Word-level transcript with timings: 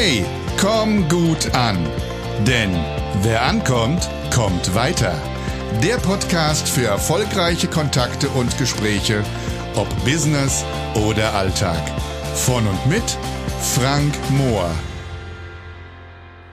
Hey, 0.00 0.24
komm 0.60 1.08
gut 1.08 1.56
an. 1.56 1.76
Denn 2.46 2.72
wer 3.24 3.42
ankommt, 3.42 4.08
kommt 4.32 4.72
weiter. 4.72 5.20
Der 5.82 5.96
Podcast 5.96 6.68
für 6.68 6.84
erfolgreiche 6.84 7.66
Kontakte 7.66 8.28
und 8.28 8.56
Gespräche, 8.58 9.24
ob 9.74 9.88
Business 10.04 10.64
oder 10.94 11.34
Alltag. 11.34 11.82
Von 12.36 12.68
und 12.68 12.86
mit 12.86 13.02
Frank 13.74 14.14
Mohr. 14.30 14.72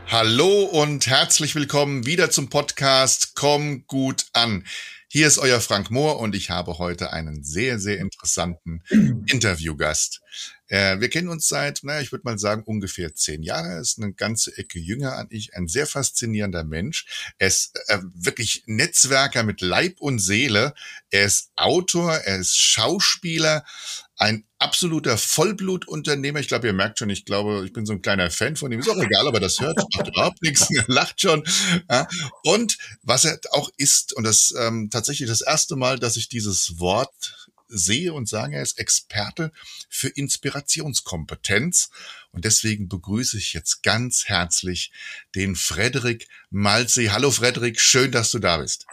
Hallo 0.07 0.63
und 0.63 1.05
herzlich 1.05 1.53
willkommen 1.53 2.07
wieder 2.07 2.31
zum 2.31 2.49
Podcast 2.49 3.35
Komm 3.35 3.85
gut 3.85 4.25
an. 4.33 4.65
Hier 5.07 5.27
ist 5.27 5.37
euer 5.37 5.61
Frank 5.61 5.91
Mohr 5.91 6.19
und 6.19 6.33
ich 6.33 6.49
habe 6.49 6.79
heute 6.79 7.13
einen 7.13 7.43
sehr, 7.43 7.77
sehr 7.77 7.99
interessanten 7.99 8.81
Interviewgast. 9.27 10.21
Äh, 10.67 10.99
wir 10.99 11.09
kennen 11.09 11.29
uns 11.29 11.47
seit, 11.47 11.83
naja, 11.83 12.01
ich 12.01 12.11
würde 12.11 12.23
mal 12.25 12.39
sagen, 12.39 12.63
ungefähr 12.63 13.13
zehn 13.13 13.43
Jahre. 13.43 13.69
Er 13.69 13.81
ist 13.81 13.99
eine 13.99 14.13
ganze 14.13 14.57
Ecke 14.57 14.79
jünger 14.79 15.15
an 15.15 15.27
ich, 15.29 15.55
ein 15.55 15.67
sehr 15.67 15.87
faszinierender 15.87 16.63
Mensch. 16.63 17.05
Er 17.37 17.47
ist 17.47 17.79
äh, 17.87 17.99
wirklich 18.13 18.63
Netzwerker 18.65 19.43
mit 19.43 19.61
Leib 19.61 19.99
und 19.99 20.19
Seele. 20.19 20.73
Er 21.09 21.25
ist 21.25 21.51
Autor, 21.55 22.13
er 22.13 22.39
ist 22.39 22.57
Schauspieler, 22.57 23.63
ein 24.17 24.45
absoluter 24.59 25.17
Vollblutunternehmer. 25.17 26.39
Ich 26.39 26.47
glaube, 26.47 26.67
ihr 26.67 26.73
merkt 26.73 26.99
schon, 26.99 27.09
ich 27.09 27.25
glaube, 27.25 27.63
ich 27.65 27.73
bin 27.73 27.85
so 27.85 27.93
ein 27.93 28.01
kleiner 28.01 28.31
Fan 28.31 28.55
von 28.55 28.71
ihm. 28.71 28.79
Ist 28.79 28.89
auch 28.89 28.97
egal, 28.97 29.27
aber 29.27 29.39
das 29.39 29.59
hört, 29.59 29.77
macht 29.77 30.07
überhaupt 30.07 30.41
nichts, 30.41 30.67
lacht 30.87 31.21
schon. 31.21 31.43
Ja. 31.89 32.07
Und 32.43 32.77
was 33.03 33.25
er 33.25 33.39
auch 33.51 33.69
ist, 33.77 34.13
und 34.13 34.23
das 34.23 34.53
ähm, 34.57 34.89
tatsächlich 34.89 35.27
das 35.29 35.41
erste 35.41 35.75
Mal, 35.75 35.99
dass 35.99 36.15
ich 36.15 36.29
dieses 36.29 36.79
Wort 36.79 37.44
sehe 37.67 38.13
und 38.13 38.27
sage, 38.27 38.55
er 38.55 38.61
ist 38.61 38.79
Experte 38.79 39.51
für 39.89 40.09
Inspirationskompetenz. 40.09 41.89
Und 42.31 42.45
deswegen 42.45 42.89
begrüße 42.89 43.37
ich 43.37 43.53
jetzt 43.53 43.83
ganz 43.83 44.25
herzlich 44.25 44.91
den 45.35 45.55
Frederik 45.55 46.27
Malzee. 46.49 47.09
Hallo 47.09 47.31
Frederik, 47.31 47.79
schön, 47.79 48.11
dass 48.11 48.31
du 48.31 48.39
da 48.39 48.57
bist. 48.57 48.85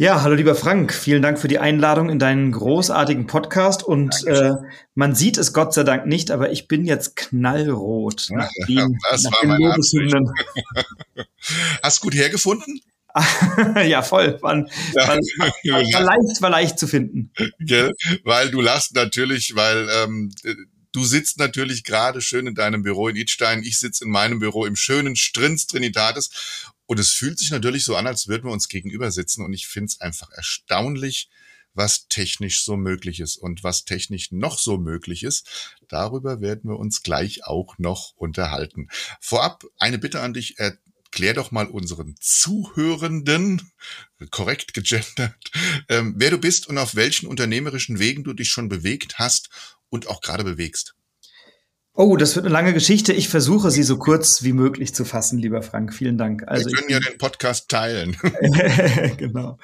Ja, 0.00 0.22
hallo 0.22 0.34
lieber 0.34 0.54
Frank, 0.54 0.94
vielen 0.94 1.20
Dank 1.20 1.38
für 1.38 1.46
die 1.46 1.58
Einladung 1.58 2.08
in 2.08 2.18
deinen 2.18 2.52
großartigen 2.52 3.26
Podcast 3.26 3.82
und 3.82 4.26
äh, 4.26 4.54
man 4.94 5.14
sieht 5.14 5.36
es 5.36 5.52
Gott 5.52 5.74
sei 5.74 5.82
Dank 5.82 6.06
nicht, 6.06 6.30
aber 6.30 6.50
ich 6.52 6.68
bin 6.68 6.86
jetzt 6.86 7.16
knallrot 7.16 8.28
nach 8.30 8.48
dem, 8.66 8.98
das 9.10 9.24
nach 9.24 9.32
war 9.42 9.58
den 9.58 10.32
Hast 11.82 12.00
gut 12.00 12.14
hergefunden? 12.14 12.80
ja, 13.86 14.02
voll. 14.02 14.40
War, 14.42 14.56
ja, 14.56 15.08
war, 15.38 15.48
war, 15.82 16.02
leicht, 16.02 16.42
war 16.42 16.50
leicht 16.50 16.78
zu 16.78 16.86
finden. 16.86 17.32
Gell? 17.58 17.92
Weil 18.24 18.50
du 18.50 18.60
lachst 18.60 18.94
natürlich, 18.94 19.54
weil 19.54 19.88
ähm, 19.90 20.32
du 20.92 21.04
sitzt 21.04 21.38
natürlich 21.38 21.84
gerade 21.84 22.20
schön 22.20 22.46
in 22.46 22.54
deinem 22.54 22.82
Büro 22.82 23.08
in 23.08 23.16
Idstein. 23.16 23.62
Ich 23.62 23.78
sitze 23.78 24.04
in 24.04 24.10
meinem 24.10 24.38
Büro 24.38 24.64
im 24.64 24.76
schönen 24.76 25.16
Strins 25.16 25.66
Trinitatis. 25.66 26.30
Und 26.86 26.98
es 26.98 27.12
fühlt 27.12 27.38
sich 27.38 27.50
natürlich 27.50 27.84
so 27.84 27.94
an, 27.94 28.06
als 28.06 28.26
würden 28.26 28.44
wir 28.44 28.52
uns 28.52 28.68
gegenüber 28.68 29.10
sitzen. 29.10 29.44
Und 29.44 29.52
ich 29.52 29.68
finde 29.68 29.86
es 29.86 30.00
einfach 30.00 30.30
erstaunlich, 30.32 31.28
was 31.74 32.08
technisch 32.08 32.64
so 32.64 32.76
möglich 32.76 33.20
ist 33.20 33.36
und 33.36 33.62
was 33.62 33.84
technisch 33.84 34.32
noch 34.32 34.58
so 34.58 34.76
möglich 34.76 35.22
ist. 35.22 35.76
Darüber 35.88 36.40
werden 36.40 36.68
wir 36.68 36.78
uns 36.78 37.02
gleich 37.02 37.44
auch 37.44 37.78
noch 37.78 38.12
unterhalten. 38.16 38.88
Vorab 39.20 39.64
eine 39.78 39.98
Bitte 39.98 40.20
an 40.20 40.34
dich 40.34 40.56
klär 41.10 41.34
doch 41.34 41.50
mal 41.50 41.66
unseren 41.66 42.14
Zuhörenden, 42.20 43.70
korrekt 44.30 44.74
gegendert, 44.74 45.34
ähm, 45.88 46.14
wer 46.16 46.30
du 46.30 46.38
bist 46.38 46.68
und 46.68 46.78
auf 46.78 46.94
welchen 46.94 47.26
unternehmerischen 47.26 47.98
Wegen 47.98 48.24
du 48.24 48.32
dich 48.32 48.48
schon 48.48 48.68
bewegt 48.68 49.18
hast 49.18 49.50
und 49.88 50.08
auch 50.08 50.20
gerade 50.20 50.44
bewegst. 50.44 50.94
Oh, 51.92 52.16
das 52.16 52.36
wird 52.36 52.46
eine 52.46 52.52
lange 52.52 52.72
Geschichte. 52.72 53.12
Ich 53.12 53.28
versuche 53.28 53.70
sie 53.70 53.82
so 53.82 53.98
kurz 53.98 54.42
wie 54.42 54.52
möglich 54.52 54.94
zu 54.94 55.04
fassen, 55.04 55.38
lieber 55.38 55.60
Frank. 55.60 55.92
Vielen 55.92 56.16
Dank. 56.16 56.44
Also 56.46 56.70
Wir 56.70 56.76
können 56.76 56.90
ja 56.90 57.00
den 57.00 57.18
Podcast 57.18 57.68
teilen. 57.68 58.16
genau. 59.16 59.58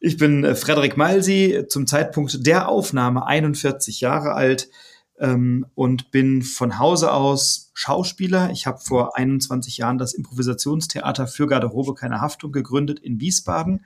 Ich 0.00 0.16
bin 0.16 0.44
äh, 0.44 0.54
Frederik 0.54 0.96
Malsi, 0.96 1.64
zum 1.68 1.86
Zeitpunkt 1.86 2.46
der 2.46 2.68
Aufnahme 2.68 3.26
41 3.26 4.00
Jahre 4.00 4.32
alt 4.32 4.68
ähm, 5.20 5.66
und 5.74 6.10
bin 6.10 6.42
von 6.42 6.78
Hause 6.78 7.12
aus 7.12 7.70
Schauspieler. 7.74 8.50
Ich 8.50 8.66
habe 8.66 8.78
vor 8.78 9.16
21 9.16 9.78
Jahren 9.78 9.98
das 9.98 10.14
Improvisationstheater 10.14 11.26
für 11.26 11.46
Garderobe 11.46 11.94
keine 11.94 12.20
Haftung 12.20 12.52
gegründet 12.52 12.98
in 13.00 13.20
Wiesbaden, 13.20 13.84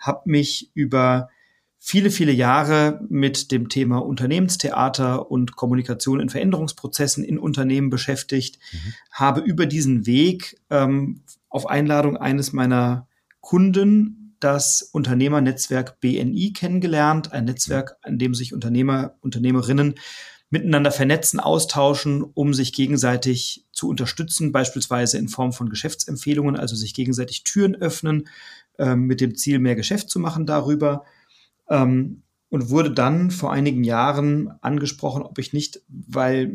habe 0.00 0.22
mich 0.30 0.70
über 0.74 1.28
viele, 1.78 2.10
viele 2.10 2.32
Jahre 2.32 3.00
mit 3.08 3.50
dem 3.50 3.68
Thema 3.68 3.98
Unternehmenstheater 3.98 5.30
und 5.30 5.56
Kommunikation 5.56 6.20
in 6.20 6.28
Veränderungsprozessen 6.28 7.24
in 7.24 7.38
Unternehmen 7.38 7.90
beschäftigt, 7.90 8.58
mhm. 8.72 8.94
habe 9.10 9.40
über 9.40 9.66
diesen 9.66 10.06
Weg 10.06 10.60
ähm, 10.70 11.22
auf 11.48 11.68
Einladung 11.68 12.16
eines 12.16 12.52
meiner 12.52 13.08
Kunden 13.40 14.36
das 14.38 14.82
Unternehmernetzwerk 14.82 16.00
BNI 16.00 16.52
kennengelernt, 16.52 17.32
ein 17.32 17.44
Netzwerk, 17.44 17.96
an 18.02 18.18
dem 18.18 18.34
sich 18.34 18.54
Unternehmer, 18.54 19.14
Unternehmerinnen 19.20 19.94
miteinander 20.52 20.90
vernetzen, 20.90 21.40
austauschen, 21.40 22.22
um 22.22 22.52
sich 22.52 22.74
gegenseitig 22.74 23.64
zu 23.72 23.88
unterstützen, 23.88 24.52
beispielsweise 24.52 25.16
in 25.16 25.28
Form 25.28 25.54
von 25.54 25.70
Geschäftsempfehlungen, 25.70 26.56
also 26.56 26.76
sich 26.76 26.92
gegenseitig 26.92 27.42
Türen 27.42 27.74
öffnen, 27.74 28.28
ähm, 28.78 29.06
mit 29.06 29.22
dem 29.22 29.34
Ziel, 29.34 29.58
mehr 29.58 29.76
Geschäft 29.76 30.10
zu 30.10 30.20
machen 30.20 30.44
darüber. 30.44 31.04
Ähm, 31.70 32.22
und 32.50 32.68
wurde 32.68 32.90
dann 32.90 33.30
vor 33.30 33.50
einigen 33.50 33.82
Jahren 33.82 34.52
angesprochen, 34.60 35.22
ob 35.22 35.38
ich 35.38 35.54
nicht, 35.54 35.80
weil 35.88 36.54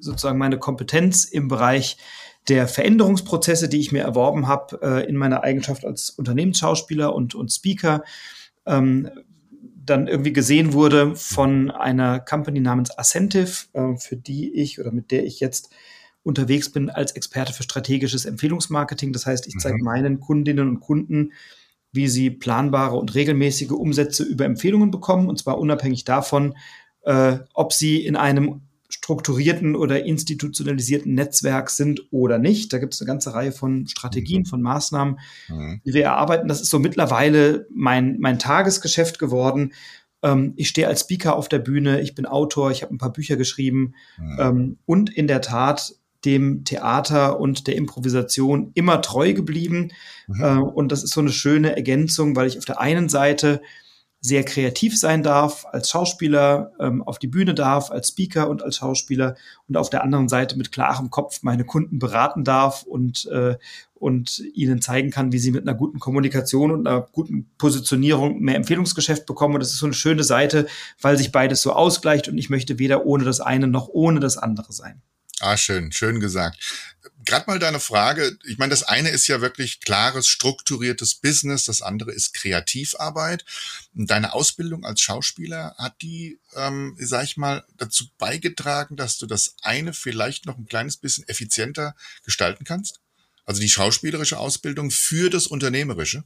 sozusagen 0.00 0.38
meine 0.38 0.58
Kompetenz 0.58 1.24
im 1.24 1.48
Bereich 1.48 1.98
der 2.48 2.66
Veränderungsprozesse, 2.66 3.68
die 3.68 3.80
ich 3.80 3.92
mir 3.92 4.02
erworben 4.02 4.48
habe, 4.48 4.80
äh, 4.80 5.06
in 5.06 5.16
meiner 5.16 5.44
Eigenschaft 5.44 5.84
als 5.84 6.08
Unternehmensschauspieler 6.08 7.14
und, 7.14 7.34
und 7.34 7.52
Speaker, 7.52 8.04
ähm, 8.64 9.10
dann 9.84 10.08
irgendwie 10.08 10.32
gesehen 10.32 10.72
wurde 10.72 11.14
von 11.16 11.70
einer 11.70 12.20
Company 12.20 12.60
namens 12.60 12.96
Ascentive, 12.96 13.66
äh, 13.72 13.96
für 13.96 14.16
die 14.16 14.52
ich 14.54 14.80
oder 14.80 14.92
mit 14.92 15.10
der 15.10 15.24
ich 15.24 15.40
jetzt 15.40 15.70
unterwegs 16.22 16.70
bin 16.70 16.90
als 16.90 17.12
Experte 17.12 17.52
für 17.52 17.62
strategisches 17.62 18.24
Empfehlungsmarketing. 18.24 19.12
Das 19.12 19.26
heißt, 19.26 19.46
ich 19.46 19.54
zeige 19.58 19.78
mhm. 19.78 19.84
meinen 19.84 20.20
Kundinnen 20.20 20.68
und 20.68 20.80
Kunden, 20.80 21.32
wie 21.92 22.08
sie 22.08 22.30
planbare 22.30 22.96
und 22.96 23.14
regelmäßige 23.14 23.70
Umsätze 23.70 24.24
über 24.24 24.44
Empfehlungen 24.44 24.90
bekommen, 24.90 25.28
und 25.28 25.38
zwar 25.38 25.58
unabhängig 25.58 26.04
davon, 26.04 26.56
äh, 27.02 27.38
ob 27.52 27.72
sie 27.72 28.04
in 28.04 28.16
einem 28.16 28.62
strukturierten 28.94 29.74
oder 29.74 30.04
institutionalisierten 30.04 31.14
Netzwerk 31.14 31.68
sind 31.70 32.06
oder 32.12 32.38
nicht. 32.38 32.72
Da 32.72 32.78
gibt 32.78 32.94
es 32.94 33.00
eine 33.00 33.08
ganze 33.08 33.34
Reihe 33.34 33.50
von 33.50 33.88
Strategien, 33.88 34.42
mhm. 34.42 34.46
von 34.46 34.62
Maßnahmen, 34.62 35.18
mhm. 35.48 35.80
die 35.84 35.94
wir 35.94 36.04
erarbeiten. 36.04 36.46
Das 36.46 36.60
ist 36.60 36.70
so 36.70 36.78
mittlerweile 36.78 37.66
mein, 37.74 38.18
mein 38.20 38.38
Tagesgeschäft 38.38 39.18
geworden. 39.18 39.72
Ähm, 40.22 40.52
ich 40.54 40.68
stehe 40.68 40.86
als 40.86 41.00
Speaker 41.00 41.34
auf 41.34 41.48
der 41.48 41.58
Bühne, 41.58 42.02
ich 42.02 42.14
bin 42.14 42.24
Autor, 42.24 42.70
ich 42.70 42.82
habe 42.82 42.94
ein 42.94 42.98
paar 42.98 43.12
Bücher 43.12 43.36
geschrieben 43.36 43.94
mhm. 44.16 44.38
ähm, 44.38 44.78
und 44.86 45.10
in 45.12 45.26
der 45.26 45.40
Tat 45.40 45.94
dem 46.24 46.64
Theater 46.64 47.40
und 47.40 47.66
der 47.66 47.74
Improvisation 47.74 48.70
immer 48.74 49.02
treu 49.02 49.34
geblieben. 49.34 49.90
Mhm. 50.28 50.42
Äh, 50.42 50.58
und 50.58 50.92
das 50.92 51.02
ist 51.02 51.14
so 51.14 51.20
eine 51.20 51.32
schöne 51.32 51.74
Ergänzung, 51.74 52.36
weil 52.36 52.46
ich 52.46 52.58
auf 52.58 52.64
der 52.64 52.80
einen 52.80 53.08
Seite 53.08 53.60
sehr 54.24 54.42
kreativ 54.42 54.98
sein 54.98 55.22
darf, 55.22 55.66
als 55.70 55.90
Schauspieler 55.90 56.72
ähm, 56.80 57.02
auf 57.02 57.18
die 57.18 57.26
Bühne 57.26 57.52
darf, 57.52 57.90
als 57.90 58.08
Speaker 58.08 58.48
und 58.48 58.62
als 58.62 58.76
Schauspieler 58.76 59.36
und 59.68 59.76
auf 59.76 59.90
der 59.90 60.02
anderen 60.02 60.30
Seite 60.30 60.56
mit 60.56 60.72
klarem 60.72 61.10
Kopf 61.10 61.42
meine 61.42 61.64
Kunden 61.64 61.98
beraten 61.98 62.42
darf 62.42 62.84
und, 62.84 63.26
äh, 63.26 63.58
und 63.92 64.38
ihnen 64.54 64.80
zeigen 64.80 65.10
kann, 65.10 65.32
wie 65.32 65.38
sie 65.38 65.50
mit 65.50 65.68
einer 65.68 65.76
guten 65.76 65.98
Kommunikation 65.98 66.70
und 66.70 66.86
einer 66.86 67.02
guten 67.02 67.50
Positionierung 67.58 68.40
mehr 68.40 68.56
Empfehlungsgeschäft 68.56 69.26
bekommen. 69.26 69.56
Und 69.56 69.60
das 69.60 69.72
ist 69.72 69.78
so 69.78 69.86
eine 69.86 69.94
schöne 69.94 70.24
Seite, 70.24 70.68
weil 71.02 71.18
sich 71.18 71.30
beides 71.30 71.60
so 71.60 71.74
ausgleicht 71.74 72.26
und 72.26 72.38
ich 72.38 72.48
möchte 72.48 72.78
weder 72.78 73.04
ohne 73.04 73.24
das 73.24 73.42
eine 73.42 73.66
noch 73.66 73.88
ohne 73.88 74.20
das 74.20 74.38
andere 74.38 74.72
sein. 74.72 75.02
Ah, 75.40 75.58
schön, 75.58 75.92
schön 75.92 76.18
gesagt. 76.20 76.56
Gerade 77.24 77.46
mal 77.46 77.58
deine 77.58 77.80
Frage. 77.80 78.36
Ich 78.44 78.58
meine, 78.58 78.70
das 78.70 78.82
eine 78.82 79.10
ist 79.10 79.26
ja 79.26 79.40
wirklich 79.40 79.80
klares, 79.80 80.26
strukturiertes 80.26 81.14
Business, 81.14 81.64
das 81.64 81.82
andere 81.82 82.12
ist 82.12 82.34
Kreativarbeit. 82.34 83.44
Deine 83.94 84.32
Ausbildung 84.32 84.84
als 84.84 85.00
Schauspieler 85.00 85.74
hat 85.78 86.00
die, 86.02 86.38
ähm, 86.56 86.96
sag 86.98 87.24
ich 87.24 87.36
mal, 87.36 87.64
dazu 87.76 88.06
beigetragen, 88.18 88.96
dass 88.96 89.18
du 89.18 89.26
das 89.26 89.54
eine 89.62 89.92
vielleicht 89.92 90.46
noch 90.46 90.58
ein 90.58 90.66
kleines 90.66 90.96
bisschen 90.96 91.26
effizienter 91.28 91.94
gestalten 92.24 92.64
kannst? 92.64 93.00
Also 93.46 93.60
die 93.60 93.68
schauspielerische 93.68 94.38
Ausbildung 94.38 94.90
für 94.90 95.30
das 95.30 95.46
Unternehmerische? 95.46 96.24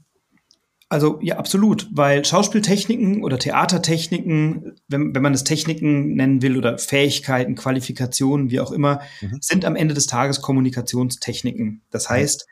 Also 0.90 1.18
ja, 1.20 1.36
absolut, 1.36 1.86
weil 1.90 2.24
Schauspieltechniken 2.24 3.22
oder 3.22 3.38
Theatertechniken, 3.38 4.76
wenn, 4.88 5.14
wenn 5.14 5.22
man 5.22 5.34
es 5.34 5.44
Techniken 5.44 6.14
nennen 6.14 6.40
will 6.40 6.56
oder 6.56 6.78
Fähigkeiten, 6.78 7.56
Qualifikationen, 7.56 8.50
wie 8.50 8.60
auch 8.60 8.72
immer, 8.72 9.02
mhm. 9.20 9.38
sind 9.42 9.66
am 9.66 9.76
Ende 9.76 9.92
des 9.92 10.06
Tages 10.06 10.40
Kommunikationstechniken. 10.40 11.82
Das 11.90 12.08
mhm. 12.08 12.14
heißt, 12.14 12.46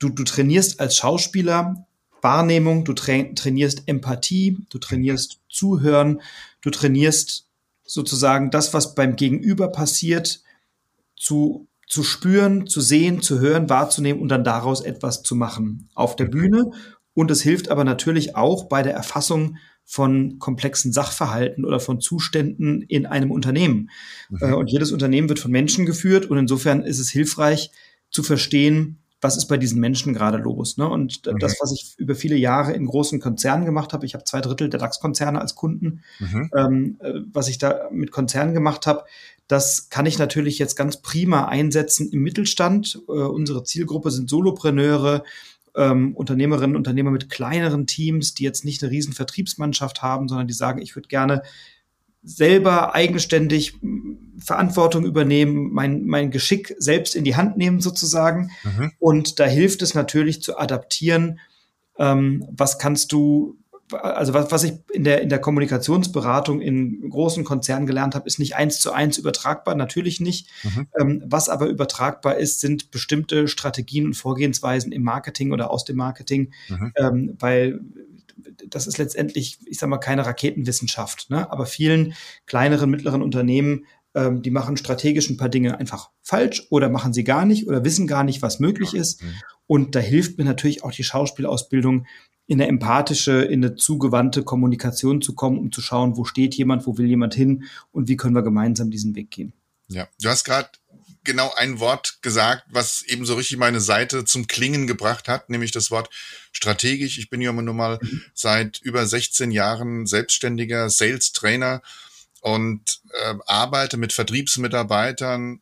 du, 0.00 0.08
du 0.08 0.24
trainierst 0.24 0.80
als 0.80 0.96
Schauspieler 0.96 1.86
Wahrnehmung, 2.22 2.84
du 2.84 2.92
tra 2.92 3.22
trainierst 3.36 3.84
Empathie, 3.86 4.58
du 4.68 4.78
trainierst 4.78 5.38
Zuhören, 5.48 6.20
du 6.62 6.70
trainierst 6.70 7.46
sozusagen 7.84 8.50
das, 8.50 8.74
was 8.74 8.96
beim 8.96 9.14
Gegenüber 9.14 9.68
passiert, 9.68 10.42
zu 11.14 11.68
zu 11.86 12.02
spüren, 12.02 12.66
zu 12.66 12.80
sehen, 12.80 13.22
zu 13.22 13.38
hören, 13.38 13.70
wahrzunehmen 13.70 14.20
und 14.20 14.28
dann 14.28 14.42
daraus 14.42 14.80
etwas 14.80 15.22
zu 15.22 15.36
machen 15.36 15.88
auf 15.94 16.16
der 16.16 16.24
Bühne. 16.24 16.72
Und 17.16 17.30
es 17.30 17.40
hilft 17.40 17.70
aber 17.70 17.82
natürlich 17.82 18.36
auch 18.36 18.64
bei 18.64 18.82
der 18.82 18.92
Erfassung 18.92 19.56
von 19.86 20.38
komplexen 20.38 20.92
Sachverhalten 20.92 21.64
oder 21.64 21.80
von 21.80 21.98
Zuständen 21.98 22.82
in 22.82 23.06
einem 23.06 23.30
Unternehmen. 23.30 23.88
Mhm. 24.28 24.38
Äh, 24.42 24.52
und 24.52 24.70
jedes 24.70 24.92
Unternehmen 24.92 25.30
wird 25.30 25.38
von 25.38 25.50
Menschen 25.50 25.86
geführt 25.86 26.26
und 26.26 26.36
insofern 26.36 26.82
ist 26.82 26.98
es 26.98 27.08
hilfreich 27.08 27.70
zu 28.10 28.22
verstehen, 28.22 28.98
was 29.22 29.38
ist 29.38 29.46
bei 29.46 29.56
diesen 29.56 29.80
Menschen 29.80 30.12
gerade 30.12 30.36
los. 30.36 30.76
Ne? 30.76 30.86
Und 30.86 31.24
mhm. 31.24 31.38
das, 31.38 31.56
was 31.58 31.72
ich 31.72 31.94
über 31.96 32.14
viele 32.14 32.36
Jahre 32.36 32.74
in 32.74 32.84
großen 32.84 33.18
Konzernen 33.18 33.64
gemacht 33.64 33.94
habe, 33.94 34.04
ich 34.04 34.12
habe 34.12 34.24
zwei 34.24 34.42
Drittel 34.42 34.68
der 34.68 34.78
DAX-Konzerne 34.78 35.40
als 35.40 35.54
Kunden, 35.54 36.02
mhm. 36.18 36.50
ähm, 36.54 36.96
äh, 37.00 37.14
was 37.32 37.48
ich 37.48 37.56
da 37.56 37.88
mit 37.90 38.10
Konzernen 38.10 38.52
gemacht 38.52 38.86
habe, 38.86 39.04
das 39.48 39.88
kann 39.88 40.04
ich 40.04 40.18
natürlich 40.18 40.58
jetzt 40.58 40.76
ganz 40.76 41.00
prima 41.00 41.46
einsetzen 41.46 42.10
im 42.10 42.22
Mittelstand. 42.22 43.00
Äh, 43.08 43.12
unsere 43.12 43.64
Zielgruppe 43.64 44.10
sind 44.10 44.28
Solopreneure, 44.28 45.24
ähm, 45.76 46.14
Unternehmerinnen 46.16 46.74
und 46.74 46.80
Unternehmer 46.80 47.10
mit 47.10 47.30
kleineren 47.30 47.86
Teams, 47.86 48.34
die 48.34 48.44
jetzt 48.44 48.64
nicht 48.64 48.82
eine 48.82 48.90
riesen 48.90 49.12
Vertriebsmannschaft 49.12 50.02
haben, 50.02 50.28
sondern 50.28 50.48
die 50.48 50.54
sagen, 50.54 50.80
ich 50.80 50.96
würde 50.96 51.08
gerne 51.08 51.42
selber 52.22 52.94
eigenständig 52.94 53.78
Verantwortung 54.38 55.04
übernehmen, 55.04 55.72
mein, 55.72 56.04
mein 56.06 56.30
Geschick 56.32 56.74
selbst 56.78 57.14
in 57.14 57.22
die 57.22 57.36
Hand 57.36 57.56
nehmen 57.56 57.80
sozusagen. 57.80 58.50
Mhm. 58.64 58.92
Und 58.98 59.38
da 59.38 59.44
hilft 59.44 59.82
es 59.82 59.94
natürlich 59.94 60.42
zu 60.42 60.58
adaptieren, 60.58 61.38
ähm, 61.98 62.44
was 62.50 62.78
kannst 62.78 63.12
du 63.12 63.58
also 63.92 64.34
was, 64.34 64.50
was 64.50 64.64
ich 64.64 64.74
in 64.92 65.04
der, 65.04 65.22
in 65.22 65.28
der 65.28 65.38
Kommunikationsberatung 65.38 66.60
in 66.60 67.08
großen 67.08 67.44
Konzernen 67.44 67.86
gelernt 67.86 68.14
habe, 68.14 68.26
ist 68.26 68.38
nicht 68.38 68.56
eins 68.56 68.80
zu 68.80 68.92
eins 68.92 69.18
übertragbar, 69.18 69.74
natürlich 69.74 70.20
nicht. 70.20 70.48
Mhm. 70.64 70.86
Ähm, 70.98 71.22
was 71.26 71.48
aber 71.48 71.66
übertragbar 71.66 72.36
ist, 72.36 72.60
sind 72.60 72.90
bestimmte 72.90 73.48
Strategien 73.48 74.06
und 74.06 74.14
Vorgehensweisen 74.14 74.92
im 74.92 75.02
Marketing 75.02 75.52
oder 75.52 75.70
aus 75.70 75.84
dem 75.84 75.96
Marketing, 75.96 76.52
mhm. 76.68 76.92
ähm, 76.96 77.36
weil 77.38 77.80
das 78.68 78.86
ist 78.86 78.98
letztendlich, 78.98 79.58
ich 79.66 79.78
sage 79.78 79.90
mal, 79.90 79.98
keine 79.98 80.26
Raketenwissenschaft. 80.26 81.30
Ne? 81.30 81.50
Aber 81.50 81.66
vielen 81.66 82.14
kleineren, 82.46 82.90
mittleren 82.90 83.22
Unternehmen, 83.22 83.86
ähm, 84.14 84.42
die 84.42 84.50
machen 84.50 84.76
strategisch 84.76 85.30
ein 85.30 85.36
paar 85.36 85.48
Dinge 85.48 85.78
einfach 85.78 86.10
falsch 86.22 86.66
oder 86.70 86.88
machen 86.88 87.12
sie 87.12 87.24
gar 87.24 87.44
nicht 87.44 87.66
oder 87.66 87.84
wissen 87.84 88.06
gar 88.06 88.24
nicht, 88.24 88.42
was 88.42 88.60
möglich 88.60 88.94
ist. 88.94 89.22
Mhm. 89.22 89.34
Und 89.66 89.94
da 89.94 90.00
hilft 90.00 90.38
mir 90.38 90.44
natürlich 90.44 90.84
auch 90.84 90.92
die 90.92 91.04
Schauspielausbildung, 91.04 92.06
in 92.46 92.60
eine 92.60 92.68
empathische, 92.68 93.42
in 93.42 93.64
eine 93.64 93.74
zugewandte 93.74 94.42
Kommunikation 94.44 95.20
zu 95.20 95.34
kommen, 95.34 95.58
um 95.58 95.72
zu 95.72 95.80
schauen, 95.80 96.16
wo 96.16 96.24
steht 96.24 96.54
jemand, 96.54 96.86
wo 96.86 96.96
will 96.96 97.06
jemand 97.06 97.34
hin 97.34 97.64
und 97.92 98.08
wie 98.08 98.16
können 98.16 98.34
wir 98.34 98.42
gemeinsam 98.42 98.90
diesen 98.90 99.14
Weg 99.14 99.30
gehen. 99.30 99.52
Ja, 99.88 100.08
du 100.20 100.28
hast 100.28 100.44
gerade 100.44 100.70
genau 101.26 101.52
ein 101.56 101.80
Wort 101.80 102.18
gesagt, 102.22 102.64
was 102.70 103.02
eben 103.02 103.26
so 103.26 103.34
richtig 103.34 103.58
meine 103.58 103.80
Seite 103.80 104.24
zum 104.24 104.46
Klingen 104.46 104.86
gebracht 104.86 105.28
hat, 105.28 105.50
nämlich 105.50 105.72
das 105.72 105.90
Wort 105.90 106.08
strategisch. 106.52 107.18
Ich 107.18 107.28
bin 107.28 107.40
ja 107.40 107.52
nun 107.52 107.76
mal 107.76 107.98
mhm. 108.00 108.22
seit 108.32 108.80
über 108.80 109.06
16 109.06 109.50
Jahren 109.50 110.06
selbstständiger 110.06 110.88
Sales 110.88 111.32
Trainer 111.32 111.82
und 112.40 113.00
äh, 113.24 113.34
arbeite 113.46 113.96
mit 113.96 114.12
Vertriebsmitarbeitern 114.12 115.60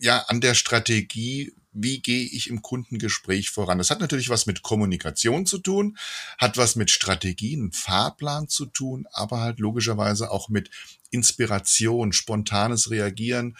ja 0.00 0.18
an 0.28 0.40
der 0.40 0.54
Strategie, 0.54 1.52
wie 1.74 2.00
gehe 2.00 2.24
ich 2.24 2.48
im 2.48 2.62
Kundengespräch 2.62 3.50
voran. 3.50 3.78
Das 3.78 3.90
hat 3.90 4.00
natürlich 4.00 4.28
was 4.28 4.46
mit 4.46 4.62
Kommunikation 4.62 5.44
zu 5.44 5.58
tun, 5.58 5.98
hat 6.38 6.56
was 6.56 6.76
mit 6.76 6.90
Strategien, 6.90 7.72
Fahrplan 7.72 8.48
zu 8.48 8.66
tun, 8.66 9.06
aber 9.12 9.40
halt 9.40 9.58
logischerweise 9.58 10.30
auch 10.30 10.48
mit 10.48 10.70
Inspiration, 11.10 12.12
spontanes 12.12 12.90
Reagieren. 12.90 13.56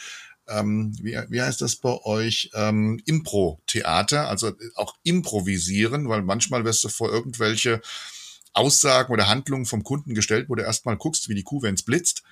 Ähm, 0.46 0.96
wie, 1.02 1.18
wie 1.28 1.42
heißt 1.42 1.60
das 1.60 1.76
bei 1.76 1.96
euch? 2.04 2.50
Ähm, 2.54 3.00
Impro-Theater, 3.04 4.28
also 4.28 4.52
auch 4.76 4.94
improvisieren, 5.02 6.08
weil 6.08 6.22
manchmal 6.22 6.64
wirst 6.64 6.84
du 6.84 6.88
vor 6.88 7.10
irgendwelche 7.10 7.80
Aussagen 8.52 9.12
oder 9.12 9.28
Handlungen 9.28 9.66
vom 9.66 9.82
Kunden 9.82 10.14
gestellt, 10.14 10.48
wo 10.48 10.54
du 10.54 10.62
erstmal 10.62 10.96
guckst, 10.96 11.28
wie 11.28 11.34
die 11.34 11.42
Kuh, 11.42 11.62
wenn 11.62 11.74
es 11.74 11.82
blitzt, 11.82 12.22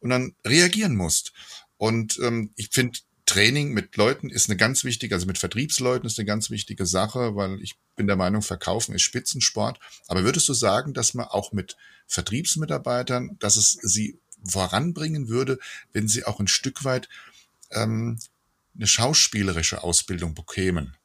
und 0.00 0.10
dann 0.10 0.34
reagieren 0.44 0.96
musst. 0.96 1.32
Und 1.76 2.18
ähm, 2.22 2.50
ich 2.56 2.70
finde, 2.72 2.98
Training 3.28 3.72
mit 3.72 3.96
Leuten 3.96 4.30
ist 4.30 4.48
eine 4.48 4.56
ganz 4.56 4.84
wichtige, 4.84 5.14
also 5.14 5.26
mit 5.26 5.38
Vertriebsleuten 5.38 6.06
ist 6.06 6.18
eine 6.18 6.26
ganz 6.26 6.50
wichtige 6.50 6.86
Sache, 6.86 7.36
weil 7.36 7.60
ich 7.60 7.76
bin 7.94 8.06
der 8.06 8.16
Meinung, 8.16 8.40
Verkaufen 8.40 8.94
ist 8.94 9.02
Spitzensport. 9.02 9.78
Aber 10.08 10.24
würdest 10.24 10.48
du 10.48 10.54
sagen, 10.54 10.94
dass 10.94 11.12
man 11.12 11.26
auch 11.26 11.52
mit 11.52 11.76
Vertriebsmitarbeitern, 12.06 13.36
dass 13.38 13.56
es 13.56 13.72
sie 13.82 14.18
voranbringen 14.42 15.28
würde, 15.28 15.58
wenn 15.92 16.08
sie 16.08 16.24
auch 16.24 16.40
ein 16.40 16.48
Stück 16.48 16.84
weit 16.84 17.08
ähm, 17.70 18.18
eine 18.74 18.86
schauspielerische 18.86 19.82
Ausbildung 19.82 20.34
bekämen? 20.34 20.96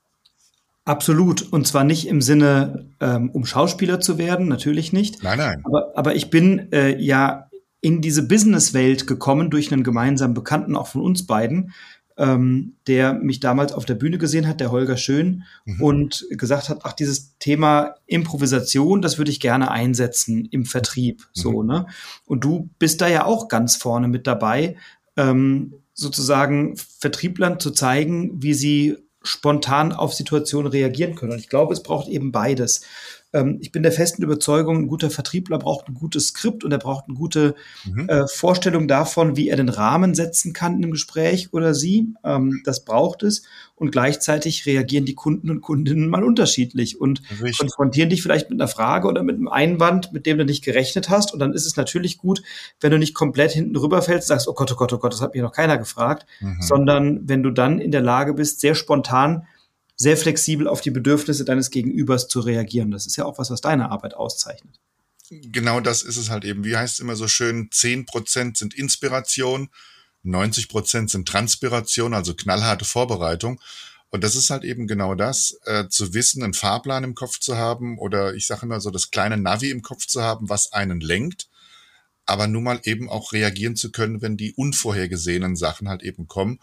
Absolut. 0.86 1.42
Und 1.42 1.68
zwar 1.68 1.84
nicht 1.84 2.08
im 2.08 2.22
Sinne, 2.22 2.90
ähm, 3.02 3.32
um 3.32 3.46
Schauspieler 3.46 4.00
zu 4.00 4.18
werden, 4.18 4.48
natürlich 4.48 4.94
nicht. 4.94 5.24
Nein, 5.24 5.40
nein. 5.40 5.62
Aber, 5.66 5.92
aber 5.96 6.16
ich 6.16 6.30
bin 6.30 6.72
äh, 6.72 6.98
ja 7.02 7.50
in 7.82 8.02
diese 8.02 8.26
Businesswelt 8.26 9.08
gekommen 9.08 9.50
durch 9.50 9.74
einen 9.74 9.84
gemeinsamen 9.84 10.34
Bekannten, 10.34 10.78
auch 10.78 10.88
von 10.88 11.02
uns 11.02 11.28
beiden, 11.28 11.74
ähm, 12.18 12.76
der 12.88 13.14
mich 13.14 13.40
damals 13.40 13.74
auf 13.74 13.86
der 13.86 13.96
Bühne 13.96 14.18
gesehen 14.18 14.48
hat, 14.48 14.60
der 14.60 14.72
Holger 14.72 14.98
Schön, 14.98 15.44
mhm. 15.66 15.82
und 15.82 16.26
gesagt 16.32 16.70
hat, 16.70 16.82
ach, 16.84 16.94
dieses 16.94 17.38
Thema 17.40 17.96
Improvisation, 18.06 19.02
das 19.02 19.18
würde 19.18 19.32
ich 19.32 19.40
gerne 19.40 19.72
einsetzen 19.72 20.46
im 20.46 20.66
Vertrieb. 20.66 21.22
Mhm. 21.22 21.26
So, 21.34 21.64
ne? 21.64 21.88
Und 22.26 22.44
du 22.44 22.70
bist 22.80 23.02
da 23.02 23.08
ja 23.08 23.26
auch 23.26 23.48
ganz 23.48 23.76
vorne 23.76 24.08
mit 24.08 24.28
dabei, 24.28 24.78
ähm, 25.18 25.74
sozusagen 25.94 26.76
Vertrieblern 26.78 27.60
zu 27.60 27.72
zeigen, 27.72 28.42
wie 28.42 28.54
sie 28.54 28.98
spontan 29.22 29.92
auf 29.94 30.14
Situationen 30.14 30.72
reagieren 30.72 31.16
können. 31.16 31.34
Und 31.34 31.40
ich 31.40 31.50
glaube, 31.50 31.74
es 31.74 31.84
braucht 31.84 32.10
eben 32.10 32.32
beides. 32.32 32.82
Ähm, 33.34 33.58
ich 33.62 33.72
bin 33.72 33.84
der 33.84 33.92
festen 33.92 34.24
Überzeugung, 34.24 34.78
ein 34.78 34.88
guter 34.88 35.10
Vertriebler 35.10 35.58
braucht 35.58 35.88
ein 35.88 35.96
gutes 35.96 36.28
Skript 36.28 36.64
und 36.64 36.72
er 36.72 36.78
braucht 36.78 37.06
eine 37.08 37.18
gute 37.18 37.56
mhm. 37.86 38.08
äh, 38.08 38.28
Vorstellung 38.28 38.88
davon, 38.88 39.36
wie 39.36 39.50
er 39.50 39.58
den 39.58 39.70
Rahmen 39.70 40.14
setzen 40.14 40.54
kann 40.54 40.78
in 40.78 40.84
einem 40.84 40.92
Gespräch 40.92 41.52
oder 41.52 41.74
sie. 41.74 42.14
Ähm, 42.24 42.62
das 42.64 42.86
braucht 42.86 43.24
es. 43.24 43.44
Und 43.76 43.92
gleichzeitig 43.92 44.66
reagieren 44.66 45.06
die 45.06 45.16
Kunden 45.16 45.50
und 45.50 45.62
Kundinnen 45.62 46.08
mal 46.08 46.24
unterschiedlich 46.24 47.02
und 47.02 47.22
Richtig. 47.32 47.58
konfrontieren 47.58 48.10
dich 48.10 48.22
vielleicht 48.22 48.50
mit 48.50 48.62
einer 48.62 48.68
Frage 48.68 49.08
oder 49.08 49.24
mit 49.24 49.36
einem 49.36 49.48
Einwand, 49.48 50.14
mit 50.14 50.26
dem 50.26 50.38
du 50.38 50.46
nicht 50.46 50.64
gerechnet 50.64 51.10
hast. 51.10 51.34
Und 51.34 51.40
dann 51.40 51.54
ist 51.54 51.66
es 51.66 51.76
natürlich 51.76 52.20
gut, 52.20 52.44
wenn 52.80 52.92
du 52.92 53.00
nicht 53.00 53.16
komplett 53.16 53.52
hinten 53.52 53.76
rüberfällst, 53.76 54.28
sagst, 54.28 54.48
oh 54.48 54.54
Gott, 54.54 54.72
oh 54.72 54.76
Gott, 54.76 54.94
oh 54.94 55.00
Gott, 55.00 55.12
das 55.12 55.22
hat 55.22 55.34
mir 55.34 55.42
noch 55.42 55.52
keiner 55.52 55.78
gefragt, 55.78 56.28
mhm. 56.40 56.62
sondern 56.62 57.28
wenn 57.28 57.42
du 57.42 57.50
dann 57.50 57.80
in 57.80 57.92
der 57.92 58.02
Lage 58.02 58.36
bist, 58.36 58.60
sehr 58.62 58.76
spontan 58.76 59.48
sehr 59.96 60.18
flexibel 60.18 60.68
auf 60.68 60.82
die 60.82 60.92
Bedürfnisse 60.92 61.46
deines 61.46 61.70
Gegenübers 61.70 62.28
zu 62.28 62.40
reagieren. 62.40 62.92
Das 62.92 63.06
ist 63.06 63.16
ja 63.16 63.26
auch 63.26 63.38
was, 63.38 63.50
was 63.50 63.62
deine 63.62 63.92
Arbeit 63.92 64.16
auszeichnet. 64.16 64.80
Genau 65.30 65.80
das 65.80 66.04
ist 66.04 66.18
es 66.18 66.30
halt 66.30 66.46
eben. 66.46 66.64
Wie 66.64 66.76
heißt 66.76 66.96
es 66.96 67.00
immer 67.00 67.16
so 67.16 67.28
schön? 67.28 67.70
Zehn 67.72 68.06
Prozent 68.06 68.58
sind 68.58 68.74
Inspiration, 68.74 69.70
90 70.24 70.70
Prozent 70.70 71.10
sind 71.10 71.28
Transpiration, 71.28 72.14
also 72.14 72.34
knallharte 72.34 72.86
Vorbereitung. 72.86 73.60
Und 74.10 74.24
das 74.24 74.36
ist 74.36 74.52
halt 74.52 74.64
eben 74.64 74.86
genau 74.86 75.16
das, 75.16 75.58
äh, 75.66 75.88
zu 75.88 76.14
wissen, 76.14 76.44
einen 76.44 76.54
Fahrplan 76.54 77.04
im 77.04 77.16
Kopf 77.16 77.40
zu 77.40 77.58
haben 77.58 77.98
oder 77.98 78.36
ich 78.36 78.46
sage 78.46 78.66
immer 78.66 78.80
so 78.80 78.92
das 78.92 79.10
kleine 79.10 79.38
Navi 79.38 79.72
im 79.72 79.82
Kopf 79.82 80.06
zu 80.06 80.22
haben, 80.22 80.50
was 80.50 80.72
einen 80.72 81.00
lenkt, 81.00 81.50
aber 82.28 82.46
nun 82.46 82.64
mal 82.64 82.80
eben 82.84 83.10
auch 83.10 83.34
reagieren 83.34 83.76
zu 83.76 83.92
können, 83.92 84.22
wenn 84.22 84.38
die 84.38 84.54
unvorhergesehenen 84.54 85.56
Sachen 85.56 85.90
halt 85.90 86.04
eben 86.04 86.28
kommen 86.28 86.60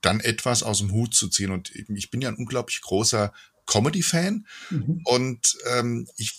dann 0.00 0.20
etwas 0.20 0.62
aus 0.62 0.78
dem 0.78 0.92
Hut 0.92 1.14
zu 1.14 1.28
ziehen. 1.28 1.50
Und 1.50 1.70
ich 1.74 2.10
bin 2.10 2.20
ja 2.20 2.28
ein 2.28 2.36
unglaublich 2.36 2.80
großer 2.80 3.32
Comedy-Fan 3.66 4.46
mhm. 4.70 5.00
und 5.04 5.56
ähm, 5.66 6.08
ich 6.16 6.32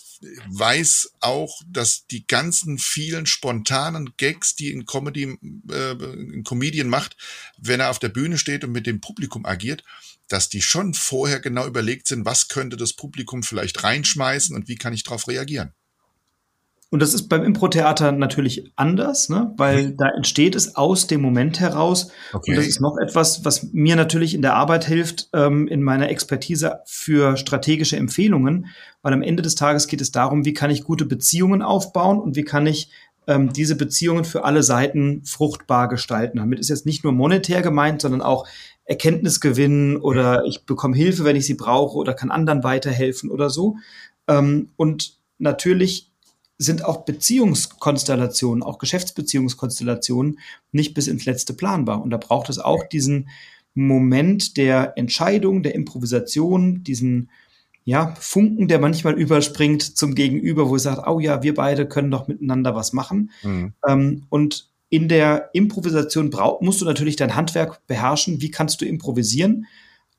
weiß 0.48 1.14
auch, 1.20 1.60
dass 1.66 2.06
die 2.06 2.26
ganzen 2.26 2.78
vielen 2.78 3.26
spontanen 3.26 4.10
Gags, 4.16 4.54
die 4.54 4.70
ein 4.70 4.86
Comedy, 4.86 5.38
äh, 5.70 5.92
ein 5.92 6.44
Comedian 6.44 6.88
macht, 6.88 7.16
wenn 7.58 7.80
er 7.80 7.90
auf 7.90 7.98
der 7.98 8.10
Bühne 8.10 8.38
steht 8.38 8.64
und 8.64 8.72
mit 8.72 8.86
dem 8.86 9.00
Publikum 9.00 9.46
agiert, 9.46 9.82
dass 10.28 10.48
die 10.48 10.62
schon 10.62 10.94
vorher 10.94 11.40
genau 11.40 11.66
überlegt 11.66 12.06
sind, 12.06 12.24
was 12.24 12.48
könnte 12.48 12.76
das 12.76 12.92
Publikum 12.92 13.42
vielleicht 13.42 13.82
reinschmeißen 13.82 14.54
und 14.54 14.68
wie 14.68 14.76
kann 14.76 14.92
ich 14.92 15.02
darauf 15.02 15.26
reagieren. 15.26 15.72
Und 16.92 17.00
das 17.00 17.14
ist 17.14 17.30
beim 17.30 17.42
Impro-Theater 17.42 18.12
natürlich 18.12 18.70
anders, 18.76 19.30
ne? 19.30 19.54
weil 19.56 19.88
mhm. 19.88 19.96
da 19.96 20.10
entsteht 20.10 20.54
es 20.54 20.76
aus 20.76 21.06
dem 21.06 21.22
Moment 21.22 21.58
heraus. 21.58 22.10
Okay. 22.34 22.50
Und 22.50 22.58
das 22.58 22.66
ist 22.66 22.82
noch 22.82 22.98
etwas, 22.98 23.46
was 23.46 23.72
mir 23.72 23.96
natürlich 23.96 24.34
in 24.34 24.42
der 24.42 24.56
Arbeit 24.56 24.84
hilft, 24.84 25.30
ähm, 25.32 25.68
in 25.68 25.82
meiner 25.82 26.10
Expertise 26.10 26.80
für 26.84 27.38
strategische 27.38 27.96
Empfehlungen, 27.96 28.66
weil 29.00 29.14
am 29.14 29.22
Ende 29.22 29.42
des 29.42 29.54
Tages 29.54 29.86
geht 29.86 30.02
es 30.02 30.12
darum, 30.12 30.44
wie 30.44 30.52
kann 30.52 30.70
ich 30.70 30.84
gute 30.84 31.06
Beziehungen 31.06 31.62
aufbauen 31.62 32.20
und 32.20 32.36
wie 32.36 32.44
kann 32.44 32.66
ich 32.66 32.90
ähm, 33.26 33.54
diese 33.54 33.76
Beziehungen 33.76 34.26
für 34.26 34.44
alle 34.44 34.62
Seiten 34.62 35.24
fruchtbar 35.24 35.88
gestalten. 35.88 36.36
Damit 36.36 36.60
ist 36.60 36.68
jetzt 36.68 36.84
nicht 36.84 37.04
nur 37.04 37.14
monetär 37.14 37.62
gemeint, 37.62 38.02
sondern 38.02 38.20
auch 38.20 38.46
Erkenntnis 38.84 39.40
gewinnen 39.40 39.96
oder 39.96 40.44
ich 40.44 40.66
bekomme 40.66 40.94
Hilfe, 40.94 41.24
wenn 41.24 41.36
ich 41.36 41.46
sie 41.46 41.54
brauche 41.54 41.96
oder 41.96 42.12
kann 42.12 42.30
anderen 42.30 42.64
weiterhelfen 42.64 43.30
oder 43.30 43.48
so. 43.48 43.76
Ähm, 44.28 44.68
und 44.76 45.16
natürlich 45.38 46.11
sind 46.62 46.84
auch 46.84 47.04
Beziehungskonstellationen, 47.04 48.62
auch 48.62 48.78
Geschäftsbeziehungskonstellationen 48.78 50.38
nicht 50.72 50.94
bis 50.94 51.08
ins 51.08 51.24
Letzte 51.24 51.54
planbar. 51.54 52.02
Und 52.02 52.10
da 52.10 52.16
braucht 52.16 52.48
es 52.48 52.58
auch 52.58 52.84
diesen, 52.84 53.28
Moment 53.74 54.56
der 54.56 54.94
Entscheidung, 54.96 55.62
der 55.62 55.74
Improvisation, 55.74 56.84
diesen 56.84 57.30
ja, 57.84 58.14
Funken, 58.20 58.68
der 58.68 58.78
manchmal 58.78 59.14
überspringt 59.14 59.96
zum 59.96 60.14
Gegenüber, 60.14 60.68
wo 60.68 60.74
er 60.74 60.80
sagt, 60.80 61.08
oh 61.08 61.18
ja, 61.18 61.42
wir 61.42 61.54
beide 61.54 61.88
können 61.88 62.10
doch 62.10 62.28
miteinander 62.28 62.76
was 62.76 62.92
machen. 62.92 63.30
Mhm. 63.42 63.72
Ähm, 63.86 64.26
und 64.28 64.68
in 64.88 65.08
der 65.08 65.50
Improvisation 65.52 66.30
brauch, 66.30 66.60
musst 66.60 66.80
du 66.80 66.84
natürlich 66.84 67.16
dein 67.16 67.34
Handwerk 67.34 67.84
beherrschen. 67.86 68.40
Wie 68.40 68.50
kannst 68.50 68.80
du 68.80 68.84
improvisieren? 68.84 69.66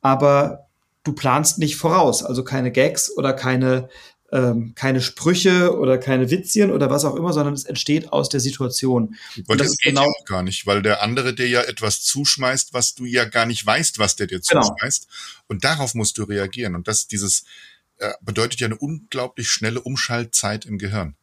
Aber 0.02 0.68
du 1.04 1.14
planst 1.14 1.60
nicht 1.60 1.78
voraus, 1.78 2.24
also 2.24 2.44
keine 2.44 2.72
Gags 2.72 3.16
oder 3.16 3.34
keine 3.34 3.88
ähm, 4.34 4.74
keine 4.76 5.00
Sprüche 5.00 5.78
oder 5.78 6.00
keine 6.00 6.32
Witzchen 6.32 6.72
oder 6.72 6.90
was 6.90 7.06
auch 7.06 7.16
immer, 7.16 7.32
sondern 7.34 7.54
es 7.54 7.66
entsteht 7.66 8.12
aus 8.12 8.30
der 8.30 8.40
Situation. 8.40 9.16
Und 9.48 9.60
das, 9.60 9.68
das 9.68 9.78
geht 9.78 9.92
genau 9.92 10.06
ja 10.06 10.26
gar 10.26 10.42
nicht, 10.42 10.66
weil 10.66 10.82
der 10.82 11.04
andere 11.04 11.36
dir 11.36 11.48
ja 11.48 11.62
etwas 11.62 12.02
zuschmeißt, 12.02 12.74
was 12.74 12.96
du 12.96 13.06
ja 13.06 13.26
gar 13.26 13.46
nicht 13.46 13.64
weißt, 13.64 14.00
was 14.00 14.16
der 14.16 14.26
dir 14.26 14.40
genau. 14.40 14.62
zuschmeißt. 14.62 15.08
Und 15.48 15.64
darauf 15.64 15.94
musst 15.94 16.18
du 16.18 16.24
reagieren. 16.24 16.74
Und 16.74 16.88
das, 16.88 17.08
dieses 17.08 17.44
äh, 18.00 18.12
bedeutet 18.22 18.60
ja 18.60 18.66
eine 18.66 18.78
unglaublich 18.78 19.52
schnelle 19.52 19.82
Umschaltzeit 19.82 20.66
im 20.66 20.80
Gehirn. 20.80 21.16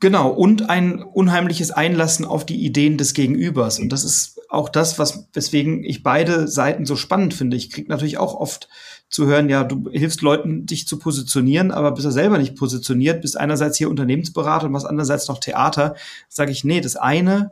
Genau, 0.00 0.30
und 0.30 0.68
ein 0.68 1.02
unheimliches 1.02 1.70
Einlassen 1.70 2.24
auf 2.24 2.44
die 2.44 2.64
Ideen 2.64 2.96
des 2.96 3.14
Gegenübers. 3.14 3.78
Und 3.78 3.90
das 3.90 4.02
ist 4.02 4.40
auch 4.48 4.68
das, 4.68 4.98
was, 4.98 5.28
weswegen 5.32 5.84
ich 5.84 6.02
beide 6.02 6.48
Seiten 6.48 6.86
so 6.86 6.96
spannend 6.96 7.34
finde. 7.34 7.56
Ich 7.56 7.70
kriege 7.70 7.88
natürlich 7.88 8.18
auch 8.18 8.34
oft 8.34 8.68
zu 9.10 9.26
hören, 9.26 9.48
ja, 9.48 9.64
du 9.64 9.90
hilfst 9.90 10.22
Leuten, 10.22 10.66
dich 10.66 10.86
zu 10.86 10.98
positionieren, 10.98 11.72
aber 11.72 11.90
bist 11.90 12.04
ja 12.04 12.12
selber 12.12 12.38
nicht 12.38 12.56
positioniert, 12.56 13.20
bist 13.20 13.36
einerseits 13.36 13.76
hier 13.76 13.90
Unternehmensberater 13.90 14.66
und 14.66 14.72
machst 14.72 14.86
andererseits 14.86 15.28
noch 15.28 15.40
Theater. 15.40 15.96
Sage 16.28 16.52
ich, 16.52 16.64
nee, 16.64 16.80
das 16.80 16.96
eine 16.96 17.50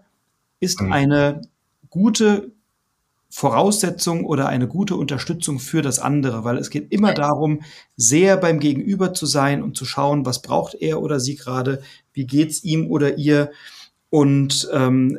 ist 0.61 0.81
mhm. 0.81 0.93
eine 0.93 1.43
gute 1.91 2.53
Voraussetzung 3.31 4.25
oder 4.25 4.49
eine 4.49 4.69
gute 4.69 4.95
Unterstützung 4.97 5.59
für 5.59 5.83
das 5.83 5.99
andere, 5.99 6.45
weil 6.45 6.57
es 6.57 6.71
geht 6.71 6.93
immer 6.93 7.13
darum, 7.13 7.61
sehr 7.97 8.37
beim 8.37 8.59
Gegenüber 8.61 9.13
zu 9.13 9.27
sein 9.27 9.63
und 9.63 9.77
zu 9.77 9.85
schauen, 9.85 10.25
was 10.25 10.41
braucht 10.41 10.75
er 10.75 11.03
oder 11.03 11.21
sie 11.21 11.35
gerade, 11.35 11.83
wie 12.13 12.27
geht's 12.27 12.65
ihm 12.65 12.91
oder 12.91 13.19
ihr 13.19 13.51
und 14.11 14.69
ähm, 14.73 15.19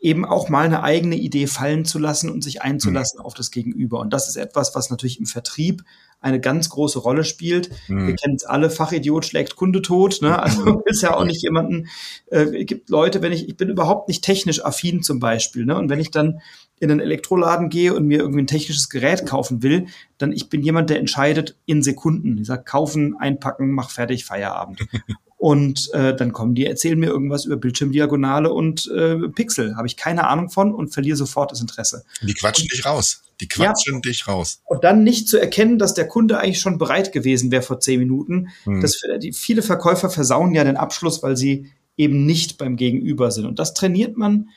eben 0.00 0.24
auch 0.24 0.48
mal 0.48 0.64
eine 0.64 0.82
eigene 0.82 1.16
Idee 1.16 1.46
fallen 1.46 1.84
zu 1.84 1.98
lassen 1.98 2.30
und 2.30 2.44
sich 2.44 2.62
einzulassen 2.62 3.18
mhm. 3.18 3.26
auf 3.26 3.34
das 3.34 3.50
Gegenüber. 3.50 3.98
Und 3.98 4.12
das 4.12 4.28
ist 4.28 4.36
etwas, 4.36 4.74
was 4.74 4.90
natürlich 4.90 5.18
im 5.18 5.26
Vertrieb 5.26 5.82
eine 6.20 6.40
ganz 6.40 6.68
große 6.68 6.98
Rolle 6.98 7.24
spielt. 7.24 7.70
Mhm. 7.88 8.08
Wir 8.08 8.16
kennen 8.16 8.36
es 8.36 8.44
alle, 8.44 8.70
Fachidiot 8.70 9.24
schlägt 9.24 9.56
Kunde 9.56 9.82
tot. 9.82 10.20
Ne? 10.22 10.38
Also 10.48 10.82
ist 10.86 11.02
ja 11.02 11.16
auch 11.16 11.24
nicht 11.24 11.42
jemanden, 11.42 11.88
äh, 12.26 12.64
gibt 12.64 12.90
Leute, 12.90 13.22
wenn 13.22 13.32
ich, 13.32 13.48
ich 13.48 13.56
bin 13.56 13.68
überhaupt 13.68 14.08
nicht 14.08 14.22
technisch 14.22 14.64
affin 14.64 15.02
zum 15.02 15.20
Beispiel. 15.20 15.64
Ne? 15.64 15.76
Und 15.76 15.88
wenn 15.88 16.00
ich 16.00 16.10
dann 16.10 16.40
in 16.80 16.90
einen 16.90 17.00
Elektroladen 17.00 17.68
gehe 17.68 17.92
und 17.94 18.06
mir 18.06 18.20
irgendwie 18.20 18.42
ein 18.42 18.46
technisches 18.46 18.88
Gerät 18.88 19.26
kaufen 19.26 19.62
will, 19.62 19.86
dann 20.16 20.32
ich 20.32 20.48
bin 20.48 20.62
jemand, 20.62 20.90
der 20.90 21.00
entscheidet 21.00 21.56
in 21.66 21.82
Sekunden. 21.82 22.38
Ich 22.38 22.46
sage, 22.46 22.62
kaufen, 22.62 23.16
einpacken, 23.18 23.72
mach 23.72 23.90
fertig, 23.90 24.24
Feierabend. 24.24 24.86
Und 25.38 25.88
äh, 25.94 26.16
dann 26.16 26.32
kommen 26.32 26.56
die, 26.56 26.66
erzählen 26.66 26.98
mir 26.98 27.06
irgendwas 27.06 27.44
über 27.44 27.56
Bildschirmdiagonale 27.56 28.52
und 28.52 28.90
äh, 28.90 29.16
Pixel. 29.28 29.76
Habe 29.76 29.86
ich 29.86 29.96
keine 29.96 30.26
Ahnung 30.26 30.50
von 30.50 30.74
und 30.74 30.92
verliere 30.92 31.16
sofort 31.16 31.52
das 31.52 31.60
Interesse. 31.60 32.04
Die 32.22 32.34
quatschen 32.34 32.64
und, 32.64 32.72
dich 32.72 32.84
raus. 32.84 33.22
Die 33.40 33.46
quatschen 33.46 33.94
ja, 33.94 34.00
dich 34.00 34.26
raus. 34.26 34.60
Und 34.64 34.82
dann 34.82 35.04
nicht 35.04 35.28
zu 35.28 35.38
erkennen, 35.38 35.78
dass 35.78 35.94
der 35.94 36.08
Kunde 36.08 36.38
eigentlich 36.40 36.58
schon 36.58 36.76
bereit 36.76 37.12
gewesen 37.12 37.52
wäre 37.52 37.62
vor 37.62 37.78
zehn 37.78 38.00
Minuten. 38.00 38.48
Hm. 38.64 38.80
Das, 38.80 39.00
die, 39.22 39.32
viele 39.32 39.62
Verkäufer 39.62 40.10
versauen 40.10 40.54
ja 40.54 40.64
den 40.64 40.76
Abschluss, 40.76 41.22
weil 41.22 41.36
sie 41.36 41.70
eben 41.96 42.26
nicht 42.26 42.58
beim 42.58 42.76
Gegenüber 42.76 43.30
sind. 43.30 43.46
Und 43.46 43.60
das 43.60 43.74
trainiert 43.74 44.16
man, 44.16 44.48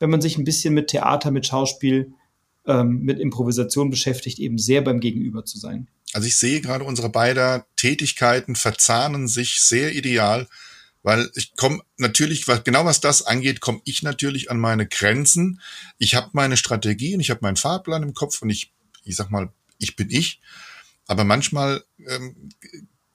wenn 0.00 0.10
man 0.10 0.20
sich 0.20 0.36
ein 0.36 0.44
bisschen 0.44 0.74
mit 0.74 0.88
Theater, 0.88 1.30
mit 1.30 1.46
Schauspiel, 1.46 2.12
ähm, 2.66 3.02
mit 3.02 3.20
Improvisation 3.20 3.90
beschäftigt, 3.90 4.40
eben 4.40 4.58
sehr 4.58 4.82
beim 4.82 4.98
Gegenüber 4.98 5.44
zu 5.44 5.58
sein. 5.58 5.88
Also 6.14 6.28
ich 6.28 6.36
sehe 6.36 6.60
gerade 6.60 6.84
unsere 6.84 7.08
beiden 7.08 7.62
Tätigkeiten 7.74 8.54
verzahnen 8.54 9.26
sich 9.26 9.60
sehr 9.60 9.94
ideal, 9.94 10.46
weil 11.02 11.28
ich 11.34 11.56
komme 11.56 11.82
natürlich, 11.96 12.46
was, 12.46 12.62
genau 12.62 12.84
was 12.84 13.00
das 13.00 13.22
angeht, 13.26 13.60
komme 13.60 13.80
ich 13.84 14.04
natürlich 14.04 14.48
an 14.48 14.60
meine 14.60 14.86
Grenzen. 14.86 15.60
Ich 15.98 16.14
habe 16.14 16.30
meine 16.32 16.56
Strategie 16.56 17.14
und 17.14 17.20
ich 17.20 17.30
habe 17.30 17.40
meinen 17.42 17.56
Fahrplan 17.56 18.04
im 18.04 18.14
Kopf 18.14 18.42
und 18.42 18.50
ich, 18.50 18.72
ich 19.02 19.16
sag 19.16 19.30
mal, 19.30 19.52
ich 19.78 19.96
bin 19.96 20.08
ich. 20.08 20.40
Aber 21.08 21.24
manchmal 21.24 21.82
ähm, 22.06 22.48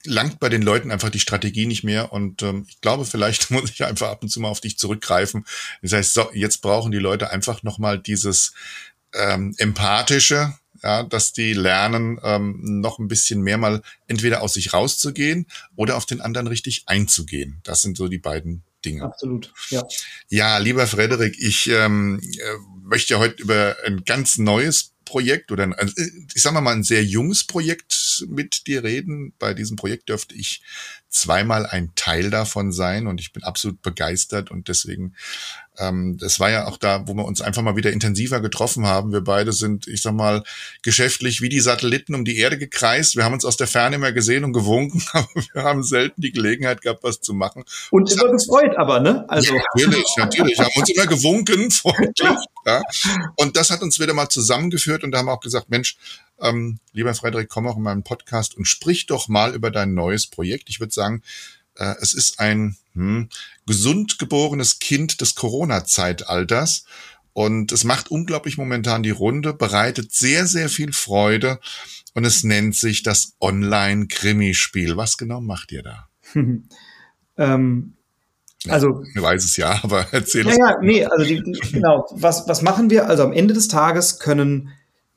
langt 0.03 0.41
bei 0.41 0.49
den 0.49 0.61
Leuten 0.61 0.91
einfach 0.91 1.09
die 1.09 1.21
Strategie 1.21 1.67
nicht 1.67 1.85
mehr 1.85 2.11
und 2.11 2.43
ähm, 2.43 2.65
ich 2.67 2.81
glaube, 2.81 3.05
vielleicht 3.05 3.49
muss 3.49 3.71
ich 3.71 3.85
einfach 3.85 4.09
ab 4.09 4.23
und 4.23 4.29
zu 4.29 4.41
mal 4.41 4.49
auf 4.49 4.59
dich 4.59 4.77
zurückgreifen. 4.77 5.45
Das 5.81 5.93
heißt, 5.93 6.13
so, 6.13 6.29
jetzt 6.33 6.61
brauchen 6.61 6.91
die 6.91 6.99
Leute 6.99 7.29
einfach 7.29 7.63
nochmal 7.63 7.97
dieses 7.97 8.53
ähm, 9.13 9.55
empathische, 9.57 10.53
ja, 10.83 11.03
dass 11.03 11.33
die 11.33 11.53
lernen, 11.53 12.19
ähm, 12.23 12.79
noch 12.81 12.99
ein 12.99 13.07
bisschen 13.07 13.41
mehr 13.41 13.57
mal 13.57 13.81
entweder 14.07 14.41
aus 14.41 14.53
sich 14.53 14.73
rauszugehen 14.73 15.47
oder 15.75 15.97
auf 15.97 16.05
den 16.05 16.21
anderen 16.21 16.47
richtig 16.47 16.83
einzugehen. 16.85 17.59
Das 17.63 17.81
sind 17.81 17.97
so 17.97 18.07
die 18.07 18.17
beiden 18.17 18.63
Dinge. 18.85 19.03
Absolut, 19.03 19.53
ja. 19.69 19.83
Ja, 20.29 20.57
lieber 20.57 20.87
Frederik, 20.87 21.35
ich 21.37 21.67
ähm, 21.67 22.21
äh, 22.21 22.39
möchte 22.83 23.19
heute 23.19 23.41
über 23.41 23.75
ein 23.85 24.03
ganz 24.05 24.37
neues 24.37 24.93
Projekt 25.09 25.51
oder 25.51 25.63
ein, 25.63 25.75
ich 26.35 26.41
sag 26.41 26.53
mal 26.53 26.71
ein 26.71 26.83
sehr 26.83 27.03
junges 27.03 27.43
Projekt 27.43 28.25
mit 28.29 28.67
dir 28.67 28.83
reden. 28.83 29.33
Bei 29.39 29.55
diesem 29.55 29.75
Projekt 29.75 30.09
dürfte 30.09 30.35
ich 30.35 30.61
zweimal 31.09 31.65
ein 31.65 31.91
Teil 31.95 32.29
davon 32.29 32.71
sein 32.71 33.07
und 33.07 33.19
ich 33.19 33.33
bin 33.33 33.43
absolut 33.43 33.81
begeistert 33.81 34.51
und 34.51 34.67
deswegen 34.67 35.15
ähm, 35.79 36.17
das 36.19 36.39
war 36.39 36.51
ja 36.51 36.67
auch 36.67 36.77
da, 36.77 37.07
wo 37.07 37.13
wir 37.13 37.25
uns 37.25 37.41
einfach 37.41 37.61
mal 37.61 37.75
wieder 37.75 37.91
intensiver 37.91 38.41
getroffen 38.41 38.85
haben. 38.85 39.11
Wir 39.11 39.21
beide 39.21 39.53
sind, 39.53 39.87
ich 39.87 40.01
sag 40.01 40.13
mal, 40.13 40.43
geschäftlich 40.83 41.41
wie 41.41 41.49
die 41.49 41.61
Satelliten 41.61 42.15
um 42.15 42.25
die 42.25 42.37
Erde 42.37 42.57
gekreist. 42.57 43.15
Wir 43.15 43.23
haben 43.23 43.33
uns 43.33 43.45
aus 43.45 43.57
der 43.57 43.67
Ferne 43.67 43.95
immer 43.95 44.11
gesehen 44.11 44.43
und 44.43 44.53
gewunken, 44.53 45.01
aber 45.13 45.27
wir 45.53 45.63
haben 45.63 45.83
selten 45.83 46.21
die 46.21 46.31
Gelegenheit 46.31 46.81
gehabt, 46.81 47.03
was 47.03 47.21
zu 47.21 47.33
machen. 47.33 47.63
Und 47.91 48.11
immer 48.11 48.29
gefreut, 48.29 48.75
aber, 48.77 48.99
ne? 48.99 49.25
Also. 49.29 49.55
Ja, 49.55 49.61
natürlich, 49.75 50.13
natürlich. 50.17 50.57
Wir 50.57 50.65
haben 50.65 50.79
uns 50.79 50.89
immer 50.89 51.07
gewunken, 51.07 51.71
freundlich. 51.71 52.37
Ja. 52.65 52.81
Und 53.35 53.57
das 53.57 53.69
hat 53.69 53.81
uns 53.81 53.99
wieder 53.99 54.13
mal 54.13 54.29
zusammengeführt 54.29 55.03
und 55.03 55.11
da 55.11 55.19
haben 55.19 55.27
wir 55.27 55.33
auch 55.33 55.39
gesagt, 55.39 55.69
Mensch, 55.69 55.97
ähm, 56.39 56.79
lieber 56.93 57.13
Frederik, 57.13 57.49
komm 57.49 57.67
auch 57.67 57.77
in 57.77 57.83
meinen 57.83 58.03
Podcast 58.03 58.55
und 58.55 58.65
sprich 58.65 59.05
doch 59.05 59.27
mal 59.27 59.53
über 59.53 59.71
dein 59.71 59.93
neues 59.93 60.27
Projekt. 60.27 60.69
Ich 60.69 60.79
würde 60.79 60.93
sagen, 60.93 61.21
äh, 61.75 61.95
es 62.01 62.13
ist 62.13 62.39
ein 62.39 62.77
hm, 62.93 63.29
gesund 63.65 64.19
geborenes 64.19 64.79
Kind 64.79 65.21
des 65.21 65.35
Corona-Zeitalters. 65.35 66.85
Und 67.33 67.71
es 67.71 67.83
macht 67.83 68.11
unglaublich 68.11 68.57
momentan 68.57 69.03
die 69.03 69.11
Runde, 69.11 69.53
bereitet 69.53 70.13
sehr, 70.13 70.45
sehr 70.45 70.67
viel 70.67 70.91
Freude. 70.91 71.59
Und 72.13 72.25
es 72.25 72.43
nennt 72.43 72.75
sich 72.75 73.03
das 73.03 73.33
Online-Krimispiel. 73.39 74.97
Was 74.97 75.17
genau 75.17 75.39
macht 75.39 75.71
ihr 75.71 75.83
da? 75.83 76.09
ähm, 77.37 77.93
also, 78.67 79.03
ich 79.15 79.21
weiß 79.21 79.43
es 79.43 79.57
ja, 79.57 79.79
aber 79.83 80.07
erzähl 80.11 80.45
ja, 80.45 80.51
es. 80.51 80.57
Ja, 80.57 80.77
nee, 80.81 81.05
also 81.05 81.25
die, 81.25 81.41
genau. 81.71 82.05
Was, 82.11 82.47
was 82.47 82.61
machen 82.61 82.89
wir? 82.89 83.07
Also 83.07 83.23
am 83.23 83.33
Ende 83.33 83.53
des 83.53 83.67
Tages 83.67 84.19
können 84.19 84.69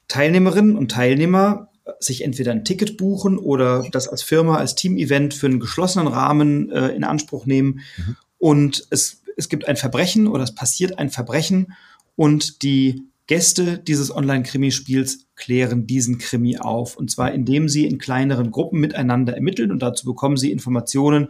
Teilnehmerinnen 0.08 0.76
und 0.76 0.90
Teilnehmer 0.90 1.68
sich 1.98 2.22
entweder 2.22 2.52
ein 2.52 2.64
Ticket 2.64 2.96
buchen 2.96 3.38
oder 3.38 3.84
das 3.90 4.06
als 4.06 4.22
Firma, 4.22 4.58
als 4.58 4.74
Team-Event 4.74 5.34
für 5.34 5.46
einen 5.46 5.60
geschlossenen 5.60 6.06
Rahmen 6.06 6.70
äh, 6.70 6.88
in 6.88 7.02
Anspruch 7.02 7.46
nehmen. 7.46 7.80
Mhm. 7.96 8.16
Und 8.38 8.86
es, 8.90 9.22
es 9.36 9.48
gibt 9.48 9.66
ein 9.66 9.76
Verbrechen 9.76 10.28
oder 10.28 10.44
es 10.44 10.54
passiert 10.54 10.98
ein 10.98 11.10
Verbrechen 11.10 11.74
und 12.14 12.62
die 12.62 13.04
Gäste 13.26 13.78
dieses 13.78 14.14
Online-Krimi-Spiels 14.14 15.26
klären 15.36 15.86
diesen 15.86 16.18
Krimi 16.18 16.58
auf. 16.58 16.96
Und 16.96 17.10
zwar 17.10 17.32
indem 17.32 17.68
sie 17.68 17.86
in 17.86 17.98
kleineren 17.98 18.50
Gruppen 18.50 18.80
miteinander 18.80 19.34
ermitteln 19.34 19.70
und 19.70 19.80
dazu 19.80 20.04
bekommen 20.04 20.36
sie 20.36 20.52
Informationen 20.52 21.28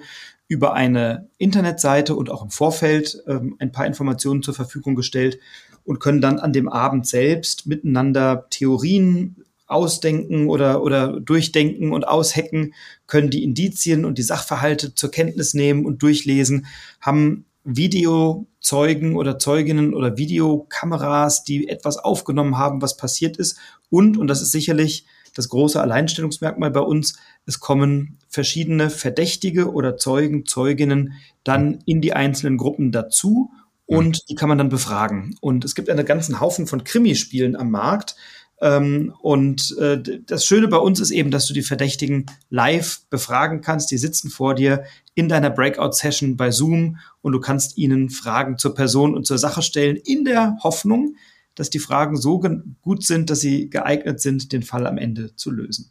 über 0.49 0.75
eine 0.75 1.29
Internetseite 1.39 2.15
und 2.15 2.31
auch 2.31 2.43
im 2.43 2.51
Vorfeld 2.51 3.23
ähm, 3.27 3.57
ein 3.59 3.73
paar 3.73 3.87
Informationen 3.87 4.43
zur 4.43 4.55
Verfügung 4.55 4.95
gestellt 4.95 5.39
und 5.85 5.99
können 5.99 6.21
dann 6.21 6.39
an 6.39 6.53
dem 6.53 6.69
Abend 6.69 7.07
selbst 7.07 7.67
miteinander 7.67 8.47
Theorien 8.51 9.45
ausdenken 9.67 10.49
oder, 10.49 10.83
oder 10.83 11.19
durchdenken 11.21 11.93
und 11.93 12.07
aushacken, 12.07 12.75
können 13.07 13.31
die 13.31 13.43
Indizien 13.43 14.05
und 14.05 14.19
die 14.19 14.23
Sachverhalte 14.23 14.95
zur 14.95 15.11
Kenntnis 15.11 15.55
nehmen 15.55 15.87
und 15.87 16.03
durchlesen, 16.03 16.67
haben 17.01 17.47
Videozeugen 17.65 19.17
oder 19.17 19.39
Zeuginnen 19.39 19.95
oder 19.95 20.17
Videokameras, 20.17 21.45
die 21.45 21.69
etwas 21.69 21.97
aufgenommen 21.97 22.59
haben, 22.59 22.83
was 22.83 22.97
passiert 22.97 23.37
ist. 23.37 23.59
Und, 23.89 24.17
und 24.19 24.27
das 24.27 24.43
ist 24.43 24.53
sicherlich 24.53 25.07
das 25.35 25.49
große 25.49 25.81
Alleinstellungsmerkmal 25.81 26.71
bei 26.71 26.81
uns, 26.81 27.15
es 27.47 27.61
kommen 27.61 28.19
verschiedene 28.29 28.91
Verdächtige 28.91 29.73
oder 29.73 29.97
Zeugen, 29.97 30.47
Zeuginnen 30.47 31.15
dann 31.45 31.79
in 31.87 32.01
die 32.01 32.13
einzelnen 32.13 32.57
Gruppen 32.57 32.93
dazu 32.93 33.51
und 33.87 34.29
die 34.29 34.35
kann 34.35 34.49
man 34.49 34.59
dann 34.59 34.69
befragen. 34.69 35.35
Und 35.41 35.65
es 35.65 35.75
gibt 35.75 35.91
einen 35.91 36.07
ganzen 36.07 36.41
Haufen 36.41 36.67
von 36.67 36.85
Krimispielen 36.85 37.57
am 37.57 37.71
Markt, 37.71 38.17
ähm, 38.63 39.13
und 39.21 39.77
äh, 39.79 40.01
das 40.25 40.45
Schöne 40.45 40.69
bei 40.69 40.77
uns 40.77 41.01
ist 41.01 41.11
eben, 41.11 41.33
dass 41.33 41.47
du 41.47 41.53
die 41.53 41.63
Verdächtigen 41.63 42.27
live 42.49 43.01
befragen 43.11 43.61
kannst. 43.61 43.91
Die 43.91 43.99
sitzen 43.99 44.31
vor 44.31 44.55
dir 44.55 44.85
in 45.17 45.29
deiner 45.29 45.51
Breakout-Session 45.51 46.37
bei 46.37 46.53
Zoom 46.53 46.99
und 47.23 47.33
du 47.33 47.41
kannst 47.41 47.77
ihnen 47.77 48.09
Fragen 48.09 48.59
zur 48.59 48.77
Person 48.77 49.17
und 49.17 49.27
zur 49.27 49.37
Sache 49.37 49.63
stellen, 49.63 49.97
in 49.97 50.25
der 50.25 50.59
Hoffnung, 50.63 51.17
dass 51.57 51.71
die 51.71 51.81
Fragen 51.81 52.17
so 52.17 52.41
gut 52.83 53.05
sind, 53.05 53.31
dass 53.31 53.41
sie 53.41 53.69
geeignet 53.69 54.21
sind, 54.21 54.53
den 54.53 54.63
Fall 54.63 54.87
am 54.87 54.97
Ende 54.97 55.35
zu 55.35 55.51
lösen. 55.51 55.91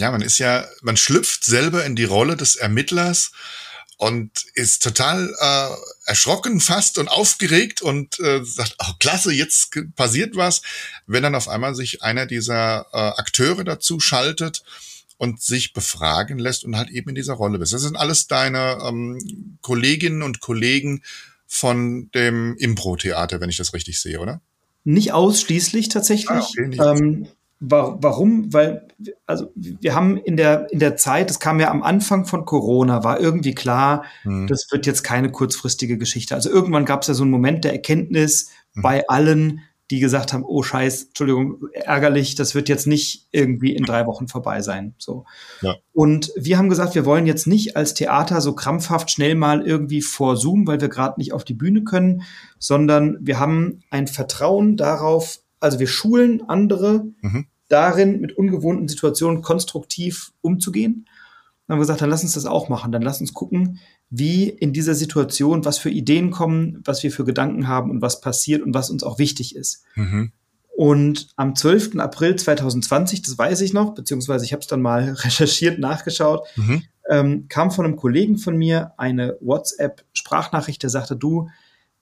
Ja, 0.00 0.10
man 0.10 0.22
ist 0.22 0.38
ja, 0.38 0.66
man 0.80 0.96
schlüpft 0.96 1.44
selber 1.44 1.84
in 1.84 1.94
die 1.94 2.04
Rolle 2.04 2.34
des 2.34 2.56
Ermittlers 2.56 3.32
und 3.98 4.30
ist 4.54 4.82
total 4.82 5.28
äh, 5.38 6.08
erschrocken 6.08 6.62
fast 6.62 6.96
und 6.96 7.08
aufgeregt 7.08 7.82
und 7.82 8.18
äh, 8.18 8.42
sagt, 8.42 8.76
oh 8.78 8.92
klasse, 8.98 9.30
jetzt 9.30 9.76
passiert 9.96 10.36
was, 10.36 10.62
wenn 11.06 11.22
dann 11.22 11.34
auf 11.34 11.48
einmal 11.48 11.74
sich 11.74 12.02
einer 12.02 12.24
dieser 12.24 12.86
äh, 12.94 13.20
Akteure 13.20 13.62
dazu 13.62 14.00
schaltet 14.00 14.62
und 15.18 15.42
sich 15.42 15.74
befragen 15.74 16.38
lässt 16.38 16.64
und 16.64 16.78
halt 16.78 16.88
eben 16.88 17.10
in 17.10 17.14
dieser 17.14 17.34
Rolle 17.34 17.58
bist. 17.58 17.74
Das 17.74 17.82
sind 17.82 17.98
alles 17.98 18.26
deine 18.26 18.78
ähm, 18.82 19.58
Kolleginnen 19.60 20.22
und 20.22 20.40
Kollegen 20.40 21.02
von 21.46 22.10
dem 22.14 22.56
Impro-Theater, 22.56 23.38
wenn 23.42 23.50
ich 23.50 23.58
das 23.58 23.74
richtig 23.74 24.00
sehe, 24.00 24.18
oder? 24.18 24.40
Nicht 24.82 25.12
ausschließlich 25.12 25.90
tatsächlich. 25.90 26.30
Ah, 26.30 26.48
okay, 26.48 26.78
ähm, 26.80 27.28
Warum? 27.62 28.50
Weil, 28.54 28.88
also 29.26 29.52
wir 29.54 29.94
haben 29.94 30.16
in 30.16 30.38
der, 30.38 30.72
in 30.72 30.78
der 30.78 30.96
Zeit, 30.96 31.28
das 31.28 31.40
kam 31.40 31.60
ja 31.60 31.70
am 31.70 31.82
Anfang 31.82 32.24
von 32.24 32.46
Corona, 32.46 33.04
war 33.04 33.20
irgendwie 33.20 33.54
klar, 33.54 34.04
mhm. 34.24 34.46
das 34.46 34.66
wird 34.70 34.86
jetzt 34.86 35.02
keine 35.02 35.30
kurzfristige 35.30 35.98
Geschichte. 35.98 36.34
Also 36.34 36.48
irgendwann 36.48 36.86
gab 36.86 37.02
es 37.02 37.08
ja 37.08 37.14
so 37.14 37.22
einen 37.22 37.30
Moment 37.30 37.64
der 37.64 37.72
Erkenntnis 37.72 38.50
mhm. 38.74 38.82
bei 38.82 39.06
allen, 39.08 39.60
die 39.90 40.00
gesagt 40.00 40.32
haben, 40.32 40.44
oh 40.46 40.62
Scheiß, 40.62 41.08
Entschuldigung, 41.08 41.58
ärgerlich, 41.72 42.34
das 42.34 42.54
wird 42.54 42.70
jetzt 42.70 42.86
nicht 42.86 43.28
irgendwie 43.30 43.74
in 43.74 43.84
drei 43.84 44.06
Wochen 44.06 44.26
vorbei 44.26 44.62
sein. 44.62 44.94
So. 44.96 45.26
Ja. 45.60 45.76
Und 45.92 46.32
wir 46.36 46.56
haben 46.56 46.70
gesagt, 46.70 46.94
wir 46.94 47.04
wollen 47.04 47.26
jetzt 47.26 47.46
nicht 47.46 47.76
als 47.76 47.92
Theater 47.92 48.40
so 48.40 48.54
krampfhaft 48.54 49.10
schnell 49.10 49.34
mal 49.34 49.66
irgendwie 49.66 50.00
vor 50.00 50.36
Zoom, 50.36 50.66
weil 50.66 50.80
wir 50.80 50.88
gerade 50.88 51.18
nicht 51.18 51.34
auf 51.34 51.44
die 51.44 51.54
Bühne 51.54 51.84
können, 51.84 52.22
sondern 52.58 53.18
wir 53.20 53.38
haben 53.38 53.82
ein 53.90 54.06
Vertrauen 54.06 54.78
darauf, 54.78 55.40
also 55.60 55.78
wir 55.78 55.86
schulen 55.86 56.42
andere 56.48 57.04
mhm. 57.20 57.46
darin, 57.68 58.20
mit 58.20 58.36
ungewohnten 58.36 58.88
Situationen 58.88 59.42
konstruktiv 59.42 60.32
umzugehen. 60.40 61.06
Dann 61.66 61.74
haben 61.74 61.78
wir 61.78 61.82
gesagt, 61.82 62.00
dann 62.00 62.10
lass 62.10 62.22
uns 62.22 62.34
das 62.34 62.46
auch 62.46 62.68
machen. 62.68 62.90
Dann 62.90 63.02
lass 63.02 63.20
uns 63.20 63.32
gucken, 63.32 63.78
wie 64.08 64.48
in 64.48 64.72
dieser 64.72 64.94
Situation, 64.94 65.64
was 65.64 65.78
für 65.78 65.90
Ideen 65.90 66.32
kommen, 66.32 66.82
was 66.84 67.02
wir 67.04 67.12
für 67.12 67.24
Gedanken 67.24 67.68
haben 67.68 67.90
und 67.90 68.02
was 68.02 68.20
passiert 68.20 68.62
und 68.62 68.74
was 68.74 68.90
uns 68.90 69.04
auch 69.04 69.18
wichtig 69.18 69.54
ist. 69.54 69.84
Mhm. 69.94 70.32
Und 70.76 71.28
am 71.36 71.54
12. 71.54 71.98
April 71.98 72.36
2020, 72.36 73.22
das 73.22 73.36
weiß 73.36 73.60
ich 73.60 73.74
noch, 73.74 73.94
beziehungsweise 73.94 74.46
ich 74.46 74.52
habe 74.52 74.62
es 74.62 74.66
dann 74.66 74.80
mal 74.80 75.10
recherchiert, 75.18 75.78
nachgeschaut, 75.78 76.48
mhm. 76.56 76.82
ähm, 77.08 77.46
kam 77.48 77.70
von 77.70 77.84
einem 77.84 77.96
Kollegen 77.96 78.38
von 78.38 78.56
mir 78.56 78.92
eine 78.96 79.36
WhatsApp-Sprachnachricht, 79.40 80.82
der 80.82 80.90
sagte, 80.90 81.16
du, 81.16 81.50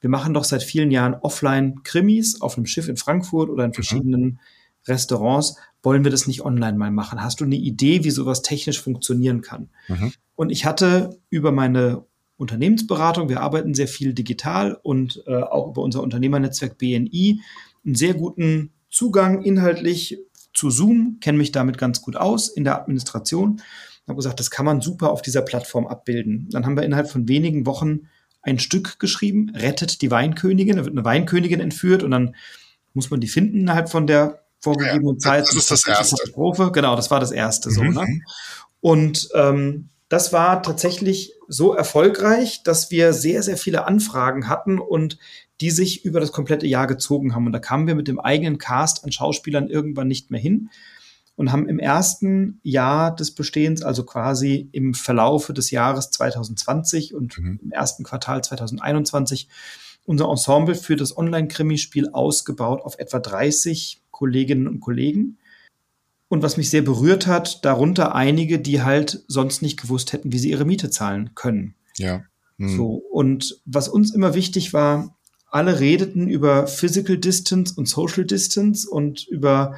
wir 0.00 0.10
machen 0.10 0.34
doch 0.34 0.44
seit 0.44 0.62
vielen 0.62 0.90
Jahren 0.90 1.14
Offline-Krimis 1.14 2.40
auf 2.40 2.56
einem 2.56 2.66
Schiff 2.66 2.88
in 2.88 2.96
Frankfurt 2.96 3.50
oder 3.50 3.64
in 3.64 3.70
mhm. 3.70 3.74
verschiedenen 3.74 4.22
mhm. 4.22 4.38
Restaurants. 4.86 5.56
Wollen 5.82 6.04
wir 6.04 6.10
das 6.10 6.26
nicht 6.26 6.44
online 6.44 6.76
mal 6.76 6.90
machen? 6.90 7.22
Hast 7.22 7.40
du 7.40 7.44
eine 7.44 7.56
Idee, 7.56 8.04
wie 8.04 8.10
sowas 8.10 8.42
technisch 8.42 8.80
funktionieren 8.80 9.42
kann? 9.42 9.70
Mhm. 9.88 10.12
Und 10.34 10.50
ich 10.50 10.64
hatte 10.64 11.18
über 11.30 11.52
meine 11.52 12.04
Unternehmensberatung, 12.36 13.28
wir 13.28 13.40
arbeiten 13.40 13.74
sehr 13.74 13.88
viel 13.88 14.14
digital 14.14 14.78
und 14.82 15.22
äh, 15.26 15.34
auch 15.34 15.70
über 15.70 15.82
unser 15.82 16.02
Unternehmernetzwerk 16.02 16.78
BNI, 16.78 17.40
einen 17.84 17.94
sehr 17.96 18.14
guten 18.14 18.72
Zugang 18.88 19.42
inhaltlich 19.42 20.18
zu 20.54 20.70
Zoom, 20.70 21.18
kenne 21.20 21.38
mich 21.38 21.52
damit 21.52 21.78
ganz 21.78 22.00
gut 22.00 22.16
aus 22.16 22.48
in 22.48 22.64
der 22.64 22.80
Administration. 22.80 23.60
Ich 24.02 24.08
habe 24.08 24.16
gesagt, 24.16 24.40
das 24.40 24.50
kann 24.50 24.64
man 24.64 24.80
super 24.80 25.10
auf 25.10 25.22
dieser 25.22 25.42
Plattform 25.42 25.86
abbilden. 25.86 26.48
Dann 26.50 26.64
haben 26.64 26.76
wir 26.76 26.84
innerhalb 26.84 27.10
von 27.10 27.28
wenigen 27.28 27.66
Wochen 27.66 28.08
ein 28.42 28.58
Stück 28.58 28.98
geschrieben, 28.98 29.50
rettet 29.54 30.02
die 30.02 30.10
Weinkönigin. 30.10 30.76
Da 30.76 30.84
wird 30.84 30.94
eine 30.94 31.04
Weinkönigin 31.04 31.60
entführt 31.60 32.02
und 32.02 32.10
dann 32.10 32.34
muss 32.94 33.10
man 33.10 33.20
die 33.20 33.28
finden 33.28 33.60
innerhalb 33.60 33.90
von 33.90 34.06
der 34.06 34.42
vorgegebenen 34.60 35.16
ja, 35.16 35.18
Zeit. 35.18 35.42
Das 35.42 35.54
ist 35.54 35.70
das, 35.70 35.82
das 35.82 35.98
erste. 35.98 36.16
Katastrophe. 36.16 36.72
Genau, 36.72 36.96
das 36.96 37.10
war 37.10 37.20
das 37.20 37.30
erste. 37.30 37.70
Mhm. 37.70 37.74
So, 37.74 37.82
ne? 37.82 38.20
Und 38.80 39.28
ähm, 39.34 39.88
das 40.08 40.32
war 40.32 40.62
tatsächlich 40.62 41.34
so 41.48 41.74
erfolgreich, 41.74 42.62
dass 42.62 42.90
wir 42.90 43.12
sehr, 43.12 43.42
sehr 43.42 43.56
viele 43.56 43.86
Anfragen 43.86 44.48
hatten 44.48 44.78
und 44.78 45.18
die 45.60 45.70
sich 45.70 46.04
über 46.04 46.20
das 46.20 46.32
komplette 46.32 46.66
Jahr 46.66 46.86
gezogen 46.86 47.34
haben. 47.34 47.46
Und 47.46 47.52
da 47.52 47.58
kamen 47.58 47.86
wir 47.86 47.94
mit 47.94 48.08
dem 48.08 48.20
eigenen 48.20 48.58
Cast 48.58 49.04
an 49.04 49.12
Schauspielern 49.12 49.68
irgendwann 49.68 50.08
nicht 50.08 50.30
mehr 50.30 50.40
hin 50.40 50.70
und 51.38 51.52
haben 51.52 51.68
im 51.68 51.78
ersten 51.78 52.58
Jahr 52.64 53.14
des 53.14 53.30
Bestehens, 53.30 53.82
also 53.82 54.02
quasi 54.02 54.68
im 54.72 54.92
Verlaufe 54.92 55.54
des 55.54 55.70
Jahres 55.70 56.10
2020 56.10 57.14
und 57.14 57.38
mhm. 57.38 57.60
im 57.62 57.70
ersten 57.70 58.02
Quartal 58.02 58.42
2021, 58.42 59.48
unser 60.04 60.28
Ensemble 60.28 60.74
für 60.74 60.96
das 60.96 61.16
Online-Krimispiel 61.16 62.08
ausgebaut 62.08 62.82
auf 62.82 62.98
etwa 62.98 63.20
30 63.20 64.02
Kolleginnen 64.10 64.66
und 64.66 64.80
Kollegen. 64.80 65.38
Und 66.26 66.42
was 66.42 66.56
mich 66.56 66.70
sehr 66.70 66.82
berührt 66.82 67.28
hat, 67.28 67.64
darunter 67.64 68.16
einige, 68.16 68.58
die 68.58 68.82
halt 68.82 69.22
sonst 69.28 69.62
nicht 69.62 69.80
gewusst 69.80 70.12
hätten, 70.12 70.32
wie 70.32 70.40
sie 70.40 70.50
ihre 70.50 70.64
Miete 70.64 70.90
zahlen 70.90 71.36
können. 71.36 71.76
Ja. 71.98 72.24
Mhm. 72.56 72.76
So. 72.76 73.02
Und 73.12 73.60
was 73.64 73.88
uns 73.88 74.12
immer 74.12 74.34
wichtig 74.34 74.72
war, 74.72 75.16
alle 75.52 75.78
redeten 75.78 76.28
über 76.28 76.66
Physical 76.66 77.16
Distance 77.16 77.74
und 77.76 77.88
Social 77.88 78.24
Distance 78.24 78.90
und 78.90 79.24
über 79.28 79.76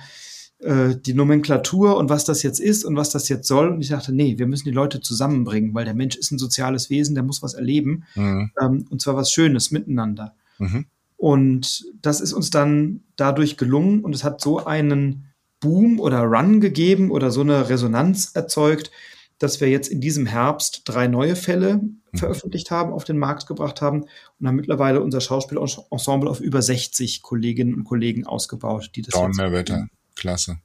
äh, 0.60 0.96
die 0.96 1.14
Nomenklatur 1.14 1.96
und 1.96 2.10
was 2.10 2.24
das 2.24 2.42
jetzt 2.42 2.60
ist 2.60 2.84
und 2.84 2.96
was 2.96 3.10
das 3.10 3.28
jetzt 3.28 3.48
soll. 3.48 3.68
Und 3.68 3.80
ich 3.80 3.88
dachte, 3.88 4.12
nee, 4.12 4.38
wir 4.38 4.46
müssen 4.46 4.68
die 4.68 4.74
Leute 4.74 5.00
zusammenbringen, 5.00 5.74
weil 5.74 5.86
der 5.86 5.94
Mensch 5.94 6.16
ist 6.16 6.30
ein 6.32 6.38
soziales 6.38 6.90
Wesen, 6.90 7.14
der 7.14 7.24
muss 7.24 7.42
was 7.42 7.54
erleben. 7.54 8.04
Mhm. 8.14 8.50
Ähm, 8.60 8.84
und 8.90 9.00
zwar 9.00 9.16
was 9.16 9.32
Schönes 9.32 9.70
miteinander. 9.70 10.34
Mhm. 10.58 10.86
Und 11.16 11.86
das 12.02 12.20
ist 12.20 12.32
uns 12.32 12.50
dann 12.50 13.02
dadurch 13.16 13.56
gelungen 13.56 14.04
und 14.04 14.14
es 14.14 14.24
hat 14.24 14.40
so 14.40 14.64
einen 14.64 15.26
Boom 15.60 16.00
oder 16.00 16.22
Run 16.22 16.60
gegeben 16.60 17.10
oder 17.10 17.30
so 17.30 17.42
eine 17.42 17.68
Resonanz 17.68 18.32
erzeugt, 18.34 18.90
dass 19.38 19.60
wir 19.60 19.68
jetzt 19.68 19.88
in 19.88 20.00
diesem 20.00 20.26
Herbst 20.26 20.82
drei 20.84 21.06
neue 21.08 21.36
Fälle 21.36 21.76
mhm. 21.76 22.00
veröffentlicht 22.14 22.70
haben, 22.70 22.92
auf 22.92 23.04
den 23.04 23.18
Markt 23.18 23.46
gebracht 23.46 23.80
haben 23.80 24.04
und 24.38 24.46
haben 24.46 24.56
mittlerweile 24.56 25.00
unser 25.00 25.20
Schauspielensemble 25.20 26.28
auf 26.28 26.40
über 26.40 26.60
60 26.60 27.22
Kolleginnen 27.22 27.74
und 27.74 27.84
Kollegen 27.84 28.26
ausgebaut, 28.26 28.90
die 28.94 29.02
das 29.02 29.14
Donnerwetter. 29.14 29.88
Klasse. 30.20 30.58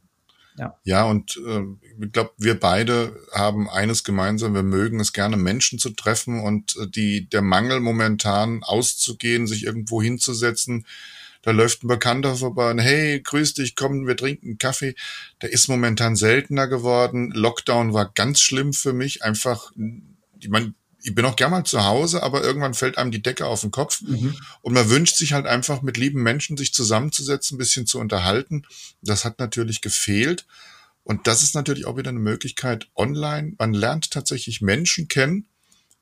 Ja. 0.58 0.80
ja, 0.84 1.04
und 1.04 1.38
äh, 1.46 1.64
ich 2.02 2.12
glaube, 2.14 2.32
wir 2.38 2.58
beide 2.58 3.20
haben 3.34 3.70
eines 3.70 4.06
gemeinsam, 4.06 4.54
wir 4.54 4.64
mögen 4.64 5.02
es 5.02 5.12
gerne, 5.12 5.36
Menschen 5.36 5.80
zu 5.80 5.90
treffen 5.90 6.40
und 6.40 6.78
äh, 6.78 6.88
die 6.88 7.28
der 7.28 7.42
Mangel 7.42 7.82
momentan 7.82 8.64
auszugehen, 8.64 9.48
sich 9.48 9.66
irgendwo 9.66 10.02
hinzusetzen. 10.02 10.86
Da 11.42 11.52
läuft 11.52 11.84
ein 11.84 11.90
Bekannter 11.90 12.36
vorbei 12.36 12.72
und 12.72 12.80
hey, 12.80 13.20
grüß 13.20 13.54
dich, 13.56 13.76
komm, 13.76 14.08
wir 14.08 14.16
trinken 14.16 14.58
Kaffee. 14.58 14.96
Der 15.42 15.52
ist 15.52 15.68
momentan 15.68 16.16
seltener 16.16 16.68
geworden. 16.68 17.32
Lockdown 17.32 17.94
war 17.94 18.12
ganz 18.16 18.40
schlimm 18.40 18.72
für 18.72 18.94
mich. 18.94 19.24
Einfach, 19.24 19.72
ich 20.40 20.50
meine, 20.50 20.74
ich 21.06 21.14
bin 21.14 21.24
auch 21.26 21.36
gerne 21.36 21.52
mal 21.52 21.64
zu 21.64 21.86
Hause, 21.86 22.24
aber 22.24 22.44
irgendwann 22.44 22.74
fällt 22.74 22.98
einem 22.98 23.12
die 23.12 23.22
Decke 23.22 23.46
auf 23.46 23.62
den 23.62 23.70
Kopf 23.70 24.02
mhm. 24.02 24.36
und 24.62 24.74
man 24.74 24.90
wünscht 24.90 25.16
sich 25.18 25.34
halt 25.34 25.46
einfach 25.46 25.84
mit 25.84 25.98
lieben 25.98 26.24
Menschen 26.24 26.58
sich 26.58 26.74
zusammenzusetzen, 26.74 27.56
ein 27.56 27.58
bisschen 27.60 27.86
zu 27.86 28.00
unterhalten. 28.00 28.66
Das 29.04 29.24
hat 29.24 29.38
natürlich 29.38 29.82
gefehlt. 29.82 30.48
Und 31.04 31.28
das 31.28 31.44
ist 31.44 31.54
natürlich 31.54 31.86
auch 31.86 31.98
wieder 31.98 32.10
eine 32.10 32.20
Möglichkeit 32.20 32.88
online. 32.96 33.54
Man 33.60 33.76
lernt 33.76 34.10
tatsächlich 34.10 34.62
Menschen 34.62 35.08
kennen, 35.08 35.46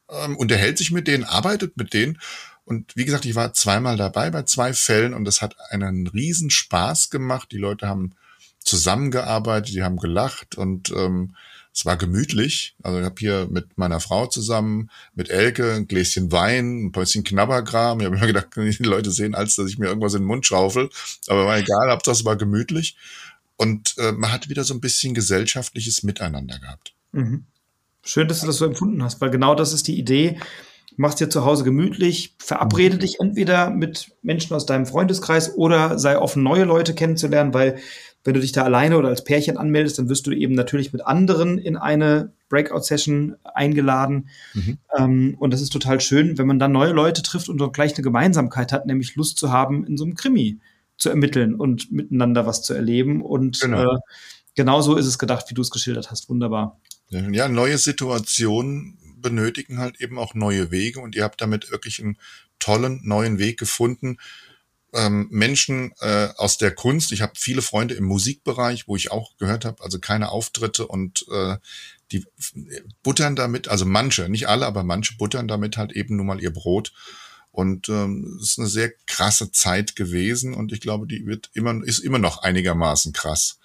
ähm, 0.09 0.37
unterhält 0.37 0.77
sich 0.77 0.91
mit 0.91 1.09
denen, 1.09 1.25
arbeitet 1.25 1.75
mit 1.75 1.93
denen. 1.93 2.21
Und 2.63 2.95
wie 2.95 3.03
gesagt, 3.03 3.25
ich 3.25 3.35
war 3.35 3.51
zweimal 3.51 3.97
dabei 3.97 4.29
bei 4.29 4.43
zwei 4.43 4.71
Fällen 4.71 5.13
und 5.13 5.25
das 5.25 5.41
hat 5.41 5.57
einen 5.69 6.07
riesen 6.07 6.49
Spaß 6.49 7.09
gemacht. 7.09 7.51
Die 7.51 7.57
Leute 7.57 7.89
haben 7.89 8.15
zusammengearbeitet, 8.59 9.75
die 9.75 9.83
haben 9.83 9.97
gelacht 9.97 10.55
und 10.55 10.91
ähm, 10.91 11.35
es 11.73 11.85
war 11.85 11.97
gemütlich. 11.97 12.75
Also 12.83 12.99
ich 12.99 13.05
habe 13.05 13.15
hier 13.17 13.47
mit 13.49 13.77
meiner 13.77 13.99
Frau 13.99 14.27
zusammen, 14.27 14.91
mit 15.15 15.29
Elke, 15.29 15.73
ein 15.73 15.87
Gläschen 15.87 16.31
Wein, 16.31 16.85
ein 16.85 16.91
bisschen 16.91 17.23
Knabbergram. 17.23 17.99
Ich 17.99 18.05
habe 18.05 18.15
immer 18.15 18.27
gedacht, 18.27 18.49
die 18.55 18.83
Leute 18.83 19.11
sehen, 19.11 19.33
als 19.33 19.55
dass 19.55 19.69
ich 19.69 19.79
mir 19.79 19.87
irgendwas 19.87 20.13
in 20.13 20.21
den 20.21 20.27
Mund 20.27 20.45
schaufel. 20.45 20.89
Aber 21.27 21.47
war 21.47 21.57
egal, 21.57 21.89
ab 21.89 22.03
das 22.03 22.25
war 22.25 22.35
gemütlich. 22.35 22.95
Und 23.57 23.95
äh, 23.97 24.11
man 24.11 24.31
hat 24.31 24.49
wieder 24.49 24.63
so 24.63 24.73
ein 24.73 24.81
bisschen 24.81 25.13
gesellschaftliches 25.13 26.03
Miteinander 26.03 26.59
gehabt. 26.59 26.93
Mhm. 27.11 27.45
Schön, 28.03 28.27
dass 28.27 28.41
du 28.41 28.47
das 28.47 28.57
so 28.57 28.65
empfunden 28.65 29.01
hast, 29.01 29.21
weil 29.21 29.31
genau 29.31 29.55
das 29.55 29.73
ist 29.73 29.87
die 29.87 29.97
Idee. 29.97 30.39
Machst 30.95 31.19
dir 31.19 31.29
zu 31.29 31.43
Hause 31.43 31.63
gemütlich, 31.63 32.35
verabrede 32.37 32.97
mhm. 32.97 32.99
dich 32.99 33.19
entweder 33.19 33.71
mit 33.71 34.11
Menschen 34.21 34.55
aus 34.55 34.67
deinem 34.67 34.85
Freundeskreis 34.85 35.55
oder 35.55 35.97
sei 35.97 36.19
offen, 36.19 36.43
neue 36.43 36.65
Leute 36.65 36.93
kennenzulernen, 36.93 37.53
weil 37.53 37.79
wenn 38.23 38.33
du 38.33 38.39
dich 38.39 38.51
da 38.53 38.63
alleine 38.63 38.97
oder 38.97 39.09
als 39.09 39.23
Pärchen 39.23 39.57
anmeldest, 39.57 39.99
dann 39.99 40.09
wirst 40.09 40.25
du 40.27 40.31
eben 40.31 40.53
natürlich 40.53 40.93
mit 40.93 41.05
anderen 41.05 41.57
in 41.57 41.75
eine 41.75 42.31
Breakout-Session 42.49 43.35
eingeladen. 43.43 44.29
Mhm. 44.53 44.77
Ähm, 44.97 45.35
und 45.39 45.51
das 45.51 45.61
ist 45.61 45.73
total 45.73 45.99
schön, 45.99 46.37
wenn 46.37 46.47
man 46.47 46.59
dann 46.59 46.71
neue 46.71 46.93
Leute 46.93 47.21
trifft 47.21 47.49
und 47.49 47.57
dort 47.57 47.73
gleich 47.73 47.95
eine 47.95 48.03
Gemeinsamkeit 48.03 48.71
hat, 48.71 48.85
nämlich 48.85 49.15
Lust 49.15 49.37
zu 49.37 49.51
haben, 49.51 49.85
in 49.85 49.97
so 49.97 50.05
einem 50.05 50.15
Krimi 50.15 50.59
zu 50.97 51.09
ermitteln 51.09 51.55
und 51.55 51.91
miteinander 51.91 52.45
was 52.45 52.61
zu 52.61 52.73
erleben. 52.73 53.21
Und 53.21 53.59
genau. 53.59 53.95
äh, 53.95 53.99
genauso 54.55 54.95
ist 54.95 55.07
es 55.07 55.19
gedacht, 55.19 55.49
wie 55.49 55.53
du 55.53 55.61
es 55.61 55.71
geschildert 55.71 56.11
hast. 56.11 56.29
Wunderbar. 56.29 56.79
Ja, 57.09 57.47
neue 57.49 57.77
Situationen 57.77 58.97
benötigen 59.17 59.79
halt 59.79 59.99
eben 60.01 60.17
auch 60.17 60.33
neue 60.33 60.71
Wege 60.71 60.99
und 60.99 61.15
ihr 61.15 61.23
habt 61.23 61.41
damit 61.41 61.71
wirklich 61.71 62.01
einen 62.01 62.17
tollen 62.59 63.01
neuen 63.03 63.39
Weg 63.39 63.59
gefunden, 63.59 64.17
ähm, 64.93 65.27
Menschen 65.31 65.93
äh, 65.99 66.29
aus 66.37 66.57
der 66.57 66.71
Kunst. 66.71 67.11
Ich 67.11 67.21
habe 67.21 67.33
viele 67.35 67.61
Freunde 67.61 67.95
im 67.95 68.05
Musikbereich, 68.05 68.87
wo 68.87 68.95
ich 68.95 69.11
auch 69.11 69.35
gehört 69.37 69.65
habe, 69.65 69.83
also 69.83 69.99
keine 69.99 70.29
Auftritte 70.29 70.87
und 70.87 71.25
äh, 71.31 71.57
die 72.11 72.25
buttern 73.01 73.35
damit, 73.35 73.67
also 73.67 73.85
manche, 73.85 74.29
nicht 74.29 74.47
alle, 74.47 74.65
aber 74.65 74.83
manche 74.83 75.15
buttern 75.17 75.47
damit 75.47 75.77
halt 75.77 75.91
eben 75.93 76.15
nun 76.15 76.27
mal 76.27 76.41
ihr 76.41 76.53
Brot 76.53 76.93
und 77.53 77.87
ähm, 77.87 78.39
es 78.41 78.49
ist 78.49 78.59
eine 78.59 78.67
sehr 78.67 78.91
krasse 79.05 79.51
Zeit 79.51 79.95
gewesen 79.95 80.55
und 80.55 80.71
ich 80.71 80.81
glaube, 80.81 81.05
die 81.05 81.27
wird 81.27 81.51
immer, 81.53 81.83
ist 81.83 81.99
immer 81.99 82.17
noch 82.17 82.41
einigermaßen 82.41 83.13
krass. 83.13 83.59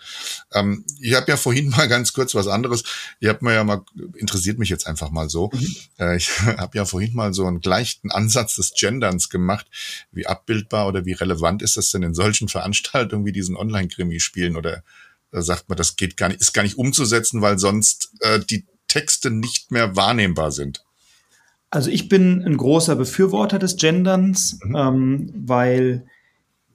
Ähm, 0.53 0.85
ich 1.01 1.15
habe 1.15 1.31
ja 1.31 1.39
vorhin 1.39 1.71
mal 1.77 1.89
ganz 1.89 2.13
kurz 2.13 2.35
was 2.35 2.49
anderes. 2.49 2.85
Ihr 3.19 3.31
habt 3.31 3.41
mir 3.41 3.55
ja 3.55 3.65
mal, 3.65 3.81
interessiert 4.15 4.59
mich 4.59 4.69
jetzt 4.69 4.87
einfach 4.87 5.09
mal 5.09 5.31
so. 5.31 5.51
Mhm. 5.55 5.77
Äh, 5.99 6.17
ich 6.19 6.39
habe 6.43 6.77
ja 6.77 6.85
vorhin 6.85 7.15
mal 7.15 7.33
so 7.33 7.47
einen 7.47 7.63
gleichen 7.63 8.11
Ansatz 8.11 8.57
des 8.57 8.75
Genderns 8.79 9.31
gemacht. 9.31 9.67
Wie 10.13 10.27
abbildbar 10.27 10.87
oder 10.87 11.07
wie 11.07 11.15
relevant 11.15 11.63
ist 11.63 11.79
das 11.79 11.91
denn 11.91 12.03
in 12.03 12.13
solchen 12.13 12.49
Veranstaltungen 12.51 13.25
wie 13.25 13.33
diesen 13.33 13.57
Online-Krimi 13.57 14.21
spielen? 14.21 14.57
Oder 14.57 14.85
da 15.31 15.41
sagt 15.41 15.71
man, 15.71 15.79
das 15.79 15.97
geht 15.97 16.19
gar 16.19 16.29
nicht, 16.29 16.43
ist 16.43 16.53
gar 16.53 16.63
nicht 16.63 16.77
umzusetzen, 16.77 17.41
weil 17.41 17.59
sonst 17.59 18.11
äh, 18.21 18.39
die 18.39 18.67
Texte 18.87 19.31
nicht 19.31 19.71
mehr 19.71 19.97
wahrnehmbar 19.97 20.53
sind. 20.53 20.85
Also 21.71 21.91
ich 21.91 22.09
bin 22.09 22.43
ein 22.45 22.57
großer 22.57 22.97
Befürworter 22.97 23.59
des 23.59 23.77
Genderns, 23.77 24.59
mhm. 24.65 24.77
ähm, 24.77 25.33
weil 25.35 26.07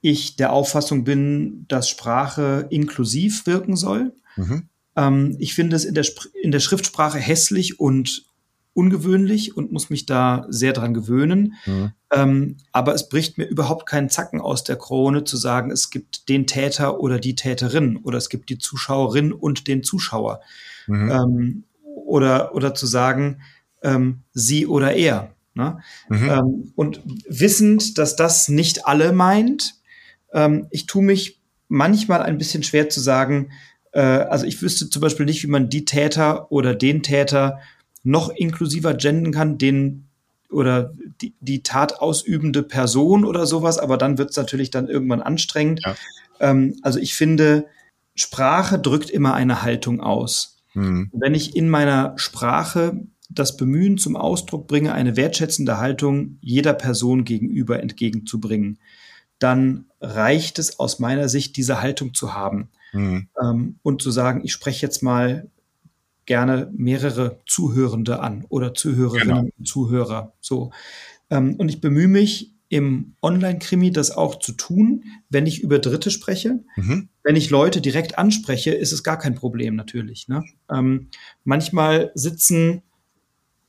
ich 0.00 0.36
der 0.36 0.52
Auffassung 0.52 1.04
bin, 1.04 1.64
dass 1.68 1.88
Sprache 1.88 2.66
inklusiv 2.70 3.46
wirken 3.46 3.74
soll. 3.74 4.12
Mhm. 4.36 4.68
Ähm, 4.96 5.36
ich 5.38 5.54
finde 5.54 5.76
es 5.76 5.84
in 5.84 5.94
der, 5.94 6.06
in 6.42 6.50
der 6.50 6.60
Schriftsprache 6.60 7.18
hässlich 7.18 7.80
und 7.80 8.26
ungewöhnlich 8.74 9.56
und 9.56 9.72
muss 9.72 9.88
mich 9.88 10.04
da 10.04 10.46
sehr 10.48 10.72
dran 10.72 10.94
gewöhnen. 10.94 11.54
Mhm. 11.64 11.92
Ähm, 12.12 12.56
aber 12.72 12.94
es 12.94 13.08
bricht 13.08 13.38
mir 13.38 13.46
überhaupt 13.46 13.86
keinen 13.86 14.10
Zacken 14.10 14.40
aus 14.40 14.64
der 14.64 14.76
Krone 14.76 15.24
zu 15.24 15.36
sagen, 15.36 15.70
es 15.70 15.90
gibt 15.90 16.28
den 16.28 16.46
Täter 16.46 17.00
oder 17.00 17.18
die 17.18 17.36
Täterin 17.36 17.96
oder 17.96 18.18
es 18.18 18.28
gibt 18.28 18.50
die 18.50 18.58
Zuschauerin 18.58 19.32
und 19.32 19.68
den 19.68 19.82
Zuschauer. 19.84 20.40
Mhm. 20.86 21.10
Ähm, 21.10 21.64
oder, 21.84 22.54
oder 22.54 22.74
zu 22.74 22.86
sagen, 22.86 23.40
ähm, 23.84 24.22
sie 24.32 24.66
oder 24.66 24.94
er. 24.94 25.34
Ne? 25.54 25.78
Mhm. 26.08 26.30
Ähm, 26.30 26.72
und 26.74 27.00
wissend, 27.28 27.98
dass 27.98 28.16
das 28.16 28.48
nicht 28.48 28.86
alle 28.86 29.12
meint, 29.12 29.74
ähm, 30.32 30.66
ich 30.70 30.86
tue 30.86 31.02
mich 31.02 31.40
manchmal 31.68 32.22
ein 32.22 32.38
bisschen 32.38 32.62
schwer 32.62 32.88
zu 32.88 33.00
sagen, 33.00 33.50
äh, 33.92 34.00
also 34.00 34.46
ich 34.46 34.60
wüsste 34.60 34.90
zum 34.90 35.00
Beispiel 35.00 35.26
nicht, 35.26 35.42
wie 35.44 35.48
man 35.48 35.68
die 35.68 35.84
Täter 35.84 36.50
oder 36.50 36.74
den 36.74 37.02
Täter 37.02 37.60
noch 38.02 38.30
inklusiver 38.30 38.94
gendern 38.94 39.32
kann, 39.32 39.58
den 39.58 40.08
oder 40.50 40.92
die, 41.20 41.34
die 41.40 41.62
Tat 41.62 42.00
ausübende 42.00 42.62
Person 42.62 43.24
oder 43.24 43.46
sowas, 43.46 43.78
aber 43.78 43.96
dann 43.96 44.18
wird 44.18 44.30
es 44.30 44.36
natürlich 44.36 44.70
dann 44.70 44.88
irgendwann 44.88 45.22
anstrengend. 45.22 45.80
Ja. 45.84 45.96
Ähm, 46.40 46.76
also 46.82 46.98
ich 46.98 47.14
finde, 47.14 47.66
Sprache 48.14 48.78
drückt 48.78 49.10
immer 49.10 49.34
eine 49.34 49.62
Haltung 49.62 50.00
aus. 50.00 50.62
Mhm. 50.74 51.10
Wenn 51.12 51.34
ich 51.34 51.56
in 51.56 51.68
meiner 51.68 52.14
Sprache 52.16 53.00
das 53.30 53.56
Bemühen 53.56 53.98
zum 53.98 54.16
Ausdruck 54.16 54.66
bringe, 54.66 54.92
eine 54.92 55.16
wertschätzende 55.16 55.78
Haltung 55.78 56.38
jeder 56.40 56.74
Person 56.74 57.24
gegenüber 57.24 57.80
entgegenzubringen, 57.80 58.78
dann 59.38 59.86
reicht 60.00 60.58
es 60.58 60.78
aus 60.78 60.98
meiner 60.98 61.28
Sicht, 61.28 61.56
diese 61.56 61.80
Haltung 61.80 62.14
zu 62.14 62.34
haben 62.34 62.68
mhm. 62.92 63.28
ähm, 63.42 63.76
und 63.82 64.02
zu 64.02 64.10
sagen, 64.10 64.42
ich 64.44 64.52
spreche 64.52 64.86
jetzt 64.86 65.02
mal 65.02 65.48
gerne 66.26 66.70
mehrere 66.74 67.40
Zuhörende 67.46 68.20
an 68.20 68.46
oder 68.48 68.74
Zuhörerinnen 68.74 69.36
genau. 69.36 69.50
und 69.58 69.68
Zuhörer. 69.68 70.32
So. 70.40 70.70
Ähm, 71.30 71.56
und 71.56 71.68
ich 71.68 71.80
bemühe 71.80 72.08
mich 72.08 72.54
im 72.70 73.14
Online-Krimi 73.22 73.92
das 73.92 74.10
auch 74.10 74.38
zu 74.38 74.52
tun, 74.52 75.04
wenn 75.28 75.46
ich 75.46 75.62
über 75.62 75.78
Dritte 75.78 76.10
spreche. 76.10 76.64
Mhm. 76.76 77.08
Wenn 77.22 77.36
ich 77.36 77.50
Leute 77.50 77.80
direkt 77.80 78.18
anspreche, 78.18 78.72
ist 78.72 78.92
es 78.92 79.04
gar 79.04 79.18
kein 79.18 79.34
Problem 79.34 79.76
natürlich. 79.76 80.28
Ne? 80.28 80.42
Ähm, 80.70 81.08
manchmal 81.44 82.10
sitzen 82.14 82.82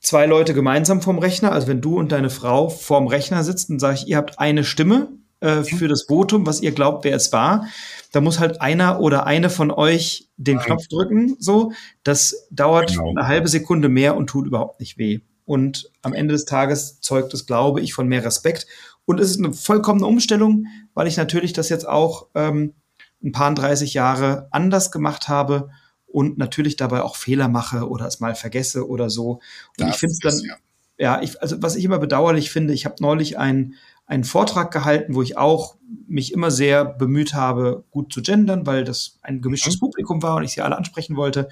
zwei 0.00 0.26
Leute 0.26 0.54
gemeinsam 0.54 1.02
vorm 1.02 1.18
Rechner, 1.18 1.52
also 1.52 1.68
wenn 1.68 1.80
du 1.80 1.98
und 1.98 2.12
deine 2.12 2.30
Frau 2.30 2.68
vorm 2.68 3.06
Rechner 3.06 3.44
sitzt, 3.44 3.70
dann 3.70 3.78
sage 3.78 3.96
ich, 3.96 4.08
ihr 4.08 4.16
habt 4.16 4.38
eine 4.38 4.64
Stimme 4.64 5.08
äh, 5.40 5.64
für 5.64 5.88
das 5.88 6.04
Votum, 6.04 6.46
was 6.46 6.60
ihr 6.62 6.72
glaubt, 6.72 7.04
wer 7.04 7.16
es 7.16 7.32
war. 7.32 7.66
Da 8.12 8.20
muss 8.20 8.38
halt 8.38 8.60
einer 8.60 9.00
oder 9.00 9.26
eine 9.26 9.50
von 9.50 9.70
euch 9.70 10.28
den 10.36 10.58
Knopf 10.58 10.86
drücken, 10.88 11.36
so. 11.38 11.72
Das 12.02 12.46
dauert 12.50 12.90
genau. 12.92 13.10
eine 13.10 13.26
halbe 13.26 13.48
Sekunde 13.48 13.88
mehr 13.88 14.16
und 14.16 14.28
tut 14.28 14.46
überhaupt 14.46 14.80
nicht 14.80 14.98
weh. 14.98 15.20
Und 15.44 15.90
am 16.02 16.12
Ende 16.12 16.32
des 16.32 16.44
Tages 16.44 17.00
zeugt 17.00 17.32
es, 17.34 17.46
glaube 17.46 17.80
ich, 17.80 17.94
von 17.94 18.08
mehr 18.08 18.24
Respekt. 18.24 18.66
Und 19.04 19.20
es 19.20 19.30
ist 19.30 19.38
eine 19.38 19.52
vollkommene 19.52 20.06
Umstellung, 20.06 20.66
weil 20.94 21.06
ich 21.06 21.16
natürlich 21.16 21.52
das 21.52 21.68
jetzt 21.68 21.86
auch 21.86 22.26
ähm, 22.34 22.74
ein 23.22 23.32
paar 23.32 23.54
30 23.54 23.94
Jahre 23.94 24.48
anders 24.50 24.90
gemacht 24.90 25.28
habe 25.28 25.70
und 26.16 26.38
natürlich 26.38 26.76
dabei 26.76 27.02
auch 27.02 27.14
Fehler 27.14 27.46
mache 27.46 27.90
oder 27.90 28.06
es 28.06 28.20
mal 28.20 28.34
vergesse 28.34 28.88
oder 28.88 29.10
so. 29.10 29.32
Und 29.32 29.42
das 29.76 29.90
ich 29.90 29.96
finde 29.96 30.12
es 30.14 30.20
dann, 30.20 30.40
ja, 30.48 30.56
ja 30.96 31.22
ich, 31.22 31.42
also 31.42 31.60
was 31.60 31.76
ich 31.76 31.84
immer 31.84 31.98
bedauerlich 31.98 32.50
finde, 32.50 32.72
ich 32.72 32.86
habe 32.86 32.94
neulich 33.00 33.36
einen, 33.38 33.74
einen 34.06 34.24
Vortrag 34.24 34.70
gehalten, 34.70 35.14
wo 35.14 35.20
ich 35.20 35.36
auch 35.36 35.76
mich 36.08 36.32
immer 36.32 36.50
sehr 36.50 36.86
bemüht 36.86 37.34
habe, 37.34 37.84
gut 37.90 38.14
zu 38.14 38.22
gendern, 38.22 38.64
weil 38.64 38.84
das 38.84 39.18
ein 39.20 39.42
gemischtes 39.42 39.74
mhm. 39.74 39.80
Publikum 39.80 40.22
war 40.22 40.36
und 40.36 40.44
ich 40.44 40.52
sie 40.52 40.62
alle 40.62 40.78
ansprechen 40.78 41.16
wollte. 41.16 41.50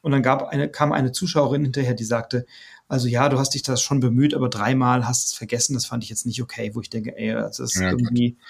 Und 0.00 0.10
dann 0.10 0.24
gab 0.24 0.48
eine, 0.48 0.68
kam 0.68 0.90
eine 0.90 1.12
Zuschauerin 1.12 1.62
hinterher, 1.62 1.94
die 1.94 2.02
sagte, 2.02 2.46
also 2.88 3.06
ja, 3.06 3.28
du 3.28 3.38
hast 3.38 3.54
dich 3.54 3.62
das 3.62 3.80
schon 3.80 4.00
bemüht, 4.00 4.34
aber 4.34 4.48
dreimal 4.48 5.06
hast 5.06 5.26
es 5.26 5.34
vergessen, 5.34 5.74
das 5.74 5.86
fand 5.86 6.02
ich 6.02 6.10
jetzt 6.10 6.26
nicht 6.26 6.42
okay, 6.42 6.72
wo 6.74 6.80
ich 6.80 6.90
denke, 6.90 7.16
ey, 7.16 7.32
das 7.32 7.60
ist 7.60 7.76
ja, 7.76 7.90
irgendwie 7.90 8.32
Gott. 8.32 8.40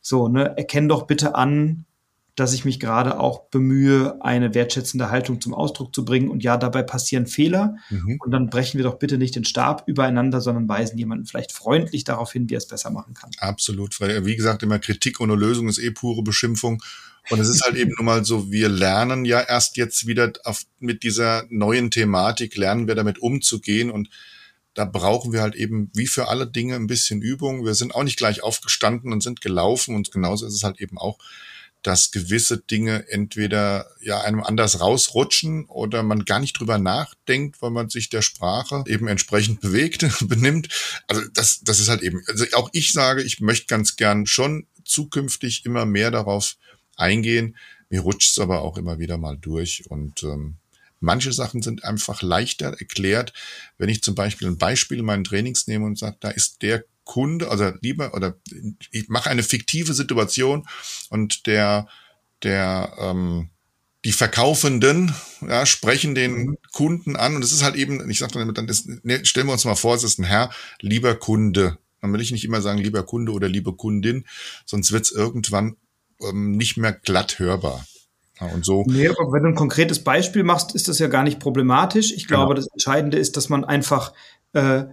so, 0.00 0.26
ne, 0.26 0.56
erkenn 0.56 0.88
doch 0.88 1.06
bitte 1.06 1.36
an, 1.36 1.84
dass 2.38 2.52
ich 2.52 2.64
mich 2.64 2.78
gerade 2.78 3.18
auch 3.18 3.48
bemühe, 3.50 4.22
eine 4.22 4.54
wertschätzende 4.54 5.10
Haltung 5.10 5.40
zum 5.40 5.54
Ausdruck 5.54 5.94
zu 5.94 6.04
bringen. 6.04 6.28
Und 6.28 6.44
ja, 6.44 6.56
dabei 6.56 6.82
passieren 6.82 7.26
Fehler. 7.26 7.76
Mhm. 7.90 8.18
Und 8.20 8.30
dann 8.30 8.48
brechen 8.48 8.78
wir 8.78 8.84
doch 8.84 8.98
bitte 8.98 9.18
nicht 9.18 9.34
den 9.34 9.44
Stab 9.44 9.84
übereinander, 9.86 10.40
sondern 10.40 10.68
weisen 10.68 10.98
jemanden 10.98 11.26
vielleicht 11.26 11.52
freundlich 11.52 12.04
darauf 12.04 12.32
hin, 12.32 12.48
wie 12.48 12.54
er 12.54 12.58
es 12.58 12.68
besser 12.68 12.90
machen 12.90 13.14
kann. 13.14 13.30
Absolut. 13.38 14.00
Weil, 14.00 14.24
wie 14.24 14.36
gesagt, 14.36 14.62
immer 14.62 14.78
Kritik 14.78 15.20
ohne 15.20 15.34
Lösung 15.34 15.68
ist 15.68 15.78
eh 15.78 15.90
pure 15.90 16.22
Beschimpfung. 16.22 16.80
Und 17.30 17.40
es 17.40 17.48
ist 17.48 17.64
halt 17.64 17.76
eben 17.76 17.92
nun 17.96 18.06
mal 18.06 18.24
so, 18.24 18.50
wir 18.52 18.68
lernen 18.68 19.24
ja 19.24 19.40
erst 19.40 19.76
jetzt 19.76 20.06
wieder 20.06 20.32
auf, 20.44 20.62
mit 20.78 21.02
dieser 21.02 21.44
neuen 21.50 21.90
Thematik, 21.90 22.56
lernen 22.56 22.86
wir 22.86 22.94
damit 22.94 23.18
umzugehen 23.18 23.90
und 23.90 24.08
da 24.74 24.84
brauchen 24.84 25.32
wir 25.32 25.42
halt 25.42 25.56
eben 25.56 25.90
wie 25.92 26.06
für 26.06 26.28
alle 26.28 26.46
Dinge 26.46 26.76
ein 26.76 26.86
bisschen 26.86 27.20
Übung. 27.20 27.64
Wir 27.64 27.74
sind 27.74 27.94
auch 27.94 28.04
nicht 28.04 28.16
gleich 28.16 28.42
aufgestanden 28.42 29.12
und 29.12 29.22
sind 29.22 29.40
gelaufen 29.40 29.94
und 29.96 30.12
genauso 30.12 30.46
ist 30.46 30.54
es 30.54 30.62
halt 30.62 30.80
eben 30.80 30.98
auch 30.98 31.18
dass 31.88 32.10
gewisse 32.10 32.58
Dinge 32.58 33.08
entweder 33.08 33.86
ja 34.02 34.20
einem 34.20 34.42
anders 34.42 34.82
rausrutschen 34.82 35.64
oder 35.64 36.02
man 36.02 36.26
gar 36.26 36.38
nicht 36.38 36.52
drüber 36.52 36.76
nachdenkt, 36.76 37.62
weil 37.62 37.70
man 37.70 37.88
sich 37.88 38.10
der 38.10 38.20
Sprache 38.20 38.84
eben 38.86 39.08
entsprechend 39.08 39.62
bewegt, 39.62 40.04
benimmt. 40.28 40.68
Also 41.06 41.22
das, 41.32 41.62
das 41.62 41.80
ist 41.80 41.88
halt 41.88 42.02
eben, 42.02 42.22
also 42.26 42.44
auch 42.52 42.68
ich 42.74 42.92
sage, 42.92 43.22
ich 43.22 43.40
möchte 43.40 43.68
ganz 43.68 43.96
gern 43.96 44.26
schon 44.26 44.66
zukünftig 44.84 45.64
immer 45.64 45.86
mehr 45.86 46.10
darauf 46.10 46.56
eingehen. 46.96 47.56
Mir 47.88 48.02
rutscht 48.02 48.32
es 48.32 48.38
aber 48.38 48.60
auch 48.60 48.76
immer 48.76 48.98
wieder 48.98 49.16
mal 49.16 49.38
durch 49.38 49.84
und 49.88 50.22
ähm, 50.24 50.58
Manche 51.00 51.32
Sachen 51.32 51.62
sind 51.62 51.84
einfach 51.84 52.22
leichter 52.22 52.70
erklärt. 52.70 53.32
Wenn 53.78 53.88
ich 53.88 54.02
zum 54.02 54.16
Beispiel 54.16 54.48
ein 54.48 54.58
Beispiel 54.58 54.98
in 54.98 55.04
meinen 55.04 55.22
Trainings 55.22 55.68
nehme 55.68 55.86
und 55.86 55.96
sage, 55.96 56.16
da 56.18 56.28
ist 56.30 56.60
der 56.62 56.84
Kunde, 57.08 57.50
also 57.50 57.72
lieber, 57.80 58.14
oder 58.14 58.36
ich 58.92 59.08
mache 59.08 59.30
eine 59.30 59.42
fiktive 59.42 59.94
Situation 59.94 60.68
und 61.08 61.46
der, 61.46 61.88
der, 62.44 62.92
ähm, 63.00 63.48
die 64.04 64.12
Verkaufenden 64.12 65.14
ja, 65.40 65.66
sprechen 65.66 66.14
den 66.14 66.32
mhm. 66.32 66.58
Kunden 66.70 67.16
an 67.16 67.34
und 67.34 67.42
es 67.42 67.50
ist 67.50 67.64
halt 67.64 67.74
eben, 67.74 68.08
ich 68.10 68.18
sage 68.18 68.34
dann, 68.34 68.54
dann 68.54 68.68
ist, 68.68 68.86
ne, 69.04 69.24
stellen 69.24 69.46
wir 69.46 69.54
uns 69.54 69.64
mal 69.64 69.74
vor, 69.74 69.96
es 69.96 70.04
ist 70.04 70.18
ein 70.18 70.24
Herr, 70.24 70.50
lieber 70.80 71.16
Kunde. 71.16 71.78
Dann 72.00 72.12
will 72.12 72.20
ich 72.20 72.30
nicht 72.30 72.44
immer 72.44 72.60
sagen, 72.60 72.78
lieber 72.78 73.02
Kunde 73.02 73.32
oder 73.32 73.48
liebe 73.48 73.72
Kundin, 73.72 74.24
sonst 74.66 74.92
wird 74.92 75.04
es 75.04 75.10
irgendwann 75.10 75.76
ähm, 76.20 76.52
nicht 76.52 76.76
mehr 76.76 76.92
glatt 76.92 77.38
hörbar. 77.38 77.84
Ja, 78.38 78.48
und 78.48 78.64
so. 78.64 78.84
Nee, 78.86 79.08
aber 79.08 79.32
wenn 79.32 79.42
du 79.42 79.48
ein 79.48 79.54
konkretes 79.54 80.04
Beispiel 80.04 80.44
machst, 80.44 80.74
ist 80.74 80.88
das 80.88 80.98
ja 80.98 81.08
gar 81.08 81.24
nicht 81.24 81.40
problematisch. 81.40 82.12
Ich 82.12 82.28
glaube, 82.28 82.54
genau. 82.54 82.54
das 82.54 82.68
Entscheidende 82.70 83.18
ist, 83.18 83.36
dass 83.36 83.48
man 83.48 83.64
einfach 83.64 84.12
äh, 84.52 84.84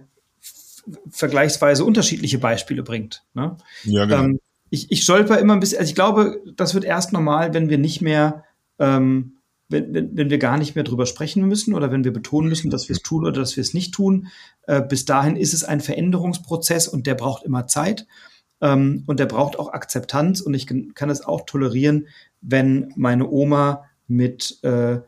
vergleichsweise 1.10 1.84
unterschiedliche 1.84 2.38
Beispiele 2.38 2.82
bringt. 2.82 3.24
Ne? 3.34 3.56
Ja, 3.84 4.04
genau. 4.04 4.24
Ähm, 4.24 4.40
ich, 4.70 4.90
ich 4.90 5.02
stolper 5.02 5.38
immer 5.38 5.54
ein 5.54 5.60
bisschen, 5.60 5.78
also 5.78 5.88
ich 5.88 5.94
glaube, 5.94 6.42
das 6.56 6.74
wird 6.74 6.84
erst 6.84 7.12
normal, 7.12 7.54
wenn 7.54 7.68
wir 7.68 7.78
nicht 7.78 8.02
mehr, 8.02 8.44
ähm, 8.78 9.36
wenn, 9.68 9.94
wenn, 9.94 10.16
wenn 10.16 10.30
wir 10.30 10.38
gar 10.38 10.58
nicht 10.58 10.74
mehr 10.74 10.84
drüber 10.84 11.06
sprechen 11.06 11.46
müssen 11.46 11.74
oder 11.74 11.90
wenn 11.90 12.04
wir 12.04 12.12
betonen 12.12 12.48
müssen, 12.48 12.70
dass 12.70 12.88
wir 12.88 12.96
es 12.96 13.02
tun 13.02 13.24
oder 13.24 13.40
dass 13.40 13.56
wir 13.56 13.62
es 13.62 13.74
nicht 13.74 13.94
tun. 13.94 14.28
Äh, 14.62 14.82
bis 14.82 15.04
dahin 15.04 15.36
ist 15.36 15.54
es 15.54 15.64
ein 15.64 15.80
Veränderungsprozess 15.80 16.88
und 16.88 17.06
der 17.06 17.14
braucht 17.14 17.44
immer 17.44 17.66
Zeit. 17.66 18.06
Ähm, 18.60 19.04
und 19.06 19.20
der 19.20 19.26
braucht 19.26 19.58
auch 19.58 19.72
Akzeptanz 19.72 20.40
und 20.40 20.54
ich 20.54 20.66
kann 20.66 21.10
es 21.10 21.20
auch 21.20 21.42
tolerieren, 21.46 22.08
wenn 22.40 22.92
meine 22.96 23.28
Oma 23.28 23.84
mit 24.08 24.58
äh, 24.62 25.00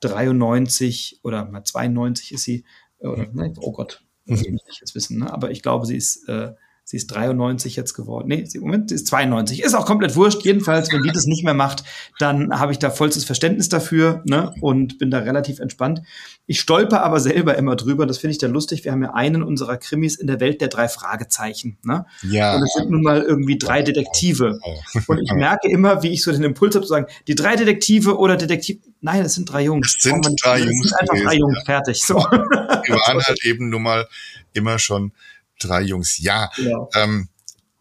93 0.00 1.20
oder 1.22 1.48
92 1.62 2.32
ist 2.32 2.42
sie, 2.42 2.64
äh, 2.98 3.06
oder, 3.06 3.28
mhm. 3.28 3.34
ne, 3.34 3.52
oh 3.60 3.72
Gott, 3.72 4.04
jetzt 4.28 4.94
wissen, 4.94 5.18
ne? 5.18 5.32
aber 5.32 5.50
ich 5.50 5.62
glaube, 5.62 5.86
sie 5.86 5.96
ist 5.96 6.28
äh, 6.28 6.52
Sie 6.90 6.96
ist 6.96 7.08
93 7.08 7.76
jetzt 7.76 7.92
geworden. 7.92 8.28
Nee, 8.28 8.46
sie, 8.46 8.60
Moment, 8.60 8.88
sie 8.88 8.94
ist 8.94 9.08
92. 9.08 9.62
Ist 9.62 9.74
auch 9.74 9.84
komplett 9.84 10.16
wurscht. 10.16 10.42
Jedenfalls, 10.42 10.90
wenn 10.90 11.02
die 11.02 11.10
das 11.10 11.26
nicht 11.26 11.44
mehr 11.44 11.52
macht, 11.52 11.84
dann 12.18 12.58
habe 12.58 12.72
ich 12.72 12.78
da 12.78 12.88
vollstes 12.88 13.26
Verständnis 13.26 13.68
dafür 13.68 14.22
ne? 14.24 14.54
und 14.62 14.98
bin 14.98 15.10
da 15.10 15.18
relativ 15.18 15.58
entspannt. 15.58 16.00
Ich 16.46 16.60
stolper 16.60 17.02
aber 17.02 17.20
selber 17.20 17.58
immer 17.58 17.76
drüber. 17.76 18.06
Das 18.06 18.16
finde 18.16 18.30
ich 18.32 18.38
dann 18.38 18.52
lustig. 18.52 18.86
Wir 18.86 18.92
haben 18.92 19.02
ja 19.02 19.12
einen 19.12 19.42
unserer 19.42 19.76
Krimis 19.76 20.16
in 20.16 20.28
der 20.28 20.40
Welt 20.40 20.62
der 20.62 20.68
drei 20.68 20.88
Fragezeichen. 20.88 21.76
Ne? 21.82 22.06
Ja. 22.22 22.56
Und 22.56 22.62
es 22.62 22.72
sind 22.72 22.90
nun 22.90 23.02
mal 23.02 23.20
irgendwie 23.20 23.58
drei 23.58 23.82
Detektive. 23.82 24.58
Und 25.08 25.18
ich 25.18 25.32
merke 25.32 25.68
immer, 25.70 26.02
wie 26.02 26.08
ich 26.08 26.22
so 26.22 26.32
den 26.32 26.42
Impuls 26.42 26.74
habe 26.74 26.86
zu 26.86 26.88
sagen, 26.88 27.06
die 27.26 27.34
drei 27.34 27.56
Detektive 27.56 28.16
oder 28.16 28.38
Detektiv. 28.38 28.78
Nein, 29.02 29.26
es 29.26 29.34
sind 29.34 29.52
drei 29.52 29.64
Jungs. 29.64 29.94
Es 29.94 30.04
sind 30.04 30.24
drei 30.42 30.60
Jungs. 30.60 30.86
Es 30.86 30.90
sind 30.90 31.00
einfach 31.00 31.22
drei 31.22 31.36
Jungs. 31.36 31.58
Fertig. 31.66 32.02
So. 32.02 32.14
Die 32.14 32.92
waren 32.92 33.20
halt 33.20 33.44
eben 33.44 33.68
nun 33.68 33.82
mal 33.82 34.08
immer 34.54 34.78
schon 34.78 35.12
drei 35.58 35.82
Jungs. 35.82 36.18
Ja, 36.18 36.50
ja. 36.56 36.88
Ähm, 36.94 37.28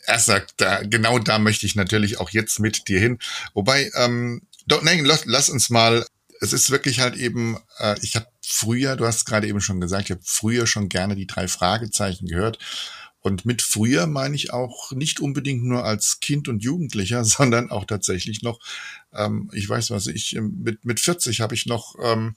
er 0.06 0.20
sagt, 0.20 0.54
da, 0.58 0.84
genau 0.84 1.20
da 1.20 1.38
möchte 1.38 1.66
ich 1.66 1.76
natürlich 1.76 2.20
auch 2.20 2.30
jetzt 2.30 2.60
mit 2.60 2.88
dir 2.88 3.00
hin. 3.00 3.20
Wobei, 3.54 3.92
ähm, 3.96 4.42
doch, 4.66 4.82
nein, 4.82 5.04
lass, 5.04 5.26
lass 5.26 5.50
uns 5.50 5.70
mal, 5.70 6.06
es 6.40 6.54
ist 6.54 6.70
wirklich 6.70 7.00
halt 7.00 7.16
eben, 7.16 7.58
äh, 7.80 7.96
ich 8.02 8.16
habe 8.16 8.28
früher, 8.42 8.96
du 8.96 9.06
hast 9.06 9.26
gerade 9.26 9.48
eben 9.48 9.60
schon 9.60 9.82
gesagt, 9.82 10.06
ich 10.06 10.12
habe 10.12 10.22
früher 10.24 10.66
schon 10.66 10.88
gerne 10.88 11.16
die 11.16 11.28
drei 11.28 11.48
Fragezeichen 11.48 12.28
gehört. 12.28 12.60
Und 13.20 13.46
mit 13.46 13.62
früher 13.62 14.08
meine 14.08 14.36
ich 14.36 14.54
auch 14.54 14.94
nicht 14.94 15.20
unbedingt 15.20 15.64
nur 15.64 15.84
als 15.84 16.22
Kind 16.22 16.48
und 16.48 16.64
Jugendlicher, 16.64 17.26
sondern 17.26 17.70
auch 17.70 17.84
tatsächlich 17.86 18.42
noch, 18.42 18.60
ähm, 19.14 19.50
ich 19.54 19.68
weiß 19.68 19.92
was, 19.92 20.08
ich 20.08 20.38
mit, 20.40 20.86
mit 20.86 21.02
40 21.02 21.42
habe 21.42 21.54
ich 21.54 21.66
noch 21.66 21.96
ähm, 22.02 22.36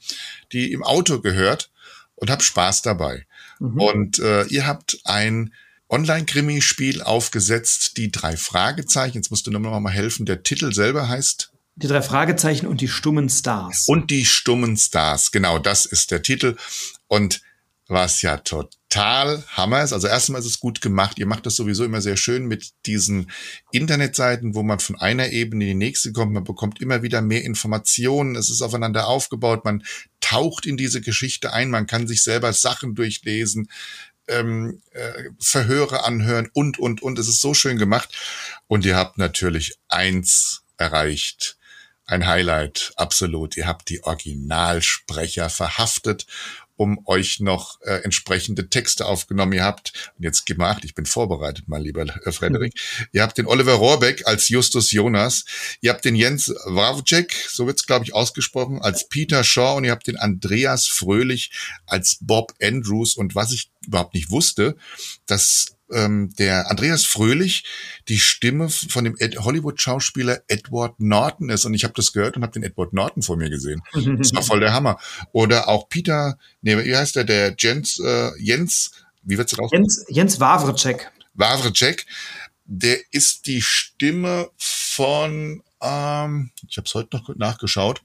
die 0.53 0.73
im 0.73 0.83
Auto 0.83 1.21
gehört 1.21 1.71
und 2.17 2.31
habe 2.31 2.43
Spaß 2.43 2.83
dabei. 2.83 3.27
Mhm. 3.61 3.81
Und 3.81 4.19
äh, 4.19 4.45
ihr 4.47 4.67
habt 4.67 4.99
ein 5.05 5.53
Online-Krimi-Spiel 5.89 7.03
aufgesetzt, 7.03 7.97
die 7.97 8.11
drei 8.11 8.37
Fragezeichen. 8.37 9.19
Jetzt 9.19 9.31
musst 9.31 9.47
du 9.47 9.51
nur 9.51 9.61
noch 9.61 9.79
mal 9.79 9.93
helfen. 9.93 10.27
Der 10.27 10.43
Titel 10.43 10.73
selber 10.73 11.09
heißt 11.09 11.53
die 11.77 11.87
drei 11.87 12.03
Fragezeichen 12.03 12.67
und 12.67 12.81
die 12.81 12.89
stummen 12.89 13.29
Stars. 13.29 13.87
Und 13.89 14.11
die 14.11 14.27
stummen 14.27 14.77
Stars, 14.77 15.31
genau, 15.31 15.59
das 15.59 15.87
ist 15.87 16.11
der 16.11 16.23
Titel. 16.23 16.57
Und 17.07 17.41
was 17.91 18.23
ja 18.23 18.37
total 18.37 19.43
Hammer 19.49 19.83
ist. 19.83 19.93
Also 19.93 20.07
erstmal 20.07 20.41
ist 20.41 20.47
es 20.47 20.61
gut 20.61 20.81
gemacht. 20.81 21.19
Ihr 21.19 21.27
macht 21.27 21.45
das 21.45 21.57
sowieso 21.57 21.85
immer 21.85 22.01
sehr 22.01 22.17
schön 22.17 22.47
mit 22.47 22.71
diesen 22.87 23.31
Internetseiten, 23.73 24.55
wo 24.55 24.63
man 24.63 24.79
von 24.79 24.99
einer 25.01 25.31
Ebene 25.31 25.65
in 25.65 25.69
die 25.71 25.87
nächste 25.87 26.13
kommt. 26.13 26.33
Man 26.33 26.45
bekommt 26.45 26.81
immer 26.81 27.03
wieder 27.03 27.21
mehr 27.21 27.45
Informationen. 27.45 28.37
Es 28.37 28.49
ist 28.49 28.63
aufeinander 28.63 29.09
aufgebaut. 29.09 29.65
Man 29.65 29.83
taucht 30.21 30.67
in 30.67 30.77
diese 30.77 31.01
Geschichte 31.01 31.53
ein. 31.53 31.71
Man 31.71 31.89
kann 31.89 32.07
sich 32.07 32.23
selber 32.23 32.53
Sachen 32.53 32.95
durchlesen, 32.95 33.69
ähm, 34.29 34.81
äh, 34.93 35.31
Verhöre 35.41 36.05
anhören 36.05 36.49
und, 36.53 36.79
und, 36.79 37.03
und. 37.03 37.19
Es 37.19 37.27
ist 37.27 37.41
so 37.41 37.55
schön 37.55 37.77
gemacht. 37.77 38.17
Und 38.69 38.85
ihr 38.85 38.97
habt 38.97 39.19
natürlich 39.19 39.75
eins 39.89 40.63
erreicht 40.77 41.57
ein 42.11 42.27
Highlight, 42.27 42.93
absolut. 42.97 43.57
Ihr 43.57 43.69
habt 43.69 43.89
die 43.89 44.03
Originalsprecher 44.03 45.49
verhaftet 45.49 46.27
um 46.81 46.99
euch 47.05 47.41
noch 47.41 47.79
äh, 47.83 47.97
entsprechende 48.05 48.71
Texte 48.71 49.05
aufgenommen. 49.05 49.53
Ihr 49.53 49.65
habt, 49.65 50.13
und 50.17 50.25
jetzt 50.25 50.47
gib 50.47 50.57
mal 50.57 50.71
acht, 50.71 50.83
ich 50.87 50.95
bin 50.95 51.05
vorbereitet, 51.05 51.67
mein 51.69 51.83
lieber 51.83 52.05
äh, 52.05 52.33
Frederik, 52.33 52.73
mhm. 52.73 53.07
ihr 53.13 53.21
habt 53.21 53.37
den 53.37 53.45
Oliver 53.45 53.75
Rohrbeck 53.75 54.27
als 54.27 54.49
Justus 54.49 54.91
Jonas, 54.91 55.45
ihr 55.83 55.93
habt 55.93 56.07
den 56.07 56.15
Jens 56.15 56.49
Wawczyk, 56.65 57.35
so 57.51 57.67
wird's 57.67 57.85
glaube 57.85 58.07
ich 58.07 58.15
ausgesprochen, 58.15 58.81
als 58.81 59.11
Peter 59.11 59.45
Shaw 59.45 59.77
und 59.77 59.85
ihr 59.85 59.91
habt 59.91 60.07
den 60.07 60.17
Andreas 60.17 60.87
Fröhlich 60.87 61.53
als 61.85 62.17
Bob 62.23 62.55
Andrews 62.63 63.15
und 63.15 63.35
was 63.35 63.53
ich 63.53 63.71
überhaupt 63.87 64.15
nicht 64.15 64.31
wusste, 64.31 64.75
dass 65.27 65.77
ähm, 65.93 66.35
der 66.39 66.71
Andreas 66.71 67.05
Fröhlich 67.05 67.65
die 68.09 68.19
Stimme 68.19 68.69
von 68.69 69.05
dem 69.05 69.17
Hollywood-Schauspieler 69.17 70.41
Edward 70.49 70.99
Norton 71.01 71.51
ist. 71.51 71.65
Und 71.65 71.75
ich 71.75 71.85
habe 71.85 71.95
das 71.95 72.13
gehört 72.13 72.37
und 72.37 72.43
habe 72.43 72.53
den 72.53 72.63
Edward 72.63 72.93
Norton 72.93 73.23
vor 73.23 73.37
mir 73.37 73.51
gesehen. 73.51 73.83
Das 73.93 74.35
war 74.35 74.43
voll 74.43 74.61
der 74.61 74.73
Hammer. 74.73 74.99
Oder 75.33 75.69
auch 75.69 75.89
Peter, 75.89 76.39
nee, 76.63 76.77
wie 76.85 76.97
heißt 76.97 77.17
der, 77.17 77.25
der 77.25 77.55
Jens, 77.59 77.99
äh, 77.99 78.31
Jens, 78.39 78.93
wie 79.23 79.39
wird's 79.39 79.55
das 79.55 79.71
Jens, 79.73 80.05
Jens 80.09 80.41
Wawrczyk. 80.41 81.11
Wawrczyk, 81.35 82.07
der 82.65 82.99
ist 83.11 83.47
die 83.47 83.63
Stimme 83.63 84.51
von, 84.57 85.63
ähm, 85.81 86.51
ich 86.69 86.77
habe 86.77 86.87
es 86.87 86.95
heute 86.95 87.17
noch 87.17 87.35
nachgeschaut, 87.37 88.03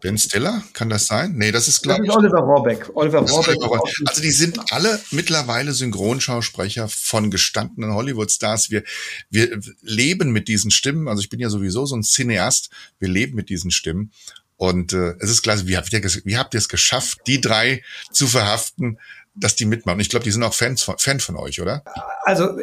Ben 0.00 0.18
Stiller, 0.18 0.62
kann 0.72 0.88
das 0.88 1.06
sein? 1.06 1.34
Nee, 1.36 1.52
das 1.52 1.68
ist 1.68 1.82
glaube 1.82 2.04
ich. 2.04 2.10
Oliver 2.10 2.40
Rohrbeck. 2.40 2.90
Oliver 2.94 3.20
Rohrbeck. 3.20 3.58
Also 4.06 4.20
die 4.20 4.32
sind 4.32 4.72
alle 4.72 5.00
mittlerweile 5.12 5.72
Synchronschausprecher 5.72 6.88
von 6.88 7.30
gestandenen 7.30 7.94
Hollywood-Stars. 7.94 8.70
Wir, 8.70 8.82
wir 9.30 9.60
leben 9.80 10.32
mit 10.32 10.48
diesen 10.48 10.72
Stimmen. 10.72 11.06
Also 11.06 11.20
ich 11.22 11.28
bin 11.28 11.38
ja 11.38 11.48
sowieso 11.48 11.86
so 11.86 11.94
ein 11.94 12.02
Cineast. 12.02 12.70
Wir 12.98 13.08
leben 13.08 13.36
mit 13.36 13.50
diesen 13.50 13.70
Stimmen. 13.70 14.12
Und 14.56 14.92
äh, 14.92 15.14
es 15.20 15.30
ist 15.30 15.42
klar, 15.42 15.56
wie 15.66 15.76
habt, 15.76 15.92
ihr, 15.92 16.02
wie 16.24 16.36
habt 16.36 16.54
ihr 16.54 16.58
es 16.58 16.68
geschafft, 16.68 17.20
die 17.26 17.40
drei 17.40 17.82
zu 18.12 18.26
verhaften, 18.26 18.98
dass 19.34 19.56
die 19.56 19.64
mitmachen? 19.64 20.00
Ich 20.00 20.08
glaube, 20.08 20.24
die 20.24 20.30
sind 20.30 20.42
auch 20.42 20.54
Fans 20.54 20.82
von, 20.82 20.98
Fan 20.98 21.20
von 21.20 21.36
euch, 21.36 21.60
oder? 21.60 21.84
Also 22.24 22.58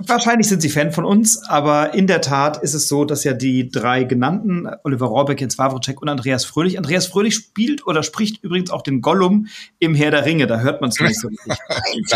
Wahrscheinlich 0.00 0.48
sind 0.48 0.60
sie 0.60 0.68
Fan 0.68 0.92
von 0.92 1.04
uns, 1.04 1.42
aber 1.44 1.94
in 1.94 2.06
der 2.06 2.20
Tat 2.20 2.58
ist 2.62 2.74
es 2.74 2.88
so, 2.88 3.04
dass 3.04 3.24
ja 3.24 3.32
die 3.32 3.70
drei 3.70 4.04
genannten, 4.04 4.68
Oliver 4.84 5.06
Rohrbeck, 5.06 5.40
Jens 5.40 5.56
Wawrczyk 5.56 6.02
und 6.02 6.08
Andreas 6.08 6.44
Fröhlich, 6.44 6.76
Andreas 6.76 7.06
Fröhlich 7.06 7.34
spielt 7.34 7.86
oder 7.86 8.02
spricht 8.02 8.44
übrigens 8.44 8.70
auch 8.70 8.82
den 8.82 9.00
Gollum 9.00 9.46
im 9.78 9.94
Herr 9.94 10.10
der 10.10 10.26
Ringe, 10.26 10.46
da 10.46 10.60
hört 10.60 10.80
man 10.80 10.90
es 10.90 11.00
nicht 11.00 11.18
so 11.18 11.28
richtig. 11.28 11.52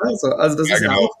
also, 0.00 0.28
also 0.28 0.56
das 0.56 0.68
ja, 0.68 0.74
ist 0.76 0.82
genau. 0.82 0.92
ja 0.92 0.98
auch. 0.98 1.16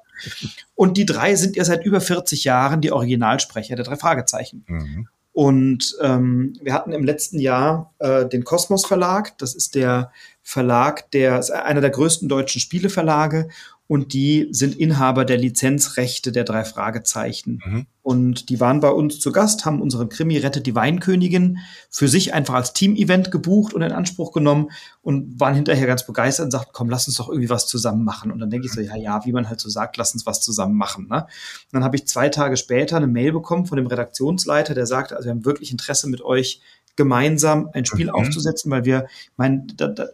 Und 0.74 0.96
die 0.96 1.06
drei 1.06 1.34
sind 1.34 1.56
ja 1.56 1.64
seit 1.64 1.84
über 1.84 2.00
40 2.00 2.44
Jahren 2.44 2.80
die 2.80 2.92
Originalsprecher 2.92 3.76
der 3.76 3.84
drei 3.84 3.96
Fragezeichen. 3.96 4.64
Mhm. 4.66 5.08
Und 5.32 5.96
ähm, 6.00 6.54
wir 6.62 6.72
hatten 6.72 6.92
im 6.92 7.04
letzten 7.04 7.38
Jahr 7.38 7.92
äh, 7.98 8.24
den 8.26 8.44
Kosmos 8.44 8.86
Verlag. 8.86 9.36
Das 9.36 9.54
ist 9.54 9.74
der 9.74 10.10
Verlag, 10.42 11.10
der 11.10 11.38
ist 11.38 11.50
einer 11.50 11.82
der 11.82 11.90
größten 11.90 12.26
deutschen 12.26 12.60
Spieleverlage 12.60 13.48
und 13.88 14.12
die 14.12 14.48
sind 14.50 14.74
Inhaber 14.74 15.24
der 15.24 15.38
Lizenzrechte 15.38 16.32
der 16.32 16.42
drei 16.42 16.64
Fragezeichen. 16.64 17.62
Mhm. 17.64 17.86
Und 18.02 18.48
die 18.48 18.58
waren 18.58 18.80
bei 18.80 18.88
uns 18.88 19.20
zu 19.20 19.30
Gast, 19.30 19.64
haben 19.64 19.80
unseren 19.80 20.08
Krimi 20.08 20.36
Rettet 20.38 20.66
die 20.66 20.74
Weinkönigin 20.74 21.58
für 21.90 22.08
sich 22.08 22.34
einfach 22.34 22.54
als 22.54 22.72
Team-Event 22.72 23.30
gebucht 23.30 23.74
und 23.74 23.82
in 23.82 23.92
Anspruch 23.92 24.32
genommen 24.32 24.70
und 25.02 25.38
waren 25.38 25.54
hinterher 25.54 25.86
ganz 25.86 26.04
begeistert 26.04 26.46
und 26.46 26.50
sagten, 26.50 26.70
komm, 26.72 26.90
lass 26.90 27.06
uns 27.06 27.16
doch 27.16 27.28
irgendwie 27.28 27.50
was 27.50 27.68
zusammen 27.68 28.04
machen. 28.04 28.32
Und 28.32 28.40
dann 28.40 28.50
denke 28.50 28.66
ich 28.66 28.72
so, 28.72 28.80
ja, 28.80 28.96
ja, 28.96 29.24
wie 29.24 29.32
man 29.32 29.48
halt 29.48 29.60
so 29.60 29.68
sagt, 29.68 29.96
lass 29.96 30.14
uns 30.14 30.26
was 30.26 30.40
zusammen 30.40 30.76
machen. 30.76 31.06
Ne? 31.08 31.22
Und 31.22 31.72
dann 31.72 31.84
habe 31.84 31.96
ich 31.96 32.06
zwei 32.06 32.28
Tage 32.28 32.56
später 32.56 32.96
eine 32.96 33.06
Mail 33.06 33.32
bekommen 33.32 33.66
von 33.66 33.76
dem 33.76 33.86
Redaktionsleiter, 33.86 34.74
der 34.74 34.86
sagte, 34.86 35.16
also 35.16 35.26
wir 35.26 35.32
haben 35.32 35.44
wirklich 35.44 35.70
Interesse 35.70 36.08
mit 36.08 36.22
euch 36.22 36.60
gemeinsam 36.96 37.70
ein 37.72 37.84
Spiel 37.84 38.06
mhm. 38.06 38.14
aufzusetzen, 38.14 38.70
weil 38.70 38.84
wir, 38.84 39.06
mein, 39.36 39.68
da, 39.76 39.88
da, 39.88 40.06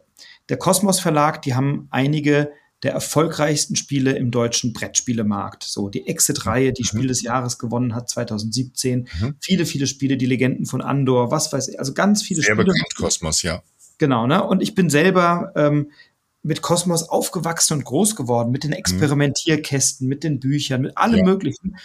der 0.49 0.57
Kosmos 0.59 1.01
Verlag, 1.01 1.41
die 1.43 1.55
haben 1.55 1.89
einige 1.91 2.51
der 2.83 2.93
erfolgreichsten 2.93 3.77
Spiele 3.77 4.13
im 4.13 4.31
deutschen 4.31 4.73
Brettspielemarkt. 4.73 5.63
So 5.63 5.89
die 5.89 6.07
Exit-Reihe, 6.07 6.73
die 6.73 6.83
mhm. 6.83 6.87
Spiel 6.87 7.07
des 7.09 7.23
Jahres 7.23 7.59
gewonnen 7.59 7.95
hat 7.95 8.09
2017. 8.11 9.09
Mhm. 9.21 9.35
Viele, 9.41 9.67
viele 9.67 9.87
Spiele, 9.87 10.17
die 10.17 10.27
Legenden 10.27 10.67
von 10.67 10.81
Andor, 10.81 11.31
was 11.31 11.53
weiß 11.53 11.69
ich, 11.69 11.79
also 11.79 11.95
ganz 11.95 12.23
viele 12.23 12.43
Sehr 12.43 12.55
Spiele. 12.55 12.73
Sehr 12.73 12.75
bekannt, 12.75 12.97
Kosmos, 12.97 13.43
ja. 13.43 13.63
Genau, 13.99 14.27
ne? 14.27 14.45
Und 14.45 14.63
ich 14.63 14.75
bin 14.75 14.91
selber 14.91 15.53
ähm, 15.55 15.91
mit 16.43 16.61
Kosmos 16.61 17.09
aufgewachsen 17.09 17.75
und 17.75 17.85
groß 17.85 18.17
geworden, 18.17 18.51
mit 18.51 18.65
den 18.65 18.71
mhm. 18.71 18.79
Experimentierkästen, 18.79 20.09
mit 20.09 20.25
den 20.25 20.41
Büchern, 20.41 20.83
mit 20.83 20.99
allem 20.99 21.19
ja. 21.19 21.25
Möglichen 21.25 21.77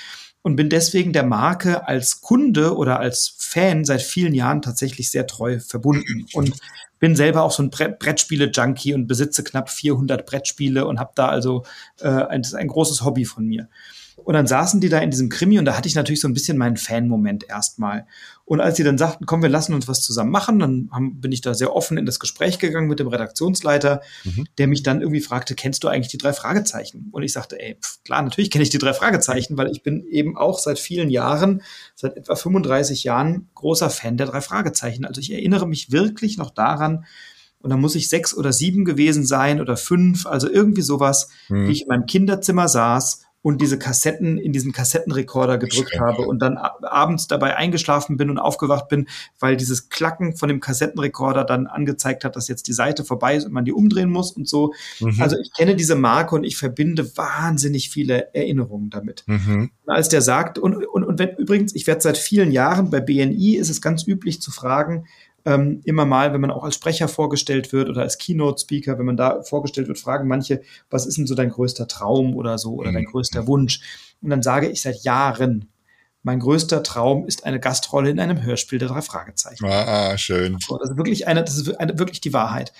und 0.47 0.55
bin 0.55 0.69
deswegen 0.69 1.11
der 1.11 1.25
Marke 1.25 1.89
als 1.89 2.21
Kunde 2.21 2.77
oder 2.77 3.01
als 3.01 3.35
Fan 3.37 3.83
seit 3.83 4.01
vielen 4.01 4.33
Jahren 4.33 4.61
tatsächlich 4.61 5.11
sehr 5.11 5.27
treu 5.27 5.59
verbunden. 5.59 6.25
Und 6.31 6.53
bin 6.99 7.17
selber 7.17 7.43
auch 7.43 7.51
so 7.51 7.63
ein 7.63 7.69
Brettspiele-Junkie 7.69 8.93
und 8.93 9.07
besitze 9.07 9.43
knapp 9.43 9.69
400 9.69 10.25
Brettspiele 10.25 10.87
und 10.87 11.01
habe 11.01 11.11
da 11.15 11.27
also 11.27 11.65
äh, 11.99 12.07
ein, 12.07 12.45
ein 12.55 12.67
großes 12.69 13.03
Hobby 13.03 13.25
von 13.25 13.45
mir. 13.45 13.67
Und 14.23 14.33
dann 14.33 14.47
saßen 14.47 14.81
die 14.81 14.89
da 14.89 14.99
in 14.99 15.11
diesem 15.11 15.29
Krimi 15.29 15.59
und 15.59 15.65
da 15.65 15.77
hatte 15.77 15.87
ich 15.87 15.95
natürlich 15.95 16.19
so 16.19 16.27
ein 16.27 16.33
bisschen 16.33 16.57
meinen 16.57 16.75
Fan-Moment 16.75 17.47
erstmal. 17.47 18.07
Und 18.45 18.59
als 18.59 18.75
sie 18.75 18.83
dann 18.83 18.97
sagten, 18.97 19.25
komm, 19.25 19.41
wir 19.41 19.49
lassen 19.49 19.73
uns 19.73 19.87
was 19.87 20.01
zusammen 20.01 20.31
machen, 20.31 20.59
dann 20.59 20.89
haben, 20.91 21.21
bin 21.21 21.31
ich 21.31 21.41
da 21.41 21.53
sehr 21.53 21.75
offen 21.75 21.97
in 21.97 22.05
das 22.05 22.19
Gespräch 22.19 22.59
gegangen 22.59 22.87
mit 22.87 22.99
dem 22.99 23.07
Redaktionsleiter, 23.07 24.01
mhm. 24.23 24.47
der 24.57 24.67
mich 24.67 24.83
dann 24.83 25.01
irgendwie 25.01 25.21
fragte, 25.21 25.53
kennst 25.53 25.83
du 25.83 25.87
eigentlich 25.87 26.07
die 26.07 26.17
drei 26.17 26.33
Fragezeichen? 26.33 27.09
Und 27.11 27.23
ich 27.23 27.31
sagte, 27.31 27.59
ey, 27.61 27.77
pf, 27.81 28.03
klar, 28.03 28.21
natürlich 28.21 28.49
kenne 28.49 28.63
ich 28.63 28.69
die 28.69 28.79
drei 28.79 28.93
Fragezeichen, 28.93 29.57
weil 29.57 29.69
ich 29.69 29.83
bin 29.83 30.05
eben 30.07 30.35
auch 30.35 30.59
seit 30.59 30.79
vielen 30.79 31.09
Jahren, 31.09 31.61
seit 31.95 32.17
etwa 32.17 32.35
35 32.35 33.03
Jahren, 33.03 33.47
großer 33.53 33.89
Fan 33.89 34.17
der 34.17 34.27
drei 34.27 34.41
Fragezeichen. 34.41 35.05
Also 35.05 35.21
ich 35.21 35.31
erinnere 35.31 35.67
mich 35.67 35.91
wirklich 35.91 36.37
noch 36.37 36.49
daran, 36.49 37.05
und 37.59 37.71
dann 37.71 37.81
muss 37.81 37.95
ich 37.95 38.07
sechs 38.07 38.35
oder 38.35 38.53
sieben 38.53 38.85
gewesen 38.85 39.25
sein 39.25 39.59
oder 39.59 39.77
fünf, 39.77 40.25
also 40.25 40.49
irgendwie 40.49 40.83
sowas, 40.83 41.29
mhm. 41.49 41.67
wie 41.67 41.71
ich 41.71 41.81
in 41.81 41.87
meinem 41.87 42.05
Kinderzimmer 42.05 42.67
saß 42.67 43.26
und 43.47 43.61
diese 43.61 43.79
Kassetten 43.79 44.37
in 44.37 44.51
diesen 44.51 44.73
Kassettenrekorder 44.73 45.57
gedrückt 45.57 45.97
habe 46.01 46.23
und 46.23 46.39
dann 46.39 46.57
abends 46.57 47.27
dabei 47.27 47.55
eingeschlafen 47.55 48.17
bin 48.17 48.29
und 48.29 48.39
aufgewacht 48.39 48.89
bin, 48.89 49.07
weil 49.39 49.55
dieses 49.55 49.87
Klacken 49.87 50.35
von 50.35 50.49
dem 50.49 50.59
Kassettenrekorder 50.59 51.45
dann 51.45 51.65
angezeigt 51.65 52.25
hat, 52.25 52.35
dass 52.35 52.49
jetzt 52.49 52.67
die 52.67 52.73
Seite 52.73 53.05
vorbei 53.05 53.37
ist 53.37 53.45
und 53.45 53.53
man 53.53 53.63
die 53.63 53.71
umdrehen 53.71 54.09
muss 54.09 54.31
und 54.31 54.49
so. 54.49 54.73
Mhm. 54.99 55.21
Also 55.21 55.37
ich 55.39 55.53
kenne 55.53 55.77
diese 55.77 55.95
Marke 55.95 56.35
und 56.35 56.43
ich 56.43 56.57
verbinde 56.57 57.09
wahnsinnig 57.15 57.89
viele 57.89 58.35
Erinnerungen 58.35 58.89
damit. 58.89 59.23
Mhm. 59.27 59.71
Als 59.85 60.09
der 60.09 60.21
sagt, 60.21 60.59
und, 60.59 60.85
und, 60.85 61.05
und 61.05 61.17
wenn 61.17 61.29
übrigens, 61.37 61.73
ich 61.73 61.87
werde 61.87 62.01
seit 62.01 62.17
vielen 62.17 62.51
Jahren 62.51 62.89
bei 62.89 62.99
BNI 62.99 63.55
ist 63.55 63.69
es 63.69 63.81
ganz 63.81 64.05
üblich 64.05 64.41
zu 64.41 64.51
fragen, 64.51 65.05
ähm, 65.47 65.79
immer 65.85 66.05
mal, 66.05 66.33
wenn 66.33 66.41
man 66.41 66.51
auch 66.51 66.65
als 66.65 66.75
Sprecher 66.75 67.07
vorgestellt 67.07 67.71
wird 67.71 67.87
oder 67.87 68.01
als 68.01 68.17
Keynote-Speaker, 68.17 68.99
wenn 68.99 69.05
man 69.05 69.15
da 69.15 69.41
vorgestellt 69.43 69.87
wird, 69.87 69.97
fragen 69.97 70.27
manche, 70.27 70.61
was 70.89 71.05
ist 71.05 71.17
denn 71.17 71.25
so 71.25 71.35
dein 71.35 71.51
größter 71.51 71.87
Traum 71.87 72.35
oder 72.35 72.57
so 72.57 72.73
oder 72.73 72.91
dein 72.91 73.03
mhm. 73.03 73.11
größter 73.11 73.47
Wunsch? 73.47 73.79
Und 74.21 74.29
dann 74.29 74.43
sage 74.43 74.67
ich 74.67 74.81
seit 74.81 75.03
Jahren, 75.03 75.69
mein 76.21 76.41
größter 76.41 76.83
Traum 76.83 77.25
ist 77.27 77.45
eine 77.45 77.61
Gastrolle 77.61 78.09
in 78.09 78.19
einem 78.19 78.43
Hörspiel 78.43 78.77
der 78.77 78.89
drei 78.89 79.01
Fragezeichen. 79.01 79.63
Ah, 79.65 80.11
ah 80.11 80.17
schön. 80.17 80.57
So, 80.59 80.77
das 80.77 80.89
ist 80.89 80.97
wirklich 80.97 81.27
eine, 81.27 81.45
das 81.45 81.55
ist 81.55 81.79
eine, 81.79 81.97
wirklich 81.97 82.19
die 82.19 82.33
Wahrheit. 82.33 82.73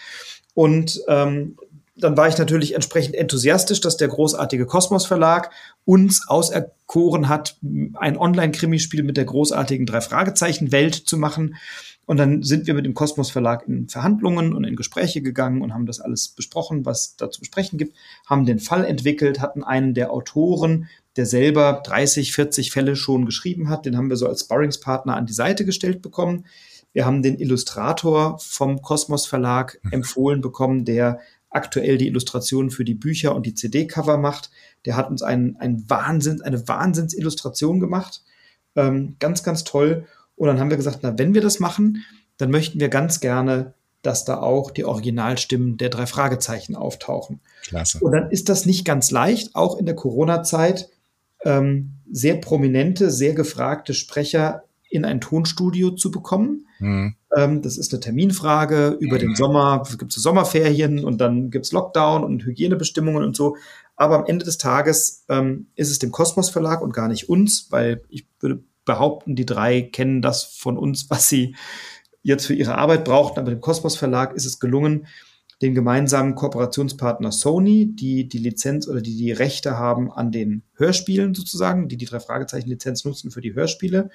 Und 0.53 0.99
ähm, 1.08 1.56
dann 1.95 2.17
war 2.17 2.27
ich 2.27 2.38
natürlich 2.38 2.75
entsprechend 2.75 3.15
enthusiastisch, 3.15 3.80
dass 3.80 3.95
der 3.95 4.10
großartige 4.10 4.65
Kosmos 4.65 5.06
Verlag 5.06 5.51
uns 5.86 6.27
auserkoren 6.27 7.30
hat, 7.30 7.58
ein 7.93 8.17
Online-Krimispiel 8.17 9.03
mit 9.03 9.15
der 9.15 9.25
großartigen 9.25 9.86
drei 9.86 10.01
Fragezeichen 10.01 10.73
Welt 10.73 10.95
zu 10.95 11.17
machen. 11.17 11.56
Und 12.08 12.17
dann 12.17 12.41
sind 12.41 12.67
wir 12.67 12.74
mit 12.74 12.86
dem 12.86 12.93
Kosmos 12.93 13.30
Verlag 13.30 13.67
in 13.67 13.89
Verhandlungen 13.89 14.54
und 14.54 14.63
in 14.63 14.78
Gespräche 14.78 15.22
gegangen 15.22 15.62
und 15.62 15.74
haben 15.74 15.86
das 15.86 16.00
alles 16.00 16.30
besprochen, 16.30 16.86
was 16.86 17.17
da 17.17 17.30
zu 17.30 17.41
besprechen 17.41 17.78
gibt, 17.78 17.98
haben 18.26 18.46
den 18.46 18.60
Fall 18.60 18.86
entwickelt, 18.86 19.41
hatten 19.41 19.62
einen 19.62 19.93
der 19.93 20.13
Autoren, 20.13 20.88
der 21.17 21.26
selber 21.26 21.82
30, 21.86 22.32
40 22.32 22.72
Fälle 22.72 22.96
schon 22.96 23.26
geschrieben 23.26 23.67
hat, 23.67 23.86
den 23.86 23.98
haben 23.98 24.10
wir 24.10 24.15
so 24.15 24.26
als 24.26 24.41
Sparringspartner 24.41 25.17
an 25.17 25.26
die 25.26 25.34
Seite 25.34 25.65
gestellt 25.65 26.02
bekommen. 26.02 26.46
Wir 26.93 27.06
haben 27.06 27.22
den 27.22 27.38
Illustrator 27.38 28.39
vom 28.39 28.82
Kosmos 28.82 29.28
Verlag 29.28 29.78
mhm. 29.84 29.91
empfohlen 29.91 30.39
bekommen, 30.39 30.86
der 30.86 31.20
aktuell 31.50 31.98
die 31.98 32.08
Illustrationen 32.08 32.72
für 32.72 32.86
die 32.86 32.93
Bücher 32.93 33.36
und 33.36 33.46
die 33.46 33.54
CD-Cover 33.54 34.17
macht. 34.17 34.50
Der 34.86 34.96
hat 34.96 35.10
uns 35.10 35.24
einen, 35.24 35.58
einen 35.58 35.89
Wahnsinn, 35.89 36.41
eine 36.41 36.65
Wahnsinnsillustration 36.70 37.82
gemacht. 37.82 38.24
Ähm, 38.78 39.17
ganz, 39.20 39.43
ganz 39.43 39.65
toll. 39.65 40.08
Und 40.38 40.47
dann 40.47 40.60
haben 40.60 40.69
wir 40.69 40.78
gesagt, 40.78 41.00
na, 41.02 41.17
wenn 41.17 41.34
wir 41.34 41.41
das 41.41 41.60
machen, 41.60 42.06
dann 42.38 42.52
möchten 42.52 42.80
wir 42.80 42.88
ganz 42.88 43.19
gerne, 43.19 43.73
dass 44.04 44.23
da 44.23 44.39
auch 44.39 44.71
die 44.71 44.86
Originalstimmen 44.86 45.78
der 45.78 45.89
drei 45.89 46.06
Fragezeichen 46.06 46.76
auftauchen. 46.76 47.41
Klasse. 47.63 48.00
Und 48.00 48.13
dann 48.13 48.32
ist 48.32 48.47
das 48.47 48.65
nicht 48.65 48.86
ganz 48.86 49.12
leicht, 49.12 49.56
auch 49.56 49.78
in 49.78 49.86
der 49.86 49.95
Corona-Zeit 49.95 50.89
ähm, 51.43 51.93
sehr 52.10 52.36
prominente, 52.36 53.12
sehr 53.12 53.34
gefragte 53.34 53.93
Sprecher 53.93 54.63
in 54.89 55.04
ein 55.04 55.19
Tonstudio 55.19 55.91
zu 55.91 56.12
bekommen. 56.12 56.67
Mhm. 56.80 57.15
Ähm, 57.36 57.62
das 57.62 57.78
ist 57.78 57.91
eine 57.91 58.00
Terminfrage. 58.00 58.95
Über 59.00 59.15
mhm. 59.15 59.21
den 59.21 59.36
Sommer 59.36 59.84
gibt 59.97 60.15
es 60.15 60.23
Sommerferien 60.23 61.04
und 61.04 61.19
dann 61.19 61.50
gibt 61.50 61.65
es 61.65 61.71
Lockdown 61.71 62.23
und 62.23 62.45
Hygienebestimmungen 62.45 63.23
und 63.23 63.36
so. 63.36 63.58
Aber 63.95 64.19
am 64.19 64.26
Ende 64.28 64.45
des 64.45 64.58
Tages 64.58 65.26
ähm, 65.28 65.67
ist 65.76 65.89
es 65.89 66.00
dem 66.00 66.12
Kosmos 66.12 66.50
Verlag 66.50 66.82
und 66.82 66.93
gar 66.93 67.08
nicht 67.08 67.28
uns, 67.28 67.67
weil 67.71 68.02
ich 68.10 68.26
würde 68.39 68.63
behaupten, 68.88 69.36
die 69.36 69.45
drei 69.45 69.84
kennen 69.84 70.23
das 70.23 70.43
von 70.43 70.78
uns, 70.78 71.12
was 71.12 71.30
sie 71.30 71.56
jetzt 72.23 72.47
für 72.47 72.56
ihre 72.56 72.76
Arbeit 72.76 73.06
brauchten. 73.06 73.39
Aber 73.39 73.52
dem 73.52 73.62
Kosmos 73.62 73.95
Verlag 73.95 74.34
ist 74.34 74.45
es 74.45 74.60
gelungen, 74.60 75.06
den 75.62 75.76
gemeinsamen 75.76 76.36
Kooperationspartner 76.36 77.32
Sony, 77.32 77.95
die 77.95 78.28
die 78.28 78.38
Lizenz 78.38 78.88
oder 78.88 79.02
die 79.02 79.15
die 79.15 79.32
Rechte 79.32 79.78
haben 79.78 80.12
an 80.12 80.32
den 80.32 80.63
Hörspielen 80.76 81.34
sozusagen, 81.34 81.88
die 81.88 81.97
die 81.97 82.06
drei 82.06 82.19
Fragezeichen 82.19 82.69
Lizenz 82.69 83.06
nutzen 83.06 83.32
für 83.32 83.41
die 83.41 83.54
Hörspiele, 83.54 84.10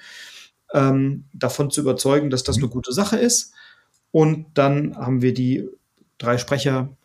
ähm, 0.73 1.25
davon 1.33 1.69
zu 1.69 1.81
überzeugen, 1.81 2.29
dass 2.29 2.43
das 2.43 2.57
eine 2.57 2.69
gute 2.69 2.93
Sache 2.93 3.17
ist. 3.17 3.53
Und 4.11 4.45
dann 4.53 4.95
haben 4.95 5.21
wir 5.21 5.33
die 5.33 5.67
drei 6.17 6.37
Sprecher 6.37 6.95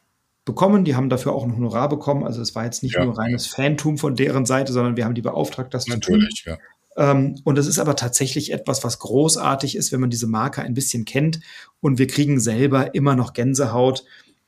bekommen. 0.44 0.84
Die 0.84 0.94
haben 0.96 1.08
dafür 1.08 1.32
auch 1.32 1.44
ein 1.44 1.56
Honorar 1.56 1.88
bekommen. 1.88 2.24
Also 2.24 2.40
es 2.40 2.54
war 2.54 2.64
jetzt 2.64 2.82
nicht 2.82 2.94
ja. 2.94 3.04
nur 3.04 3.18
reines 3.18 3.46
Fantum 3.46 3.98
von 3.98 4.14
deren 4.14 4.46
Seite, 4.46 4.72
sondern 4.72 4.96
wir 4.96 5.04
haben 5.04 5.14
die 5.14 5.22
beauftragt, 5.22 5.74
das 5.74 5.86
Natürlich, 5.86 6.36
zu 6.36 6.44
tun. 6.44 6.54
Ja. 6.54 6.58
Ähm, 6.98 7.36
und 7.44 7.56
es 7.58 7.66
ist 7.66 7.78
aber 7.78 7.96
tatsächlich 7.96 8.52
etwas, 8.52 8.82
was 8.84 8.98
großartig 8.98 9.76
ist, 9.76 9.92
wenn 9.92 10.00
man 10.00 10.10
diese 10.10 10.26
Marke 10.26 10.62
ein 10.62 10.74
bisschen 10.74 11.04
kennt. 11.04 11.40
Und 11.80 11.98
wir 11.98 12.08
kriegen 12.08 12.40
selber 12.40 12.94
immer 12.94 13.14
noch 13.14 13.32
Gänsehaut, 13.32 14.04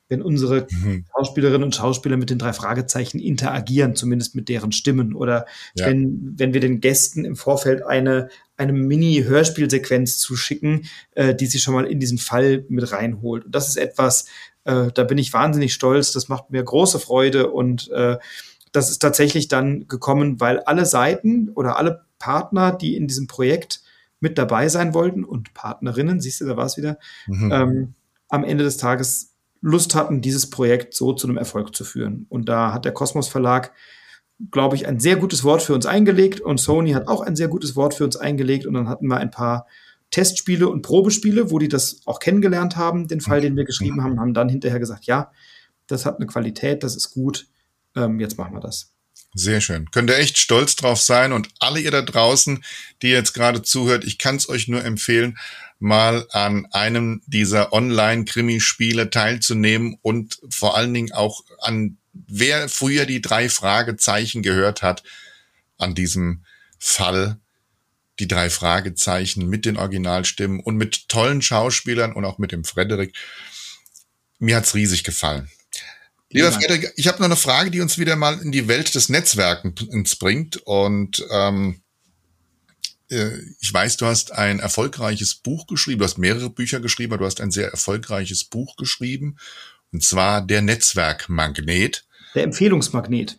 wenn 0.09 0.21
unsere 0.21 0.67
mhm. 0.69 1.05
Schauspielerinnen 1.15 1.63
und 1.63 1.75
Schauspieler 1.77 2.17
mit 2.17 2.31
den 2.31 2.41
drei 2.41 2.53
Fragezeichen 2.53 3.21
interagieren, 3.21 3.95
zumindest 3.95 4.35
mit 4.35 4.49
deren 4.49 4.73
Stimmen. 4.73 5.15
Oder 5.15 5.47
ja. 5.77 5.87
wenn, 5.87 6.35
wenn 6.37 6.53
wir 6.53 6.61
den 6.61 6.81
Gästen 6.81 7.25
im 7.25 7.37
Vorfeld 7.37 7.87
eine, 7.87 8.29
eine 8.57 8.73
Mini-Hörspielsequenz 8.73 10.19
zuschicken, 10.19 10.87
äh, 11.13 11.37
die 11.37 11.47
sie 11.47 11.61
schon 11.61 11.75
mal 11.75 11.87
in 11.87 12.01
diesen 12.01 12.19
Fall 12.19 12.65
mit 12.69 12.91
reinholt. 12.91 13.45
Und 13.45 13.55
das 13.55 13.69
ist 13.69 13.77
etwas, 13.77 14.27
äh, 14.65 14.89
da 14.93 15.05
bin 15.05 15.19
ich 15.19 15.33
wahnsinnig 15.33 15.73
stolz. 15.73 16.11
Das 16.11 16.29
macht 16.29 16.51
mir 16.51 16.65
große 16.65 16.99
Freude 16.99 17.53
und 17.53 17.89
äh, 17.93 18.19
das 18.73 18.91
ist 18.91 18.99
tatsächlich 18.99 19.47
dann 19.47 19.87
gekommen, 19.87 20.41
weil 20.41 20.59
alle 20.61 20.87
Seiten 20.87 21.51
oder 21.51 21.77
alle 21.77 22.05
Partner, 22.21 22.71
die 22.71 22.95
in 22.95 23.09
diesem 23.09 23.27
Projekt 23.27 23.83
mit 24.21 24.39
dabei 24.39 24.69
sein 24.69 24.95
wollten 24.95 25.25
und 25.25 25.55
Partnerinnen, 25.55 26.21
siehst 26.21 26.41
du, 26.41 26.45
da 26.45 26.57
war 26.57 26.67
es 26.67 26.77
wieder, 26.77 26.99
mhm. 27.27 27.53
ähm, 27.53 27.95
am 28.29 28.45
Ende 28.45 28.63
des 28.63 28.77
Tages 28.77 29.35
Lust 29.61 29.95
hatten, 29.95 30.21
dieses 30.21 30.49
Projekt 30.49 30.95
so 30.95 31.13
zu 31.13 31.27
einem 31.27 31.37
Erfolg 31.37 31.75
zu 31.75 31.85
führen. 31.85 32.27
Und 32.29 32.49
da 32.49 32.73
hat 32.73 32.85
der 32.85 32.93
Kosmos 32.93 33.29
Verlag, 33.29 33.73
glaube 34.51 34.77
ich, 34.77 34.87
ein 34.87 35.01
sehr 35.01 35.17
gutes 35.17 35.45
Wort 35.45 35.63
für 35.63 35.75
uns 35.75 35.85
eingelegt 35.85 36.41
und 36.41 36.59
Sony 36.59 36.93
hat 36.93 37.09
auch 37.09 37.21
ein 37.21 37.37
sehr 37.37 37.49
gutes 37.49 37.77
Wort 37.77 37.95
für 37.95 38.05
uns 38.05 38.17
eingelegt 38.17 38.65
und 38.65 38.75
dann 38.75 38.89
hatten 38.89 39.07
wir 39.07 39.17
ein 39.17 39.31
paar 39.31 39.67
Testspiele 40.11 40.69
und 40.69 40.83
Probespiele, 40.83 41.51
wo 41.51 41.59
die 41.59 41.69
das 41.69 42.01
auch 42.07 42.21
kennengelernt 42.21 42.77
haben, 42.77 43.07
den 43.07 43.21
Fall, 43.21 43.41
den 43.41 43.57
wir 43.57 43.65
geschrieben 43.65 44.03
haben, 44.03 44.19
haben 44.19 44.35
dann 44.35 44.49
hinterher 44.49 44.81
gesagt, 44.81 45.05
ja, 45.05 45.31
das 45.87 46.07
hat 46.07 46.17
eine 46.17 46.27
Qualität, 46.27 46.83
das 46.83 46.97
ist 46.97 47.11
gut, 47.11 47.49
ähm, 47.97 48.19
jetzt 48.19 48.39
machen 48.39 48.55
wir 48.55 48.61
das. 48.61 48.95
Sehr 49.33 49.61
schön. 49.61 49.91
Könnt 49.93 50.11
ihr 50.11 50.19
echt 50.19 50.39
stolz 50.39 50.75
drauf 50.75 51.01
sein 51.01 51.33
und 51.33 51.49
alle 51.61 51.81
ihr 51.81 51.93
da 51.93 52.03
draußen, 52.03 52.65
die 53.03 53.09
jetzt 53.09 53.33
gerade 53.33 53.63
zuhört, 53.63 54.05
ich 54.05 54.19
kann 54.19 54.37
es 54.37 54.49
euch 54.49 54.67
nur 54.67 54.85
empfehlen, 54.85 55.39
mal 55.79 56.27
an 56.31 56.67
einem 56.73 57.23
dieser 57.27 57.73
Online-Krimispiele 57.73 59.09
teilzunehmen 59.11 59.97
und 60.03 60.41
vor 60.51 60.77
allen 60.77 60.93
Dingen 60.93 61.13
auch 61.13 61.43
an 61.61 61.97
wer 62.13 62.69
früher 62.69 63.07
die 63.07 63.23
drei 63.23 63.49
Fragezeichen 63.49 64.43
gehört 64.43 64.83
hat, 64.83 65.05
an 65.79 65.95
diesem 65.95 66.45
Fall 66.79 67.39
die 68.19 68.29
drei 68.29 68.51
Fragezeichen 68.51 69.49
mit 69.49 69.65
den 69.65 69.77
Originalstimmen 69.77 70.61
und 70.61 70.77
mit 70.77 71.09
tollen 71.09 71.41
Schauspielern 71.41 72.13
und 72.13 72.25
auch 72.25 72.39
mit 72.39 72.53
dem 72.53 72.65
Frederik. 72.65 73.15
Mir 74.39 74.57
hat's 74.57 74.75
riesig 74.75 75.05
gefallen. 75.05 75.51
Lieber 76.33 76.53
Frederik, 76.53 76.93
ich 76.97 77.09
habe 77.09 77.19
noch 77.19 77.27
eine 77.27 77.37
Frage, 77.37 77.71
die 77.71 77.81
uns 77.81 77.99
wieder 77.99 78.15
mal 78.15 78.41
in 78.41 78.53
die 78.53 78.69
Welt 78.69 78.95
des 78.95 79.09
Netzwerkens 79.09 80.17
bringt. 80.17 80.59
Und 80.59 81.27
ähm, 81.33 81.83
äh, 83.11 83.31
ich 83.61 83.73
weiß, 83.73 83.97
du 83.97 84.07
hast 84.07 84.33
ein 84.33 84.61
erfolgreiches 84.61 85.35
Buch 85.35 85.67
geschrieben, 85.67 85.99
du 85.99 86.05
hast 86.05 86.19
mehrere 86.19 86.49
Bücher 86.49 86.79
geschrieben, 86.79 87.13
aber 87.13 87.21
du 87.21 87.27
hast 87.27 87.41
ein 87.41 87.51
sehr 87.51 87.71
erfolgreiches 87.71 88.45
Buch 88.45 88.77
geschrieben. 88.77 89.39
Und 89.93 90.05
zwar 90.05 90.47
Der 90.47 90.63
Netzwerkmagnet. 90.63 92.07
Der 92.37 92.45
Empfehlungsmagnet. 92.45 93.39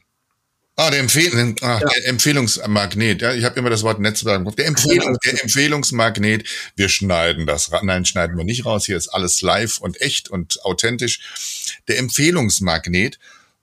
Ah, 0.77 0.89
der, 0.89 1.01
Empfehl 1.01 1.55
ah, 1.61 1.79
ja. 1.79 1.79
der 1.79 2.07
Empfehlungsmagnet. 2.07 3.21
Ja, 3.21 3.33
ich 3.33 3.43
habe 3.43 3.59
immer 3.59 3.69
das 3.69 3.83
Wort 3.83 3.99
Netzwerk. 3.99 4.55
Der, 4.55 4.67
Empfehlung, 4.67 5.17
der 5.23 5.43
Empfehlungsmagnet. 5.43 6.47
Wir 6.75 6.89
schneiden 6.89 7.45
das. 7.45 7.69
Nein, 7.83 8.05
schneiden 8.05 8.37
wir 8.37 8.45
nicht 8.45 8.65
raus. 8.65 8.85
Hier 8.85 8.97
ist 8.97 9.09
alles 9.09 9.41
live 9.41 9.79
und 9.79 10.01
echt 10.01 10.29
und 10.29 10.63
authentisch. 10.63 11.81
Der 11.87 11.99
Empfehlungsmagnet. 11.99 13.19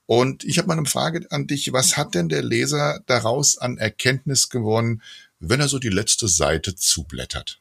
Und 0.07 0.45
ich 0.45 0.59
habe 0.59 0.69
mal 0.69 0.79
eine 0.79 0.87
Frage 0.87 1.27
an 1.31 1.47
dich. 1.47 1.73
Was 1.73 1.97
hat 1.97 2.15
denn 2.15 2.29
der 2.29 2.43
Leser 2.43 3.01
daraus 3.07 3.59
an 3.59 3.79
Erkenntnis 3.79 4.49
gewonnen, 4.49 5.03
wenn 5.41 5.61
er 5.61 5.69
so 5.69 5.79
die 5.79 5.89
letzte 5.89 6.29
Seite 6.29 6.77
zublättert? 6.77 7.59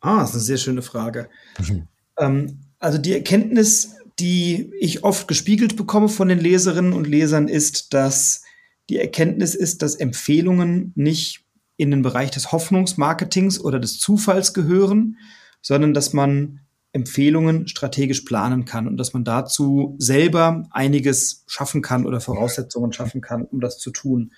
Ah, 0.00 0.20
das 0.20 0.30
ist 0.30 0.34
eine 0.34 0.44
sehr 0.44 0.58
schöne 0.58 0.82
Frage. 0.82 1.28
Ähm, 2.20 2.58
also 2.80 2.98
die 2.98 3.12
Erkenntnis 3.12 3.90
die 4.20 4.72
ich 4.78 5.04
oft 5.04 5.28
gespiegelt 5.28 5.76
bekomme 5.76 6.08
von 6.08 6.28
den 6.28 6.40
Leserinnen 6.40 6.92
und 6.92 7.06
Lesern, 7.06 7.48
ist, 7.48 7.94
dass 7.94 8.42
die 8.90 8.98
Erkenntnis 8.98 9.54
ist, 9.54 9.82
dass 9.82 9.94
Empfehlungen 9.94 10.92
nicht 10.96 11.44
in 11.76 11.90
den 11.90 12.02
Bereich 12.02 12.30
des 12.30 12.50
Hoffnungsmarketings 12.50 13.60
oder 13.60 13.78
des 13.78 13.98
Zufalls 13.98 14.54
gehören, 14.54 15.18
sondern 15.62 15.94
dass 15.94 16.12
man 16.12 16.60
Empfehlungen 16.92 17.68
strategisch 17.68 18.22
planen 18.22 18.64
kann 18.64 18.88
und 18.88 18.96
dass 18.96 19.12
man 19.12 19.24
dazu 19.24 19.94
selber 19.98 20.66
einiges 20.70 21.44
schaffen 21.46 21.82
kann 21.82 22.06
oder 22.06 22.20
Voraussetzungen 22.20 22.92
schaffen 22.92 23.20
kann, 23.20 23.44
um 23.44 23.60
das 23.60 23.78
zu 23.78 23.90
tun. 23.90 24.32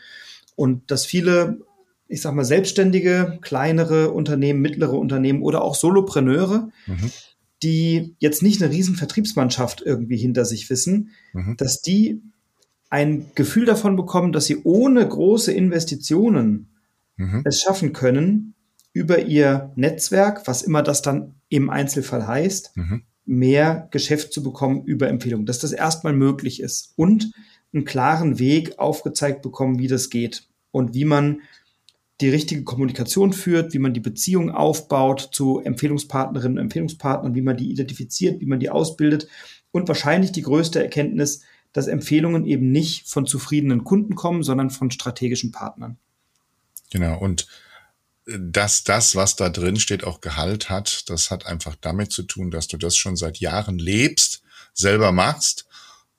Und 0.56 0.90
dass 0.90 1.06
viele, 1.06 1.60
ich 2.08 2.20
sag 2.20 2.34
mal, 2.34 2.44
selbstständige, 2.44 3.38
kleinere 3.40 4.10
Unternehmen, 4.10 4.60
mittlere 4.60 4.98
Unternehmen 4.98 5.42
oder 5.42 5.62
auch 5.62 5.76
Solopreneure 5.76 6.68
mhm 6.86 7.10
die 7.62 8.14
jetzt 8.18 8.42
nicht 8.42 8.62
eine 8.62 8.72
riesen 8.72 8.96
Vertriebsmannschaft 8.96 9.82
irgendwie 9.84 10.16
hinter 10.16 10.44
sich 10.44 10.70
wissen, 10.70 11.10
mhm. 11.32 11.56
dass 11.56 11.82
die 11.82 12.22
ein 12.88 13.26
Gefühl 13.34 13.66
davon 13.66 13.96
bekommen, 13.96 14.32
dass 14.32 14.46
sie 14.46 14.62
ohne 14.64 15.06
große 15.06 15.52
Investitionen 15.52 16.68
mhm. 17.16 17.42
es 17.44 17.60
schaffen 17.60 17.92
können, 17.92 18.54
über 18.92 19.20
ihr 19.22 19.72
Netzwerk, 19.76 20.46
was 20.46 20.62
immer 20.62 20.82
das 20.82 21.02
dann 21.02 21.34
im 21.48 21.70
Einzelfall 21.70 22.26
heißt, 22.26 22.76
mhm. 22.76 23.02
mehr 23.24 23.88
Geschäft 23.92 24.32
zu 24.32 24.42
bekommen 24.42 24.84
über 24.84 25.08
Empfehlungen, 25.08 25.46
dass 25.46 25.60
das 25.60 25.72
erstmal 25.72 26.12
möglich 26.12 26.60
ist 26.60 26.92
und 26.96 27.30
einen 27.72 27.84
klaren 27.84 28.40
Weg 28.40 28.78
aufgezeigt 28.78 29.42
bekommen, 29.42 29.78
wie 29.78 29.86
das 29.86 30.10
geht 30.10 30.48
und 30.72 30.94
wie 30.94 31.04
man 31.04 31.42
die 32.20 32.28
richtige 32.28 32.64
Kommunikation 32.64 33.32
führt, 33.32 33.72
wie 33.72 33.78
man 33.78 33.94
die 33.94 34.00
Beziehung 34.00 34.50
aufbaut 34.50 35.30
zu 35.32 35.60
Empfehlungspartnerinnen 35.60 36.58
und 36.58 36.64
Empfehlungspartnern, 36.64 37.34
wie 37.34 37.42
man 37.42 37.56
die 37.56 37.70
identifiziert, 37.70 38.40
wie 38.40 38.46
man 38.46 38.60
die 38.60 38.70
ausbildet 38.70 39.28
und 39.72 39.88
wahrscheinlich 39.88 40.32
die 40.32 40.42
größte 40.42 40.82
Erkenntnis, 40.82 41.42
dass 41.72 41.86
Empfehlungen 41.86 42.46
eben 42.46 42.70
nicht 42.72 43.08
von 43.08 43.26
zufriedenen 43.26 43.84
Kunden 43.84 44.16
kommen, 44.16 44.42
sondern 44.42 44.70
von 44.70 44.90
strategischen 44.90 45.52
Partnern. 45.52 45.98
Genau. 46.90 47.18
Und 47.18 47.46
äh, 48.26 48.38
dass 48.40 48.84
das, 48.84 49.14
was 49.16 49.36
da 49.36 49.48
drin 49.48 49.76
steht, 49.76 50.04
auch 50.04 50.20
Gehalt 50.20 50.68
hat, 50.68 51.08
das 51.08 51.30
hat 51.30 51.46
einfach 51.46 51.76
damit 51.80 52.12
zu 52.12 52.24
tun, 52.24 52.50
dass 52.50 52.66
du 52.66 52.76
das 52.76 52.96
schon 52.96 53.16
seit 53.16 53.38
Jahren 53.38 53.78
lebst, 53.78 54.42
selber 54.74 55.12
machst 55.12 55.66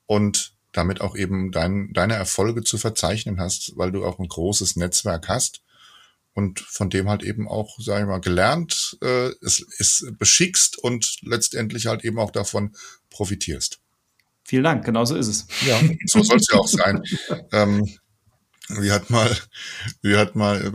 und 0.06 0.54
damit 0.72 1.02
auch 1.02 1.18
eben 1.18 1.52
dein, 1.52 1.92
deine 1.92 2.14
Erfolge 2.14 2.64
zu 2.64 2.78
verzeichnen 2.78 3.40
hast, 3.40 3.74
weil 3.76 3.92
du 3.92 4.06
auch 4.06 4.20
ein 4.20 4.28
großes 4.28 4.78
Netzwerk 4.78 5.28
hast 5.28 5.62
und 6.34 6.60
von 6.60 6.90
dem 6.90 7.10
halt 7.10 7.24
eben 7.24 7.48
auch, 7.48 7.78
sag 7.80 8.02
ich 8.02 8.08
mal, 8.08 8.22
gelernt, 8.22 8.98
äh, 9.02 9.30
es, 9.42 9.66
es 9.80 10.06
beschickst 10.18 10.78
und 10.78 11.18
letztendlich 11.22 11.88
halt 11.88 12.04
eben 12.06 12.20
auch 12.20 12.32
davon 12.32 12.76
profitierst. 13.10 13.80
Vielen 14.44 14.64
Dank, 14.64 14.86
genau 14.86 15.06
so 15.06 15.16
ist 15.16 15.28
es. 15.28 15.48
Ja, 15.66 15.80
so 16.06 16.24
soll 16.24 16.38
es 16.38 16.48
ja 16.52 16.60
auch 16.60 16.68
sein. 16.68 17.04
ähm, 17.52 17.88
wie 18.70 18.92
hat 18.92 19.10
mal, 19.10 19.36
wie 20.02 20.16
hat 20.16 20.36
mal, 20.36 20.72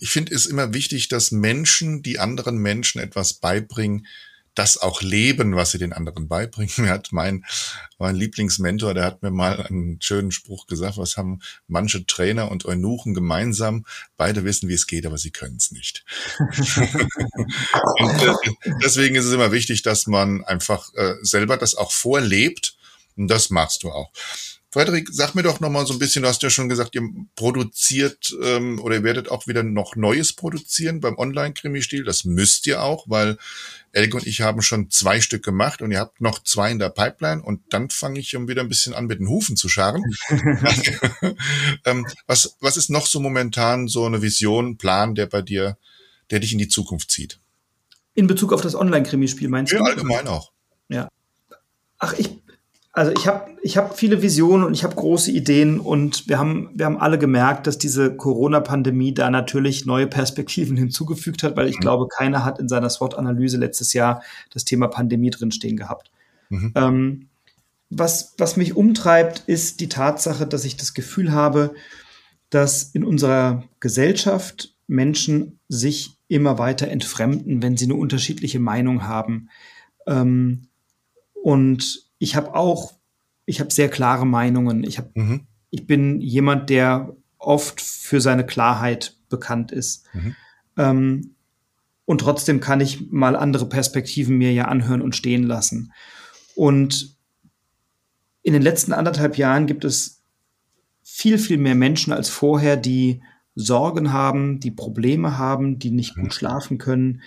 ich 0.00 0.10
finde 0.10 0.34
es 0.34 0.46
immer 0.46 0.74
wichtig, 0.74 1.08
dass 1.08 1.30
Menschen, 1.30 2.02
die 2.02 2.18
anderen 2.18 2.58
Menschen 2.58 3.00
etwas 3.00 3.34
beibringen, 3.34 4.06
das 4.58 4.76
auch 4.76 5.02
leben, 5.02 5.54
was 5.54 5.70
sie 5.70 5.78
den 5.78 5.92
anderen 5.92 6.26
beibringen. 6.28 6.88
Hat 6.88 7.12
mein, 7.12 7.44
mein 7.98 8.16
Lieblingsmentor, 8.16 8.94
der 8.94 9.04
hat 9.04 9.22
mir 9.22 9.30
mal 9.30 9.62
einen 9.62 10.00
schönen 10.02 10.32
Spruch 10.32 10.66
gesagt, 10.66 10.98
was 10.98 11.16
haben 11.16 11.40
manche 11.66 12.04
Trainer 12.06 12.50
und 12.50 12.64
Eunuchen 12.64 13.14
gemeinsam? 13.14 13.86
Beide 14.16 14.44
wissen, 14.44 14.68
wie 14.68 14.74
es 14.74 14.86
geht, 14.86 15.06
aber 15.06 15.18
sie 15.18 15.30
können 15.30 15.56
es 15.56 15.70
nicht. 15.70 16.04
und 16.38 18.22
äh, 18.22 18.34
deswegen 18.82 19.14
ist 19.14 19.26
es 19.26 19.32
immer 19.32 19.52
wichtig, 19.52 19.82
dass 19.82 20.06
man 20.06 20.44
einfach 20.44 20.92
äh, 20.94 21.14
selber 21.22 21.56
das 21.56 21.76
auch 21.76 21.92
vorlebt 21.92 22.76
und 23.16 23.28
das 23.28 23.50
machst 23.50 23.84
du 23.84 23.90
auch. 23.90 24.10
Frederik, 24.70 25.08
sag 25.10 25.34
mir 25.34 25.42
doch 25.42 25.60
noch 25.60 25.70
mal 25.70 25.86
so 25.86 25.94
ein 25.94 25.98
bisschen, 25.98 26.22
du 26.22 26.28
hast 26.28 26.42
ja 26.42 26.50
schon 26.50 26.68
gesagt, 26.68 26.94
ihr 26.94 27.02
produziert 27.36 28.36
ähm, 28.42 28.78
oder 28.80 28.96
ihr 28.96 29.02
werdet 29.02 29.30
auch 29.30 29.46
wieder 29.46 29.62
noch 29.62 29.96
Neues 29.96 30.34
produzieren 30.34 31.00
beim 31.00 31.16
Online-Krimi-Stil. 31.16 32.04
Das 32.04 32.24
müsst 32.24 32.66
ihr 32.66 32.82
auch, 32.82 33.06
weil 33.08 33.38
Elke 33.98 34.16
und 34.16 34.26
ich 34.28 34.42
haben 34.42 34.62
schon 34.62 34.90
zwei 34.90 35.20
Stück 35.20 35.44
gemacht 35.44 35.82
und 35.82 35.90
ihr 35.90 35.98
habt 35.98 36.20
noch 36.20 36.40
zwei 36.44 36.70
in 36.70 36.78
der 36.78 36.88
Pipeline 36.88 37.42
und 37.42 37.60
dann 37.70 37.90
fange 37.90 38.20
ich 38.20 38.32
wieder 38.32 38.62
ein 38.62 38.68
bisschen 38.68 38.94
an, 38.94 39.06
mit 39.06 39.18
den 39.18 39.28
Hufen 39.28 39.56
zu 39.56 39.68
scharen. 39.68 40.04
ähm, 41.84 42.06
was, 42.28 42.56
was 42.60 42.76
ist 42.76 42.90
noch 42.90 43.06
so 43.06 43.18
momentan 43.18 43.88
so 43.88 44.06
eine 44.06 44.22
Vision, 44.22 44.78
Plan, 44.78 45.16
der 45.16 45.26
bei 45.26 45.42
dir, 45.42 45.76
der 46.30 46.38
dich 46.38 46.52
in 46.52 46.58
die 46.58 46.68
Zukunft 46.68 47.10
zieht? 47.10 47.40
In 48.14 48.28
Bezug 48.28 48.52
auf 48.52 48.60
das 48.60 48.76
Online-Krimi-Spiel 48.76 49.48
meinst 49.48 49.72
ja, 49.72 49.80
du? 49.80 49.84
allgemein 49.84 50.28
auch. 50.28 50.52
Ja. 50.88 51.08
Ach, 51.98 52.14
ich 52.16 52.30
also 52.98 53.12
ich 53.12 53.28
habe 53.28 53.48
ich 53.62 53.76
hab 53.76 53.96
viele 53.96 54.22
Visionen 54.22 54.64
und 54.64 54.74
ich 54.74 54.82
habe 54.82 54.96
große 54.96 55.30
Ideen 55.30 55.78
und 55.78 56.28
wir 56.28 56.38
haben, 56.38 56.70
wir 56.74 56.84
haben 56.84 56.98
alle 56.98 57.16
gemerkt, 57.16 57.68
dass 57.68 57.78
diese 57.78 58.16
Corona-Pandemie 58.16 59.14
da 59.14 59.30
natürlich 59.30 59.86
neue 59.86 60.08
Perspektiven 60.08 60.76
hinzugefügt 60.76 61.44
hat, 61.44 61.56
weil 61.56 61.68
ich 61.68 61.76
mhm. 61.76 61.80
glaube, 61.80 62.08
keiner 62.08 62.44
hat 62.44 62.58
in 62.58 62.68
seiner 62.68 62.90
SWOT-Analyse 62.90 63.56
letztes 63.56 63.92
Jahr 63.92 64.22
das 64.50 64.64
Thema 64.64 64.88
Pandemie 64.88 65.30
drinstehen 65.30 65.76
gehabt. 65.76 66.10
Mhm. 66.48 66.72
Ähm, 66.74 67.28
was, 67.88 68.34
was 68.36 68.56
mich 68.56 68.76
umtreibt, 68.76 69.44
ist 69.46 69.78
die 69.78 69.88
Tatsache, 69.88 70.46
dass 70.46 70.64
ich 70.64 70.76
das 70.76 70.92
Gefühl 70.92 71.30
habe, 71.30 71.74
dass 72.50 72.82
in 72.82 73.04
unserer 73.04 73.62
Gesellschaft 73.78 74.74
Menschen 74.88 75.60
sich 75.68 76.16
immer 76.26 76.58
weiter 76.58 76.88
entfremden, 76.88 77.62
wenn 77.62 77.76
sie 77.76 77.84
eine 77.84 77.94
unterschiedliche 77.94 78.58
Meinung 78.58 79.06
haben. 79.06 79.50
Ähm, 80.08 80.66
und 81.44 82.07
ich 82.18 82.36
habe 82.36 82.54
auch, 82.54 82.94
ich 83.46 83.60
habe 83.60 83.72
sehr 83.72 83.88
klare 83.88 84.26
Meinungen. 84.26 84.84
Ich, 84.84 84.98
hab, 84.98 85.14
mhm. 85.16 85.46
ich 85.70 85.86
bin 85.86 86.20
jemand, 86.20 86.70
der 86.70 87.16
oft 87.38 87.80
für 87.80 88.20
seine 88.20 88.44
Klarheit 88.44 89.16
bekannt 89.28 89.72
ist. 89.72 90.04
Mhm. 90.12 90.36
Ähm, 90.76 91.34
und 92.04 92.22
trotzdem 92.22 92.60
kann 92.60 92.80
ich 92.80 93.10
mal 93.10 93.36
andere 93.36 93.68
Perspektiven 93.68 94.38
mir 94.38 94.52
ja 94.52 94.66
anhören 94.66 95.02
und 95.02 95.14
stehen 95.14 95.42
lassen. 95.42 95.92
Und 96.54 97.16
in 98.42 98.52
den 98.54 98.62
letzten 98.62 98.92
anderthalb 98.92 99.36
Jahren 99.36 99.66
gibt 99.66 99.84
es 99.84 100.22
viel, 101.02 101.38
viel 101.38 101.58
mehr 101.58 101.74
Menschen 101.74 102.12
als 102.12 102.28
vorher, 102.30 102.76
die 102.76 103.22
Sorgen 103.54 104.12
haben, 104.12 104.60
die 104.60 104.70
Probleme 104.70 105.36
haben, 105.36 105.78
die 105.78 105.90
nicht 105.90 106.16
mhm. 106.16 106.22
gut 106.22 106.34
schlafen 106.34 106.78
können, 106.78 107.22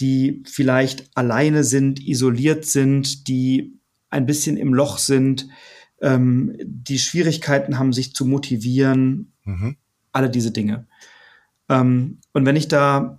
die 0.00 0.42
vielleicht 0.46 1.10
alleine 1.14 1.62
sind, 1.62 2.00
isoliert 2.04 2.64
sind, 2.64 3.28
die 3.28 3.78
ein 4.14 4.26
bisschen 4.26 4.56
im 4.56 4.72
Loch 4.72 4.98
sind, 4.98 5.48
ähm, 6.00 6.56
die 6.62 6.98
Schwierigkeiten 6.98 7.78
haben, 7.78 7.92
sich 7.92 8.14
zu 8.14 8.24
motivieren, 8.24 9.32
mhm. 9.44 9.76
alle 10.12 10.30
diese 10.30 10.50
Dinge. 10.50 10.86
Ähm, 11.68 12.18
und 12.32 12.46
wenn 12.46 12.56
ich 12.56 12.68
da 12.68 13.18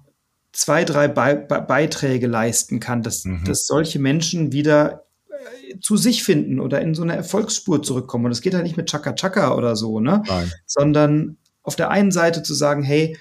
zwei, 0.52 0.86
drei 0.86 1.08
Be 1.08 1.46
Be 1.48 1.62
Beiträge 1.62 2.28
leisten 2.28 2.80
kann, 2.80 3.04
dass, 3.04 3.26
mhm. 3.26 3.44
dass 3.46 3.68
solche 3.68 4.00
Menschen 4.00 4.52
wieder 4.52 5.06
äh, 5.30 5.80
zu 5.80 5.98
sich 5.98 6.24
finden 6.24 6.60
oder 6.60 6.82
in 6.82 6.96
so 6.96 7.04
eine 7.04 7.16
Erfolgsspur 7.16 7.84
zurückkommen. 7.84 8.26
Und 8.26 8.32
das 8.32 8.42
geht 8.42 8.54
halt 8.54 8.64
nicht 8.64 8.78
mit 8.78 8.90
Chaka 8.90 9.14
Chaka 9.14 9.56
oder 9.56 9.76
so, 9.76 10.00
ne? 10.00 10.24
Nein. 10.26 10.52
Sondern 10.66 11.38
auf 11.62 11.76
der 11.76 11.90
einen 11.90 12.12
Seite 12.12 12.44
zu 12.44 12.54
sagen, 12.54 12.84
hey, 12.84 13.18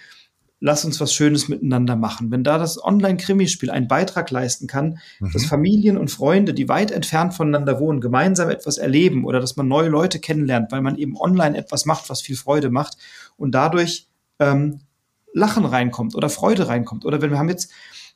lass 0.60 0.84
uns 0.84 1.00
was 1.00 1.12
Schönes 1.12 1.48
miteinander 1.48 1.96
machen. 1.96 2.30
Wenn 2.30 2.44
da 2.44 2.58
das 2.58 2.82
Online-Krimispiel 2.82 3.70
einen 3.70 3.88
Beitrag 3.88 4.30
leisten 4.30 4.66
kann, 4.66 4.98
mhm. 5.20 5.32
dass 5.32 5.44
Familien 5.44 5.98
und 5.98 6.10
Freunde, 6.10 6.54
die 6.54 6.68
weit 6.68 6.90
entfernt 6.90 7.34
voneinander 7.34 7.80
wohnen, 7.80 8.00
gemeinsam 8.00 8.48
etwas 8.48 8.78
erleben 8.78 9.24
oder 9.24 9.40
dass 9.40 9.56
man 9.56 9.68
neue 9.68 9.88
Leute 9.88 10.20
kennenlernt, 10.20 10.72
weil 10.72 10.80
man 10.80 10.96
eben 10.96 11.16
online 11.16 11.56
etwas 11.56 11.84
macht, 11.84 12.08
was 12.08 12.22
viel 12.22 12.36
Freude 12.36 12.70
macht 12.70 12.96
und 13.36 13.54
dadurch 13.54 14.08
ähm, 14.38 14.80
Lachen 15.34 15.64
reinkommt 15.64 16.14
oder 16.14 16.30
Freude 16.30 16.68
reinkommt. 16.68 17.04
Oder 17.04 17.20
wenn 17.20 17.30
wir 17.30 17.38
haben 17.38 17.48
jetzt, 17.48 17.70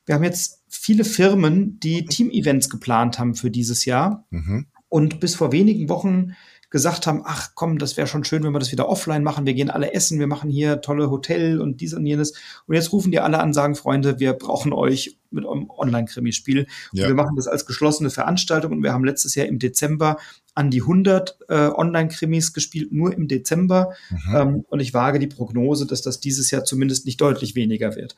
wir 0.07 0.15
haben 0.15 0.25
jetzt 0.25 0.63
viele 0.69 1.05
Firmen, 1.05 1.79
die 1.81 2.07
Team-Events 2.07 2.71
geplant 2.71 3.19
haben 3.19 3.35
für 3.35 3.51
dieses 3.51 3.85
Jahr. 3.85 4.25
Mhm. 4.31 4.67
Und 4.89 5.21
bis 5.21 5.35
vor 5.35 5.53
wenigen 5.53 5.91
Wochen 5.91 6.35
gesagt 6.71 7.07
haben, 7.07 7.23
ach 7.25 7.53
komm, 7.55 7.79
das 7.79 7.97
wäre 7.97 8.07
schon 8.07 8.25
schön, 8.25 8.43
wenn 8.45 8.53
wir 8.53 8.59
das 8.59 8.73
wieder 8.73 8.89
offline 8.89 9.23
machen. 9.23 9.47
Wir 9.47 9.55
gehen 9.55 9.71
alle 9.71 9.95
essen, 9.95 10.19
wir 10.19 10.27
machen 10.27 10.51
hier 10.51 10.81
tolle 10.83 11.11
Hotel 11.11 11.61
und 11.61 11.81
dies 11.81 11.95
und 11.95 12.05
jenes. 12.05 12.33
Und 12.67 12.75
jetzt 12.75 12.93
rufen 12.93 13.11
die 13.11 13.21
alle 13.21 13.41
an, 13.41 13.55
sagen, 13.55 13.75
Freunde, 13.75 14.21
wir 14.21 14.35
brauchen 14.35 14.73
euch 14.73 15.17
mit 15.31 15.45
eurem 15.45 15.71
Online-Krimispiel. 15.71 16.67
Ja. 16.93 17.09
wir 17.09 17.15
machen 17.15 17.37
das 17.37 17.47
als 17.47 17.67
geschlossene 17.67 18.11
Veranstaltung 18.11 18.73
und 18.73 18.83
wir 18.83 18.93
haben 18.93 19.05
letztes 19.05 19.35
Jahr 19.35 19.47
im 19.47 19.59
Dezember 19.59 20.19
an 20.55 20.71
die 20.71 20.83
100 20.83 21.39
äh, 21.49 21.55
Online-Krimis 21.69 22.53
gespielt, 22.53 22.93
nur 22.93 23.15
im 23.15 23.29
Dezember. 23.29 23.95
Mhm. 24.11 24.37
Ähm, 24.37 24.65
und 24.69 24.81
ich 24.81 24.93
wage 24.93 25.19
die 25.19 25.27
Prognose, 25.27 25.87
dass 25.87 26.03
das 26.03 26.21
dieses 26.21 26.51
Jahr 26.51 26.65
zumindest 26.65 27.07
nicht 27.07 27.21
deutlich 27.21 27.55
weniger 27.55 27.95
wird. 27.95 28.17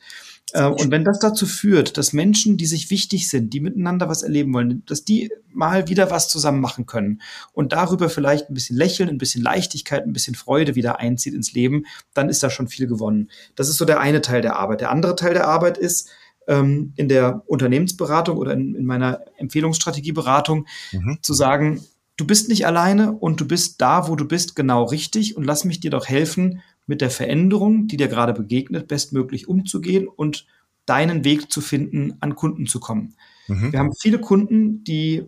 Äh, 0.53 0.65
und 0.65 0.91
wenn 0.91 1.03
das 1.03 1.19
dazu 1.19 1.45
führt, 1.45 1.97
dass 1.97 2.13
Menschen, 2.13 2.57
die 2.57 2.65
sich 2.65 2.89
wichtig 2.89 3.29
sind, 3.29 3.53
die 3.53 3.59
miteinander 3.59 4.09
was 4.09 4.23
erleben 4.23 4.53
wollen, 4.53 4.83
dass 4.85 5.03
die 5.03 5.31
mal 5.53 5.87
wieder 5.87 6.11
was 6.11 6.29
zusammen 6.29 6.61
machen 6.61 6.85
können 6.85 7.21
und 7.53 7.73
darüber 7.73 8.09
vielleicht 8.09 8.49
ein 8.49 8.53
bisschen 8.53 8.77
Lächeln, 8.77 9.09
ein 9.09 9.17
bisschen 9.17 9.43
Leichtigkeit, 9.43 10.03
ein 10.03 10.13
bisschen 10.13 10.35
Freude 10.35 10.75
wieder 10.75 10.99
einzieht 10.99 11.33
ins 11.33 11.53
Leben, 11.53 11.85
dann 12.13 12.29
ist 12.29 12.43
da 12.43 12.49
schon 12.49 12.67
viel 12.67 12.87
gewonnen. 12.87 13.29
Das 13.55 13.69
ist 13.69 13.77
so 13.77 13.85
der 13.85 13.99
eine 13.99 14.21
Teil 14.21 14.41
der 14.41 14.57
Arbeit. 14.57 14.81
Der 14.81 14.91
andere 14.91 15.15
Teil 15.15 15.33
der 15.33 15.47
Arbeit 15.47 15.77
ist, 15.77 16.09
ähm, 16.47 16.93
in 16.95 17.07
der 17.07 17.43
Unternehmensberatung 17.47 18.37
oder 18.37 18.53
in, 18.53 18.75
in 18.75 18.85
meiner 18.85 19.21
Empfehlungsstrategieberatung 19.37 20.67
mhm. 20.91 21.19
zu 21.21 21.33
sagen, 21.33 21.81
du 22.17 22.25
bist 22.25 22.49
nicht 22.49 22.65
alleine 22.65 23.13
und 23.13 23.39
du 23.39 23.47
bist 23.47 23.81
da, 23.81 24.07
wo 24.07 24.15
du 24.15 24.25
bist, 24.25 24.55
genau 24.55 24.83
richtig 24.83 25.37
und 25.37 25.43
lass 25.43 25.65
mich 25.65 25.79
dir 25.79 25.91
doch 25.91 26.07
helfen, 26.07 26.61
mit 26.91 26.99
der 26.99 27.09
Veränderung, 27.09 27.87
die 27.87 27.95
dir 27.95 28.09
gerade 28.09 28.33
begegnet, 28.33 28.89
bestmöglich 28.89 29.47
umzugehen 29.47 30.09
und 30.09 30.45
deinen 30.85 31.23
Weg 31.23 31.49
zu 31.49 31.61
finden, 31.61 32.17
an 32.19 32.35
Kunden 32.35 32.67
zu 32.67 32.81
kommen. 32.81 33.15
Mhm. 33.47 33.71
Wir 33.71 33.79
haben 33.79 33.93
viele 33.93 34.19
Kunden, 34.19 34.83
die 34.83 35.23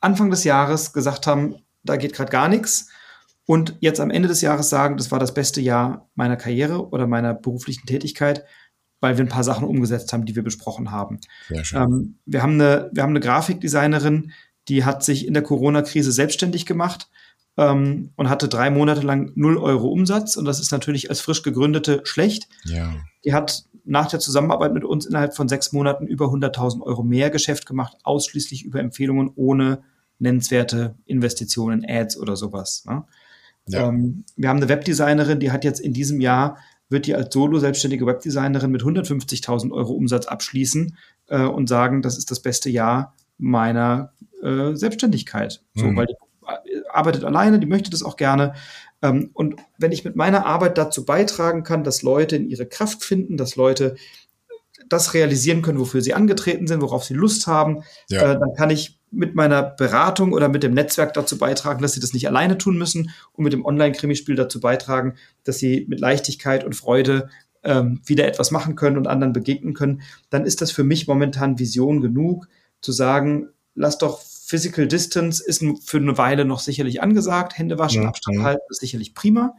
Anfang 0.00 0.28
des 0.28 0.44
Jahres 0.44 0.92
gesagt 0.92 1.26
haben, 1.26 1.56
da 1.82 1.96
geht 1.96 2.12
gerade 2.12 2.30
gar 2.30 2.50
nichts 2.50 2.90
und 3.46 3.74
jetzt 3.80 4.00
am 4.00 4.10
Ende 4.10 4.28
des 4.28 4.42
Jahres 4.42 4.68
sagen, 4.68 4.98
das 4.98 5.10
war 5.10 5.18
das 5.18 5.32
beste 5.32 5.62
Jahr 5.62 6.10
meiner 6.14 6.36
Karriere 6.36 6.90
oder 6.90 7.06
meiner 7.06 7.32
beruflichen 7.32 7.86
Tätigkeit, 7.86 8.44
weil 9.00 9.16
wir 9.16 9.24
ein 9.24 9.30
paar 9.30 9.44
Sachen 9.44 9.66
umgesetzt 9.66 10.12
haben, 10.12 10.26
die 10.26 10.36
wir 10.36 10.44
besprochen 10.44 10.90
haben. 10.90 11.20
Ähm, 11.72 12.18
wir, 12.26 12.42
haben 12.42 12.60
eine, 12.60 12.90
wir 12.92 13.02
haben 13.02 13.10
eine 13.10 13.20
Grafikdesignerin, 13.20 14.32
die 14.68 14.84
hat 14.84 15.02
sich 15.02 15.26
in 15.26 15.32
der 15.32 15.42
Corona-Krise 15.42 16.12
selbstständig 16.12 16.66
gemacht 16.66 17.08
ähm, 17.56 18.10
und 18.16 18.28
hatte 18.28 18.48
drei 18.48 18.70
Monate 18.70 19.00
lang 19.00 19.32
0 19.34 19.56
Euro 19.58 19.88
Umsatz. 19.88 20.36
Und 20.36 20.44
das 20.44 20.60
ist 20.60 20.72
natürlich 20.72 21.10
als 21.10 21.20
frisch 21.20 21.42
gegründete 21.42 22.00
schlecht. 22.04 22.48
Ja. 22.64 22.94
Die 23.24 23.32
hat 23.32 23.64
nach 23.84 24.08
der 24.08 24.20
Zusammenarbeit 24.20 24.74
mit 24.74 24.84
uns 24.84 25.06
innerhalb 25.06 25.34
von 25.34 25.48
sechs 25.48 25.72
Monaten 25.72 26.06
über 26.06 26.26
100.000 26.26 26.82
Euro 26.82 27.02
mehr 27.02 27.30
Geschäft 27.30 27.66
gemacht, 27.66 27.96
ausschließlich 28.02 28.64
über 28.64 28.80
Empfehlungen 28.80 29.30
ohne 29.36 29.82
nennenswerte 30.18 30.96
Investitionen, 31.04 31.84
Ads 31.86 32.16
oder 32.18 32.36
sowas. 32.36 32.84
Ne? 32.86 33.04
Ja. 33.68 33.88
Ähm, 33.88 34.24
wir 34.36 34.48
haben 34.48 34.58
eine 34.58 34.68
Webdesignerin, 34.68 35.40
die 35.40 35.52
hat 35.52 35.64
jetzt 35.64 35.80
in 35.80 35.92
diesem 35.92 36.20
Jahr, 36.20 36.58
wird 36.88 37.06
die 37.06 37.14
als 37.14 37.32
solo-selbstständige 37.32 38.06
Webdesignerin 38.06 38.70
mit 38.70 38.82
150.000 38.82 39.72
Euro 39.72 39.92
Umsatz 39.92 40.26
abschließen 40.26 40.96
äh, 41.28 41.42
und 41.42 41.68
sagen, 41.68 42.02
das 42.02 42.18
ist 42.18 42.30
das 42.30 42.40
beste 42.40 42.70
Jahr 42.70 43.14
meiner 43.38 44.12
äh, 44.42 44.74
Selbstständigkeit. 44.74 45.62
So, 45.74 45.86
mhm. 45.86 45.96
weil 45.96 46.06
die 46.06 46.14
arbeitet 46.90 47.24
alleine, 47.24 47.58
die 47.58 47.66
möchte 47.66 47.90
das 47.90 48.02
auch 48.02 48.16
gerne. 48.16 48.54
Ähm, 49.02 49.30
und 49.34 49.56
wenn 49.78 49.92
ich 49.92 50.04
mit 50.04 50.16
meiner 50.16 50.46
Arbeit 50.46 50.78
dazu 50.78 51.04
beitragen 51.04 51.62
kann, 51.62 51.84
dass 51.84 52.02
Leute 52.02 52.36
in 52.36 52.48
ihre 52.48 52.66
Kraft 52.66 53.04
finden, 53.04 53.36
dass 53.36 53.56
Leute 53.56 53.96
das 54.88 55.14
realisieren 55.14 55.62
können, 55.62 55.80
wofür 55.80 56.00
sie 56.00 56.14
angetreten 56.14 56.66
sind, 56.66 56.80
worauf 56.80 57.04
sie 57.04 57.14
Lust 57.14 57.46
haben, 57.46 57.82
ja. 58.08 58.32
äh, 58.32 58.38
dann 58.38 58.54
kann 58.56 58.70
ich 58.70 58.98
mit 59.10 59.34
meiner 59.34 59.62
Beratung 59.62 60.32
oder 60.32 60.48
mit 60.48 60.62
dem 60.62 60.74
Netzwerk 60.74 61.14
dazu 61.14 61.38
beitragen, 61.38 61.80
dass 61.80 61.92
sie 61.92 62.00
das 62.00 62.12
nicht 62.12 62.28
alleine 62.28 62.58
tun 62.58 62.76
müssen 62.76 63.10
und 63.32 63.44
mit 63.44 63.52
dem 63.52 63.64
Online-Krimispiel 63.64 64.34
dazu 64.36 64.60
beitragen, 64.60 65.14
dass 65.44 65.58
sie 65.58 65.86
mit 65.88 66.00
Leichtigkeit 66.00 66.64
und 66.64 66.74
Freude 66.74 67.30
ähm, 67.62 68.00
wieder 68.04 68.26
etwas 68.26 68.50
machen 68.50 68.76
können 68.76 68.96
und 68.96 69.06
anderen 69.06 69.32
begegnen 69.32 69.74
können, 69.74 70.02
dann 70.30 70.44
ist 70.44 70.60
das 70.60 70.70
für 70.70 70.84
mich 70.84 71.08
momentan 71.08 71.58
Vision 71.58 72.00
genug, 72.00 72.48
zu 72.80 72.92
sagen, 72.92 73.48
lass 73.74 73.98
doch 73.98 74.20
Physical 74.46 74.86
Distance 74.86 75.42
ist 75.44 75.64
für 75.84 75.96
eine 75.96 76.16
Weile 76.18 76.44
noch 76.44 76.60
sicherlich 76.60 77.02
angesagt. 77.02 77.58
Hände 77.58 77.80
waschen, 77.80 78.02
ja, 78.02 78.08
Abstand 78.08 78.44
halten 78.44 78.62
ist 78.70 78.80
sicherlich 78.80 79.12
prima. 79.12 79.56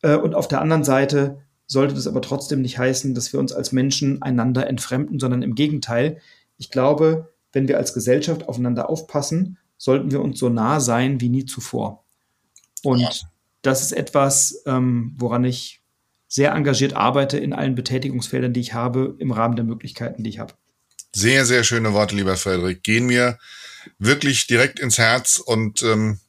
Äh, 0.00 0.16
und 0.16 0.34
auf 0.34 0.48
der 0.48 0.62
anderen 0.62 0.82
Seite 0.82 1.42
sollte 1.66 1.94
das 1.94 2.06
aber 2.06 2.22
trotzdem 2.22 2.62
nicht 2.62 2.78
heißen, 2.78 3.14
dass 3.14 3.34
wir 3.34 3.38
uns 3.38 3.52
als 3.52 3.70
Menschen 3.70 4.22
einander 4.22 4.66
entfremden, 4.66 5.20
sondern 5.20 5.42
im 5.42 5.54
Gegenteil. 5.54 6.22
Ich 6.56 6.70
glaube, 6.70 7.34
wenn 7.52 7.68
wir 7.68 7.76
als 7.76 7.92
Gesellschaft 7.92 8.48
aufeinander 8.48 8.88
aufpassen, 8.88 9.58
sollten 9.76 10.10
wir 10.10 10.22
uns 10.22 10.38
so 10.38 10.48
nah 10.48 10.80
sein 10.80 11.20
wie 11.20 11.28
nie 11.28 11.44
zuvor. 11.44 12.02
Und 12.82 13.00
ja. 13.00 13.10
das 13.60 13.82
ist 13.82 13.92
etwas, 13.92 14.62
ähm, 14.64 15.14
woran 15.18 15.44
ich 15.44 15.82
sehr 16.28 16.52
engagiert 16.52 16.94
arbeite 16.94 17.36
in 17.36 17.52
allen 17.52 17.74
Betätigungsfeldern, 17.74 18.54
die 18.54 18.60
ich 18.60 18.72
habe, 18.72 19.16
im 19.18 19.32
Rahmen 19.32 19.56
der 19.56 19.66
Möglichkeiten, 19.66 20.24
die 20.24 20.30
ich 20.30 20.38
habe. 20.38 20.54
Sehr, 21.14 21.44
sehr 21.44 21.62
schöne 21.62 21.92
Worte, 21.92 22.16
lieber 22.16 22.36
Frederik. 22.36 22.82
Gehen 22.82 23.04
mir 23.04 23.38
wirklich 23.98 24.46
direkt 24.46 24.78
ins 24.78 24.98
Herz 24.98 25.38
und 25.38 25.82
ähm, 25.82 26.20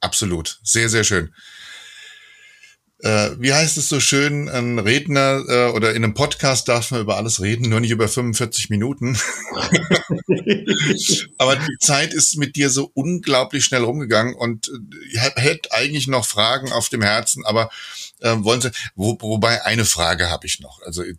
absolut 0.00 0.60
sehr, 0.62 0.88
sehr 0.88 1.04
schön. 1.04 1.32
Äh, 3.00 3.32
wie 3.38 3.52
heißt 3.52 3.76
es 3.76 3.90
so 3.90 4.00
schön, 4.00 4.48
ein 4.48 4.78
Redner 4.78 5.44
äh, 5.48 5.70
oder 5.72 5.90
in 5.90 6.02
einem 6.02 6.14
Podcast 6.14 6.66
darf 6.68 6.90
man 6.90 7.02
über 7.02 7.18
alles 7.18 7.42
reden, 7.42 7.68
nur 7.68 7.80
nicht 7.80 7.90
über 7.90 8.08
45 8.08 8.70
Minuten. 8.70 9.18
Aber 11.38 11.56
die 11.56 11.76
Zeit 11.78 12.14
ist 12.14 12.38
mit 12.38 12.56
dir 12.56 12.70
so 12.70 12.90
unglaublich 12.94 13.64
schnell 13.64 13.84
rumgegangen 13.84 14.34
und 14.34 14.70
ich 15.10 15.18
äh, 15.18 15.30
hätte 15.36 15.72
eigentlich 15.72 16.06
noch 16.06 16.24
Fragen 16.24 16.72
auf 16.72 16.88
dem 16.88 17.02
Herzen, 17.02 17.44
aber 17.44 17.70
äh, 18.26 18.44
wollen 18.44 18.60
Sie, 18.60 18.70
wo, 18.94 19.16
wobei 19.20 19.64
eine 19.64 19.84
Frage 19.84 20.30
habe 20.30 20.46
ich 20.46 20.60
noch. 20.60 20.82
Also 20.82 21.02
äh, 21.02 21.14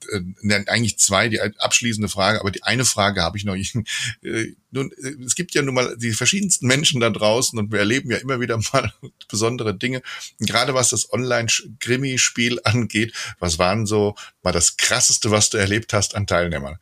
eigentlich 0.67 0.99
zwei, 0.99 1.29
die 1.29 1.39
abschließende 1.39 2.09
Frage, 2.09 2.39
aber 2.41 2.51
die 2.51 2.63
eine 2.63 2.85
Frage 2.85 3.21
habe 3.21 3.37
ich 3.37 3.45
noch. 3.45 3.55
Ich, 3.57 3.73
äh, 4.21 4.53
nun, 4.71 4.91
äh, 4.91 5.23
es 5.25 5.35
gibt 5.35 5.55
ja 5.55 5.61
nun 5.61 5.73
mal 5.73 5.97
die 5.97 6.11
verschiedensten 6.11 6.67
Menschen 6.67 6.99
da 6.99 7.09
draußen 7.09 7.57
und 7.57 7.71
wir 7.71 7.79
erleben 7.79 8.11
ja 8.11 8.17
immer 8.17 8.39
wieder 8.39 8.57
mal 8.73 8.93
besondere 9.27 9.75
Dinge. 9.75 10.01
Und 10.39 10.47
gerade 10.47 10.73
was 10.73 10.89
das 10.89 11.11
Online-Krimi-Spiel 11.11 12.59
angeht, 12.63 13.13
was 13.39 13.57
waren 13.57 13.85
so 13.85 14.15
mal 14.43 14.51
das 14.51 14.77
krasseste, 14.77 15.31
was 15.31 15.49
du 15.49 15.57
erlebt 15.57 15.93
hast 15.93 16.15
an 16.15 16.27
Teilnehmern? 16.27 16.77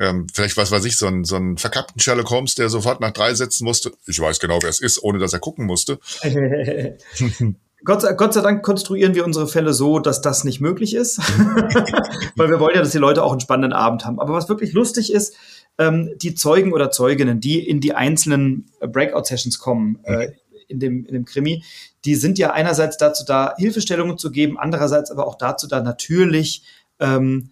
Ähm, 0.00 0.26
vielleicht 0.32 0.56
was 0.56 0.72
weiß 0.72 0.84
ich, 0.86 0.96
so 0.96 1.06
ein, 1.06 1.24
so 1.24 1.36
ein 1.36 1.56
verkappten 1.56 2.00
Sherlock 2.00 2.30
Holmes, 2.30 2.56
der 2.56 2.68
sofort 2.68 3.00
nach 3.00 3.12
drei 3.12 3.32
Sätzen 3.34 3.64
musste, 3.64 3.92
ich 4.06 4.18
weiß 4.18 4.40
genau, 4.40 4.58
wer 4.60 4.70
es 4.70 4.80
ist, 4.80 5.00
ohne 5.02 5.20
dass 5.20 5.32
er 5.32 5.38
gucken 5.38 5.66
musste. 5.66 6.00
Gott 7.84 8.02
sei, 8.02 8.12
Gott 8.14 8.32
sei 8.32 8.40
Dank 8.40 8.62
konstruieren 8.62 9.14
wir 9.14 9.24
unsere 9.24 9.46
Fälle 9.46 9.72
so, 9.74 9.98
dass 9.98 10.20
das 10.20 10.44
nicht 10.44 10.60
möglich 10.60 10.94
ist, 10.94 11.18
weil 12.36 12.48
wir 12.48 12.60
wollen 12.60 12.74
ja, 12.74 12.80
dass 12.80 12.92
die 12.92 12.98
Leute 12.98 13.22
auch 13.22 13.32
einen 13.32 13.40
spannenden 13.40 13.72
Abend 13.72 14.04
haben. 14.06 14.20
Aber 14.20 14.32
was 14.32 14.48
wirklich 14.48 14.72
lustig 14.72 15.12
ist, 15.12 15.36
ähm, 15.78 16.14
die 16.22 16.34
Zeugen 16.34 16.72
oder 16.72 16.90
Zeuginnen, 16.90 17.40
die 17.40 17.58
in 17.58 17.80
die 17.80 17.94
einzelnen 17.94 18.70
Breakout-Sessions 18.80 19.58
kommen, 19.58 19.98
äh, 20.04 20.32
in 20.68 20.80
dem, 20.80 21.04
in 21.04 21.12
dem 21.12 21.24
Krimi, 21.24 21.62
die 22.04 22.14
sind 22.14 22.38
ja 22.38 22.52
einerseits 22.52 22.96
dazu 22.96 23.24
da, 23.24 23.54
Hilfestellungen 23.58 24.18
zu 24.18 24.30
geben, 24.30 24.58
andererseits 24.58 25.10
aber 25.10 25.26
auch 25.26 25.36
dazu 25.36 25.66
da, 25.66 25.80
natürlich 25.80 26.62
ähm, 27.00 27.50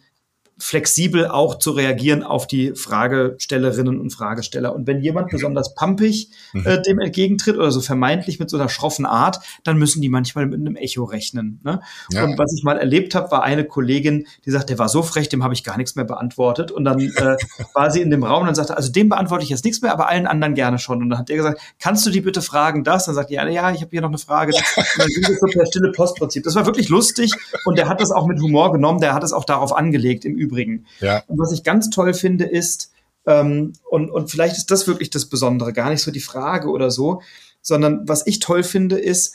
flexibel 0.63 1.27
auch 1.27 1.59
zu 1.59 1.73
reagieren 1.73 2.23
auf 2.23 2.47
die 2.47 2.73
Fragestellerinnen 2.77 4.01
und 4.01 4.11
Fragesteller. 4.11 4.73
Und 4.73 4.87
wenn 4.87 5.01
jemand 5.01 5.31
besonders 5.31 5.75
pampig 5.75 6.31
mhm. 6.53 6.65
äh, 6.65 6.81
dem 6.81 7.01
entgegentritt 7.01 7.57
oder 7.57 7.73
so 7.73 7.81
vermeintlich 7.81 8.39
mit 8.39 8.49
so 8.49 8.57
einer 8.57 8.69
schroffen 8.69 9.05
Art, 9.05 9.41
dann 9.65 9.77
müssen 9.77 10.01
die 10.01 10.09
manchmal 10.09 10.47
mit 10.47 10.61
einem 10.61 10.77
Echo 10.77 11.03
rechnen. 11.03 11.59
Ne? 11.65 11.81
Ja. 12.13 12.23
Und 12.23 12.39
was 12.39 12.55
ich 12.57 12.63
mal 12.63 12.79
erlebt 12.79 13.17
habe, 13.17 13.33
war 13.33 13.43
eine 13.43 13.65
Kollegin, 13.65 14.29
die 14.45 14.53
sagt, 14.53 14.71
der 14.71 14.79
war 14.79 14.89
so 14.89 15.03
frech, 15.03 15.29
dem 15.29 15.43
habe 15.43 15.53
ich 15.53 15.65
gar 15.65 15.77
nichts 15.77 15.97
mehr 15.97 16.05
beantwortet. 16.05 16.71
Und 16.71 16.85
dann 16.85 17.01
äh, 17.01 17.37
war 17.75 17.91
sie 17.91 18.01
in 18.01 18.11
dem 18.11 18.23
Raum 18.23 18.43
und 18.43 18.47
dann 18.47 18.55
sagte, 18.55 18.77
also 18.77 18.93
dem 18.93 19.09
beantworte 19.09 19.43
ich 19.43 19.51
jetzt 19.51 19.65
nichts 19.65 19.83
mehr, 19.83 19.93
aber 19.93 20.09
allen 20.09 20.29
anderen 20.29 20.55
gerne 20.55 20.79
schon. 20.79 21.03
Und 21.03 21.11
dann 21.11 21.19
hat 21.19 21.29
er 21.29 21.37
gesagt, 21.37 21.61
kannst 21.81 22.07
du 22.07 22.11
die 22.11 22.21
bitte 22.21 22.41
fragen 22.41 22.85
das? 22.85 23.07
Dann 23.07 23.17
sagt 23.17 23.31
die 23.31 23.41
eine, 23.41 23.53
ja, 23.53 23.73
ich 23.73 23.81
habe 23.81 23.91
hier 23.91 24.01
noch 24.01 24.11
eine 24.11 24.19
Frage. 24.19 24.53
Und 24.55 24.87
dann 24.97 25.09
ging 25.09 25.23
das 25.23 25.41
so 25.41 25.47
per 25.47 25.67
stille 25.67 25.91
Postprinzip. 25.91 26.45
Das 26.45 26.55
war 26.55 26.67
wirklich 26.67 26.89
lustig 26.89 27.33
und 27.65 27.79
der 27.79 27.89
hat 27.89 28.01
das 28.01 28.13
auch 28.13 28.29
mit 28.29 28.41
Humor 28.41 28.71
genommen, 28.71 29.01
der 29.01 29.13
hat 29.13 29.25
es 29.25 29.33
auch 29.33 29.45
darauf 29.45 29.77
angelegt 29.77 30.25
im 30.25 30.37
Übrigen. 30.37 30.52
Übrigen. 30.53 30.87
Ja. 31.01 31.23
Und 31.27 31.39
was 31.39 31.53
ich 31.53 31.65
ganz 31.65 31.91
toll 31.91 32.13
finde, 32.15 32.45
ist, 32.45 32.93
ähm, 33.27 33.73
und, 33.89 34.11
und 34.11 34.31
vielleicht 34.31 34.57
ist 34.57 34.71
das 34.71 34.87
wirklich 34.87 35.11
das 35.11 35.27
Besondere, 35.27 35.73
gar 35.73 35.91
nicht 35.91 36.03
so 36.03 36.11
die 36.11 36.21
Frage 36.21 36.69
oder 36.69 36.91
so, 36.91 37.23
sondern 37.63 38.07
was 38.07 38.27
ich 38.27 38.41
toll 38.41 38.63
finde, 38.63 38.99
ist, 38.99 39.35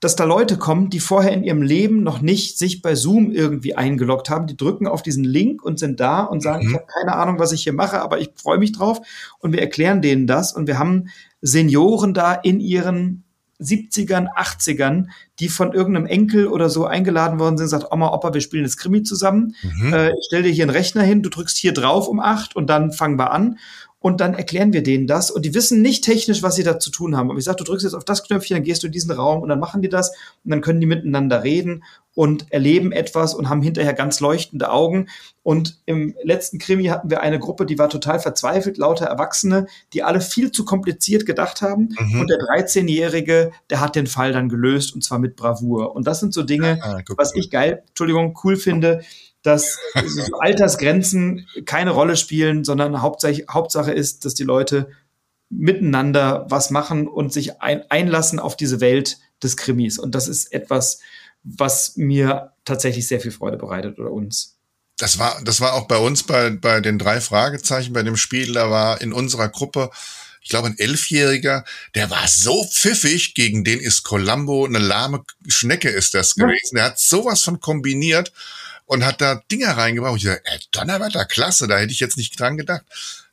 dass 0.00 0.16
da 0.16 0.24
Leute 0.24 0.58
kommen, 0.58 0.90
die 0.90 0.98
vorher 0.98 1.32
in 1.32 1.44
ihrem 1.44 1.62
Leben 1.62 2.02
noch 2.02 2.20
nicht 2.20 2.58
sich 2.58 2.82
bei 2.82 2.96
Zoom 2.96 3.30
irgendwie 3.30 3.76
eingeloggt 3.76 4.30
haben. 4.30 4.48
Die 4.48 4.56
drücken 4.56 4.88
auf 4.88 5.02
diesen 5.02 5.22
Link 5.22 5.64
und 5.64 5.78
sind 5.78 6.00
da 6.00 6.24
und 6.24 6.42
sagen, 6.42 6.64
mhm. 6.64 6.70
ich 6.70 6.74
habe 6.74 6.86
keine 6.92 7.14
Ahnung, 7.14 7.38
was 7.38 7.52
ich 7.52 7.62
hier 7.62 7.72
mache, 7.72 8.02
aber 8.02 8.18
ich 8.18 8.30
freue 8.34 8.58
mich 8.58 8.72
drauf. 8.72 9.00
Und 9.38 9.52
wir 9.52 9.60
erklären 9.60 10.02
denen 10.02 10.26
das. 10.26 10.52
Und 10.52 10.66
wir 10.66 10.80
haben 10.80 11.06
Senioren 11.40 12.14
da 12.14 12.34
in 12.34 12.58
ihren 12.58 13.22
70ern, 13.62 14.28
80ern, 14.36 15.06
die 15.38 15.48
von 15.48 15.72
irgendeinem 15.72 16.06
Enkel 16.06 16.46
oder 16.48 16.68
so 16.68 16.86
eingeladen 16.86 17.38
worden 17.38 17.58
sind, 17.58 17.68
sagt, 17.68 17.92
Oma, 17.92 18.12
Opa, 18.12 18.34
wir 18.34 18.40
spielen 18.40 18.64
das 18.64 18.76
Krimi 18.76 19.02
zusammen. 19.02 19.54
Mhm. 19.62 19.92
Äh, 19.92 20.10
ich 20.10 20.24
stell 20.26 20.42
dir 20.42 20.50
hier 20.50 20.64
einen 20.64 20.70
Rechner 20.70 21.02
hin, 21.02 21.22
du 21.22 21.30
drückst 21.30 21.56
hier 21.56 21.72
drauf 21.72 22.08
um 22.08 22.20
acht 22.20 22.56
und 22.56 22.68
dann 22.68 22.92
fangen 22.92 23.18
wir 23.18 23.32
an 23.32 23.58
und 24.02 24.20
dann 24.20 24.34
erklären 24.34 24.72
wir 24.72 24.82
denen 24.82 25.06
das 25.06 25.30
und 25.30 25.44
die 25.44 25.54
wissen 25.54 25.80
nicht 25.80 26.04
technisch, 26.04 26.42
was 26.42 26.56
sie 26.56 26.64
da 26.64 26.78
zu 26.78 26.90
tun 26.90 27.16
haben. 27.16 27.30
Aber 27.30 27.38
ich 27.38 27.44
sage, 27.44 27.58
du 27.58 27.64
drückst 27.64 27.84
jetzt 27.84 27.94
auf 27.94 28.04
das 28.04 28.24
Knöpfchen, 28.24 28.56
dann 28.56 28.64
gehst 28.64 28.82
du 28.82 28.88
in 28.88 28.92
diesen 28.92 29.12
Raum 29.12 29.42
und 29.42 29.48
dann 29.48 29.60
machen 29.60 29.80
die 29.80 29.88
das 29.88 30.10
und 30.44 30.50
dann 30.50 30.60
können 30.60 30.80
die 30.80 30.86
miteinander 30.86 31.44
reden 31.44 31.84
und 32.14 32.52
erleben 32.52 32.92
etwas 32.92 33.32
und 33.32 33.48
haben 33.48 33.62
hinterher 33.62 33.94
ganz 33.94 34.20
leuchtende 34.20 34.70
Augen. 34.70 35.08
Und 35.44 35.78
im 35.86 36.14
letzten 36.22 36.58
Krimi 36.58 36.86
hatten 36.86 37.10
wir 37.10 37.22
eine 37.22 37.38
Gruppe, 37.38 37.64
die 37.64 37.78
war 37.78 37.88
total 37.88 38.18
verzweifelt, 38.18 38.76
lauter 38.76 39.06
Erwachsene, 39.06 39.66
die 39.92 40.02
alle 40.02 40.20
viel 40.20 40.50
zu 40.50 40.64
kompliziert 40.64 41.24
gedacht 41.24 41.62
haben. 41.62 41.94
Mhm. 41.98 42.20
Und 42.20 42.28
der 42.28 42.38
13-Jährige, 42.38 43.52
der 43.70 43.80
hat 43.80 43.94
den 43.94 44.08
Fall 44.08 44.32
dann 44.32 44.48
gelöst 44.48 44.94
und 44.94 45.02
zwar 45.02 45.20
mit 45.20 45.36
Bravour. 45.36 45.94
Und 45.94 46.06
das 46.06 46.20
sind 46.20 46.34
so 46.34 46.42
Dinge, 46.42 46.80
ah, 46.82 47.00
was 47.16 47.34
ich 47.34 47.50
geil, 47.50 47.82
Entschuldigung, 47.88 48.38
cool 48.42 48.56
finde 48.56 49.02
dass 49.42 49.78
so 50.06 50.38
Altersgrenzen 50.38 51.46
keine 51.64 51.90
Rolle 51.90 52.16
spielen, 52.16 52.64
sondern 52.64 53.02
Hauptsache, 53.02 53.44
Hauptsache 53.50 53.92
ist, 53.92 54.24
dass 54.24 54.34
die 54.34 54.44
Leute 54.44 54.88
miteinander 55.50 56.46
was 56.48 56.70
machen 56.70 57.06
und 57.06 57.32
sich 57.32 57.60
ein, 57.60 57.82
einlassen 57.90 58.38
auf 58.38 58.56
diese 58.56 58.80
Welt 58.80 59.18
des 59.42 59.56
Krimis. 59.56 59.98
Und 59.98 60.14
das 60.14 60.28
ist 60.28 60.52
etwas, 60.52 61.00
was 61.42 61.96
mir 61.96 62.52
tatsächlich 62.64 63.06
sehr 63.06 63.20
viel 63.20 63.32
Freude 63.32 63.58
bereitet 63.58 63.98
oder 63.98 64.10
uns. 64.10 64.56
Das 64.98 65.18
war, 65.18 65.40
das 65.44 65.60
war 65.60 65.74
auch 65.74 65.88
bei 65.88 65.98
uns 65.98 66.22
bei, 66.22 66.50
bei 66.50 66.80
den 66.80 66.98
drei 66.98 67.20
Fragezeichen 67.20 67.92
bei 67.92 68.02
dem 68.02 68.16
Spiel. 68.16 68.52
Da 68.52 68.70
war 68.70 69.00
in 69.00 69.12
unserer 69.12 69.48
Gruppe, 69.48 69.90
ich 70.40 70.48
glaube, 70.48 70.68
ein 70.68 70.78
Elfjähriger, 70.78 71.64
der 71.94 72.10
war 72.10 72.28
so 72.28 72.64
pfiffig, 72.64 73.34
gegen 73.34 73.64
den 73.64 73.80
ist 73.80 74.04
Columbo 74.04 74.64
eine 74.64 74.78
lahme 74.78 75.24
Schnecke 75.48 75.88
ist 75.88 76.14
das 76.14 76.34
gewesen. 76.34 76.76
Ja. 76.76 76.82
Der 76.82 76.84
hat 76.84 76.98
sowas 76.98 77.42
von 77.42 77.60
kombiniert 77.60 78.32
und 78.92 79.06
hat 79.06 79.22
da 79.22 79.42
Dinger 79.50 79.70
reingebracht. 79.78 80.12
Und 80.12 80.18
ich 80.18 80.24
dachte, 80.24 80.42
ey, 80.44 80.58
Donnerwetter, 80.70 81.24
klasse, 81.24 81.66
da 81.66 81.78
hätte 81.78 81.92
ich 81.92 82.00
jetzt 82.00 82.18
nicht 82.18 82.38
dran 82.38 82.58
gedacht. 82.58 82.84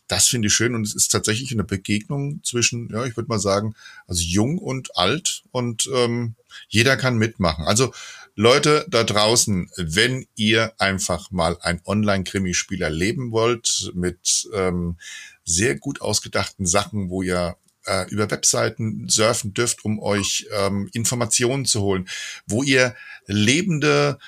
Das 0.08 0.28
finde 0.28 0.48
ich 0.48 0.54
schön 0.54 0.74
und 0.74 0.88
es 0.88 0.96
ist 0.96 1.10
tatsächlich 1.10 1.52
eine 1.52 1.66
Begegnung 1.66 2.42
zwischen, 2.44 2.90
ja, 2.92 3.04
ich 3.06 3.18
würde 3.18 3.28
mal 3.28 3.40
sagen, 3.40 3.76
also 4.08 4.24
jung 4.24 4.58
und 4.58 4.96
alt 4.98 5.44
und 5.52 5.88
ähm, 5.94 6.36
jeder 6.70 6.96
kann 6.96 7.18
mitmachen. 7.18 7.66
Also 7.66 7.94
Leute 8.36 8.86
da 8.90 9.04
draußen, 9.04 9.70
wenn 9.76 10.26
ihr 10.36 10.72
einfach 10.80 11.30
mal 11.30 11.58
ein 11.62 11.82
Online-Krimispiel 11.86 12.82
erleben 12.82 13.32
wollt 13.32 13.92
mit 13.94 14.50
ähm, 14.54 14.98
sehr 15.44 15.76
gut 15.76 16.00
ausgedachten 16.02 16.66
Sachen, 16.66 17.10
wo 17.10 17.22
ihr 17.22 17.58
äh, 17.86 18.10
über 18.10 18.32
Webseiten 18.32 19.10
surfen 19.10 19.54
dürft, 19.54 19.84
um 19.84 20.00
euch 20.00 20.48
ähm, 20.54 20.90
Informationen 20.94 21.66
zu 21.66 21.82
holen, 21.82 22.08
wo 22.48 22.64
ihr 22.64 22.96
lebende 23.26 24.20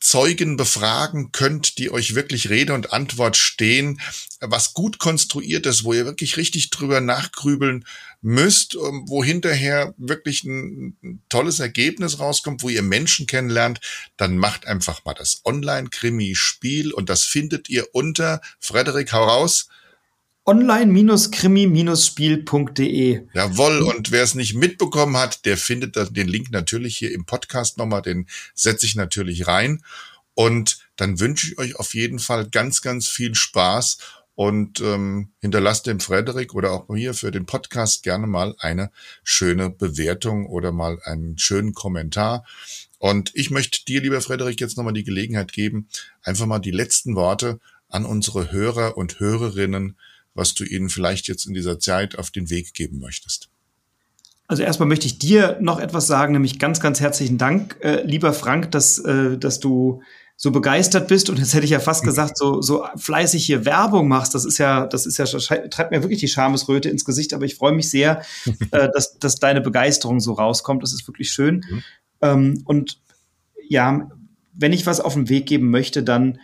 Zeugen 0.00 0.56
befragen 0.56 1.32
könnt, 1.32 1.78
die 1.78 1.90
euch 1.90 2.14
wirklich 2.14 2.48
Rede 2.50 2.74
und 2.74 2.92
Antwort 2.92 3.36
stehen, 3.36 4.00
was 4.40 4.74
gut 4.74 4.98
konstruiert 4.98 5.66
ist, 5.66 5.84
wo 5.84 5.92
ihr 5.94 6.04
wirklich 6.04 6.36
richtig 6.36 6.70
drüber 6.70 7.00
nachgrübeln 7.00 7.84
müsst, 8.20 8.74
ähm, 8.74 9.04
wo 9.06 9.24
hinterher 9.24 9.94
wirklich 9.96 10.44
ein, 10.44 11.20
tolles 11.28 11.60
Ergebnis 11.60 12.18
rauskommt, 12.18 12.62
wo 12.62 12.68
ihr 12.68 12.82
Menschen 12.82 13.26
kennenlernt, 13.26 13.80
dann 14.16 14.36
macht 14.36 14.66
einfach 14.66 15.04
mal 15.04 15.14
das 15.14 15.40
Online-Krimi-Spiel 15.44 16.92
und 16.92 17.08
das 17.08 17.24
findet 17.24 17.68
ihr 17.68 17.86
unter, 17.94 18.40
Frederik, 18.60 19.12
hau 19.12 19.26
online-krimi-spiel.de. 20.46 23.22
Jawohl, 23.34 23.82
und 23.82 24.12
wer 24.12 24.22
es 24.22 24.36
nicht 24.36 24.54
mitbekommen 24.54 25.16
hat, 25.16 25.44
der 25.44 25.56
findet 25.56 25.96
den 26.16 26.28
Link 26.28 26.52
natürlich 26.52 26.96
hier 26.96 27.12
im 27.12 27.26
Podcast 27.26 27.78
nochmal, 27.78 28.02
den 28.02 28.28
setze 28.54 28.86
ich 28.86 28.94
natürlich 28.94 29.48
rein. 29.48 29.82
Und 30.34 30.78
dann 30.96 31.18
wünsche 31.18 31.48
ich 31.48 31.58
euch 31.58 31.74
auf 31.76 31.94
jeden 31.94 32.20
Fall 32.20 32.48
ganz, 32.48 32.82
ganz 32.82 33.08
viel 33.08 33.34
Spaß 33.34 33.98
und 34.36 34.80
ähm, 34.80 35.30
hinterlasst 35.40 35.86
dem 35.86 35.98
Frederik 35.98 36.54
oder 36.54 36.70
auch 36.70 36.88
mir 36.88 37.14
für 37.14 37.30
den 37.30 37.46
Podcast 37.46 38.02
gerne 38.02 38.26
mal 38.26 38.54
eine 38.58 38.90
schöne 39.24 39.70
Bewertung 39.70 40.46
oder 40.46 40.72
mal 40.72 41.00
einen 41.04 41.38
schönen 41.38 41.72
Kommentar. 41.72 42.44
Und 42.98 43.30
ich 43.34 43.50
möchte 43.50 43.84
dir, 43.86 44.02
lieber 44.02 44.20
Frederik, 44.20 44.60
jetzt 44.60 44.76
nochmal 44.76 44.92
die 44.92 45.04
Gelegenheit 45.04 45.52
geben, 45.52 45.88
einfach 46.22 46.46
mal 46.46 46.58
die 46.58 46.70
letzten 46.70 47.16
Worte 47.16 47.58
an 47.88 48.04
unsere 48.04 48.52
Hörer 48.52 48.98
und 48.98 49.20
Hörerinnen 49.20 49.96
was 50.36 50.54
du 50.54 50.64
ihnen 50.64 50.88
vielleicht 50.88 51.26
jetzt 51.28 51.46
in 51.46 51.54
dieser 51.54 51.78
Zeit 51.78 52.18
auf 52.18 52.30
den 52.30 52.50
Weg 52.50 52.74
geben 52.74 52.98
möchtest. 52.98 53.48
Also 54.48 54.62
erstmal 54.62 54.88
möchte 54.88 55.06
ich 55.06 55.18
dir 55.18 55.58
noch 55.60 55.80
etwas 55.80 56.06
sagen, 56.06 56.32
nämlich 56.32 56.58
ganz, 56.58 56.78
ganz 56.78 57.00
herzlichen 57.00 57.36
Dank, 57.36 57.78
äh, 57.80 58.02
lieber 58.04 58.32
Frank, 58.32 58.70
dass, 58.70 58.98
äh, 58.98 59.36
dass 59.38 59.58
du 59.58 60.02
so 60.38 60.50
begeistert 60.50 61.08
bist 61.08 61.30
und 61.30 61.38
jetzt 61.38 61.54
hätte 61.54 61.64
ich 61.64 61.70
ja 61.70 61.80
fast 61.80 62.04
gesagt, 62.04 62.36
so, 62.36 62.60
so 62.60 62.84
fleißig 62.96 63.44
hier 63.44 63.64
Werbung 63.64 64.06
machst. 64.06 64.34
Das 64.34 64.44
ist 64.44 64.58
ja, 64.58 64.86
das 64.86 65.06
ist 65.06 65.16
ja, 65.16 65.24
treibt 65.24 65.90
mir 65.90 66.02
wirklich 66.02 66.20
die 66.20 66.28
Schamesröte 66.28 66.90
ins 66.90 67.06
Gesicht, 67.06 67.32
aber 67.32 67.46
ich 67.46 67.54
freue 67.54 67.72
mich 67.72 67.88
sehr, 67.88 68.22
äh, 68.70 68.88
dass, 68.92 69.18
dass 69.18 69.36
deine 69.36 69.62
Begeisterung 69.62 70.20
so 70.20 70.34
rauskommt. 70.34 70.82
Das 70.82 70.92
ist 70.92 71.08
wirklich 71.08 71.30
schön. 71.30 71.64
Mhm. 71.68 71.84
Ähm, 72.20 72.62
und 72.66 73.00
ja, 73.66 74.10
wenn 74.52 74.74
ich 74.74 74.86
was 74.86 75.00
auf 75.00 75.14
den 75.14 75.30
Weg 75.30 75.46
geben 75.46 75.70
möchte, 75.70 76.02
dann 76.02 76.38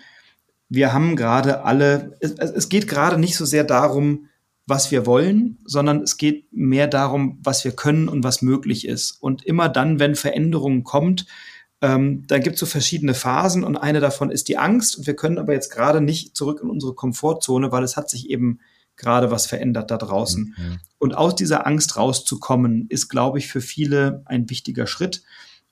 wir 0.74 0.94
haben 0.94 1.16
gerade 1.16 1.64
alle, 1.64 2.16
es, 2.20 2.32
es 2.32 2.68
geht 2.70 2.88
gerade 2.88 3.18
nicht 3.18 3.36
so 3.36 3.44
sehr 3.44 3.64
darum, 3.64 4.28
was 4.66 4.90
wir 4.90 5.04
wollen, 5.04 5.58
sondern 5.66 6.00
es 6.00 6.16
geht 6.16 6.50
mehr 6.50 6.86
darum, 6.86 7.38
was 7.42 7.62
wir 7.64 7.72
können 7.72 8.08
und 8.08 8.24
was 8.24 8.40
möglich 8.40 8.86
ist. 8.86 9.12
Und 9.20 9.44
immer 9.44 9.68
dann, 9.68 9.98
wenn 9.98 10.14
Veränderungen 10.14 10.82
kommt, 10.82 11.26
ähm, 11.82 12.24
da 12.26 12.38
gibt 12.38 12.54
es 12.54 12.60
so 12.60 12.66
verschiedene 12.66 13.12
Phasen 13.12 13.64
und 13.64 13.76
eine 13.76 14.00
davon 14.00 14.30
ist 14.30 14.48
die 14.48 14.56
Angst. 14.56 14.96
Und 14.96 15.06
wir 15.06 15.14
können 15.14 15.36
aber 15.36 15.52
jetzt 15.52 15.70
gerade 15.70 16.00
nicht 16.00 16.36
zurück 16.36 16.60
in 16.62 16.70
unsere 16.70 16.94
Komfortzone, 16.94 17.70
weil 17.70 17.84
es 17.84 17.98
hat 17.98 18.08
sich 18.08 18.30
eben 18.30 18.60
gerade 18.96 19.30
was 19.30 19.46
verändert 19.46 19.90
da 19.90 19.98
draußen. 19.98 20.54
Mhm. 20.56 20.78
Und 20.96 21.14
aus 21.14 21.34
dieser 21.34 21.66
Angst 21.66 21.98
rauszukommen, 21.98 22.86
ist, 22.88 23.08
glaube 23.08 23.38
ich, 23.38 23.48
für 23.48 23.60
viele 23.60 24.22
ein 24.24 24.48
wichtiger 24.48 24.86
Schritt. 24.86 25.22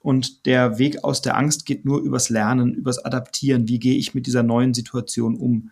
Und 0.01 0.47
der 0.47 0.79
Weg 0.79 1.05
aus 1.05 1.23
der 1.23 1.37
Angst 1.37 1.67
geht 1.67 1.85
nur 1.85 2.01
übers 2.01 2.31
Lernen, 2.31 2.75
übers 2.75 3.05
Adaptieren. 3.05 3.69
Wie 3.69 3.79
gehe 3.79 3.97
ich 3.97 4.15
mit 4.15 4.27
dieser 4.27 4.43
neuen 4.43 4.75
Situation 4.75 5.37
um? 5.37 5.71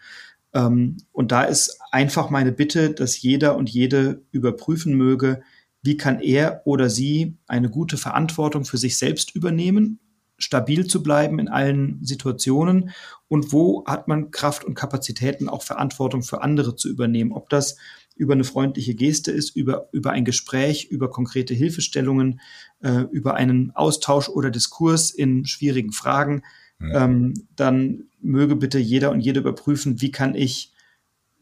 Ähm, 0.52 0.98
und 1.12 1.32
da 1.32 1.42
ist 1.42 1.78
einfach 1.90 2.30
meine 2.30 2.52
Bitte, 2.52 2.90
dass 2.90 3.20
jeder 3.20 3.56
und 3.56 3.70
jede 3.70 4.22
überprüfen 4.30 4.94
möge, 4.94 5.42
wie 5.82 5.96
kann 5.96 6.20
er 6.20 6.62
oder 6.64 6.90
sie 6.90 7.36
eine 7.46 7.70
gute 7.70 7.96
Verantwortung 7.96 8.64
für 8.64 8.78
sich 8.78 8.98
selbst 8.98 9.34
übernehmen, 9.34 9.98
stabil 10.36 10.86
zu 10.86 11.02
bleiben 11.02 11.38
in 11.38 11.48
allen 11.48 12.04
Situationen 12.04 12.90
und 13.28 13.52
wo 13.52 13.84
hat 13.86 14.08
man 14.08 14.30
Kraft 14.30 14.64
und 14.64 14.74
Kapazitäten, 14.74 15.48
auch 15.48 15.62
Verantwortung 15.62 16.22
für 16.22 16.42
andere 16.42 16.76
zu 16.76 16.88
übernehmen. 16.88 17.32
Ob 17.32 17.50
das 17.50 17.76
über 18.16 18.32
eine 18.32 18.44
freundliche 18.44 18.94
Geste 18.94 19.30
ist, 19.30 19.54
über, 19.54 19.88
über 19.92 20.10
ein 20.10 20.24
Gespräch, 20.24 20.88
über 20.90 21.10
konkrete 21.10 21.54
Hilfestellungen, 21.54 22.40
äh, 22.80 23.02
über 23.12 23.34
einen 23.34 23.70
Austausch 23.76 24.28
oder 24.28 24.50
Diskurs 24.50 25.10
in 25.10 25.44
schwierigen 25.44 25.92
Fragen, 25.92 26.42
mhm. 26.78 26.92
ähm, 26.94 27.34
dann 27.54 28.04
möge 28.20 28.56
bitte 28.56 28.78
jeder 28.78 29.12
und 29.12 29.20
jede 29.20 29.40
überprüfen, 29.40 30.00
wie 30.00 30.10
kann 30.10 30.34
ich 30.34 30.72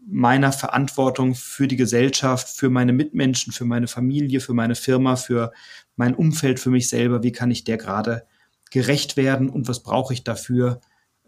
meiner 0.09 0.53
Verantwortung 0.53 1.34
für 1.34 1.66
die 1.66 1.76
Gesellschaft, 1.76 2.49
für 2.49 2.70
meine 2.70 2.93
Mitmenschen, 2.93 3.53
für 3.53 3.64
meine 3.64 3.89
Familie, 3.89 4.41
für 4.41 4.55
meine 4.55 4.74
Firma, 4.74 5.16
für 5.16 5.53
mein 5.97 6.14
Umfeld, 6.14 6.61
für 6.61 6.70
mich 6.70 6.89
selber, 6.89 7.22
wie 7.22 7.32
kann 7.32 7.51
ich 7.51 7.64
der 7.64 7.76
gerade 7.76 8.24
gerecht 8.70 9.16
werden 9.16 9.49
und 9.49 9.66
was 9.66 9.82
brauche 9.82 10.12
ich 10.12 10.22
dafür, 10.22 10.80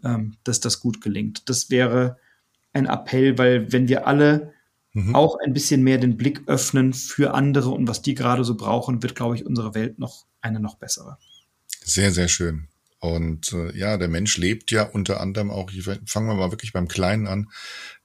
ähm, 0.03 0.37
dass 0.43 0.59
das 0.59 0.79
gut 0.79 1.01
gelingt. 1.01 1.49
Das 1.49 1.69
wäre 1.69 2.17
ein 2.73 2.85
Appell, 2.85 3.37
weil 3.37 3.71
wenn 3.71 3.87
wir 3.87 4.07
alle 4.07 4.53
mhm. 4.93 5.15
auch 5.15 5.37
ein 5.43 5.53
bisschen 5.53 5.83
mehr 5.83 5.97
den 5.97 6.17
Blick 6.17 6.41
öffnen 6.47 6.93
für 6.93 7.33
andere 7.33 7.69
und 7.69 7.87
was 7.87 8.01
die 8.01 8.15
gerade 8.15 8.43
so 8.43 8.55
brauchen, 8.55 9.01
wird, 9.03 9.15
glaube 9.15 9.35
ich, 9.35 9.45
unsere 9.45 9.73
Welt 9.75 9.99
noch 9.99 10.25
eine 10.41 10.59
noch 10.59 10.77
bessere. 10.77 11.17
Sehr, 11.83 12.11
sehr 12.11 12.27
schön. 12.27 12.67
Und 12.99 13.53
äh, 13.53 13.75
ja, 13.77 13.97
der 13.97 14.09
Mensch 14.09 14.37
lebt 14.37 14.71
ja 14.71 14.83
unter 14.83 15.21
anderem 15.21 15.51
auch, 15.51 15.71
fangen 16.05 16.27
wir 16.27 16.35
mal 16.35 16.51
wirklich 16.51 16.73
beim 16.73 16.87
Kleinen 16.87 17.27
an, 17.27 17.49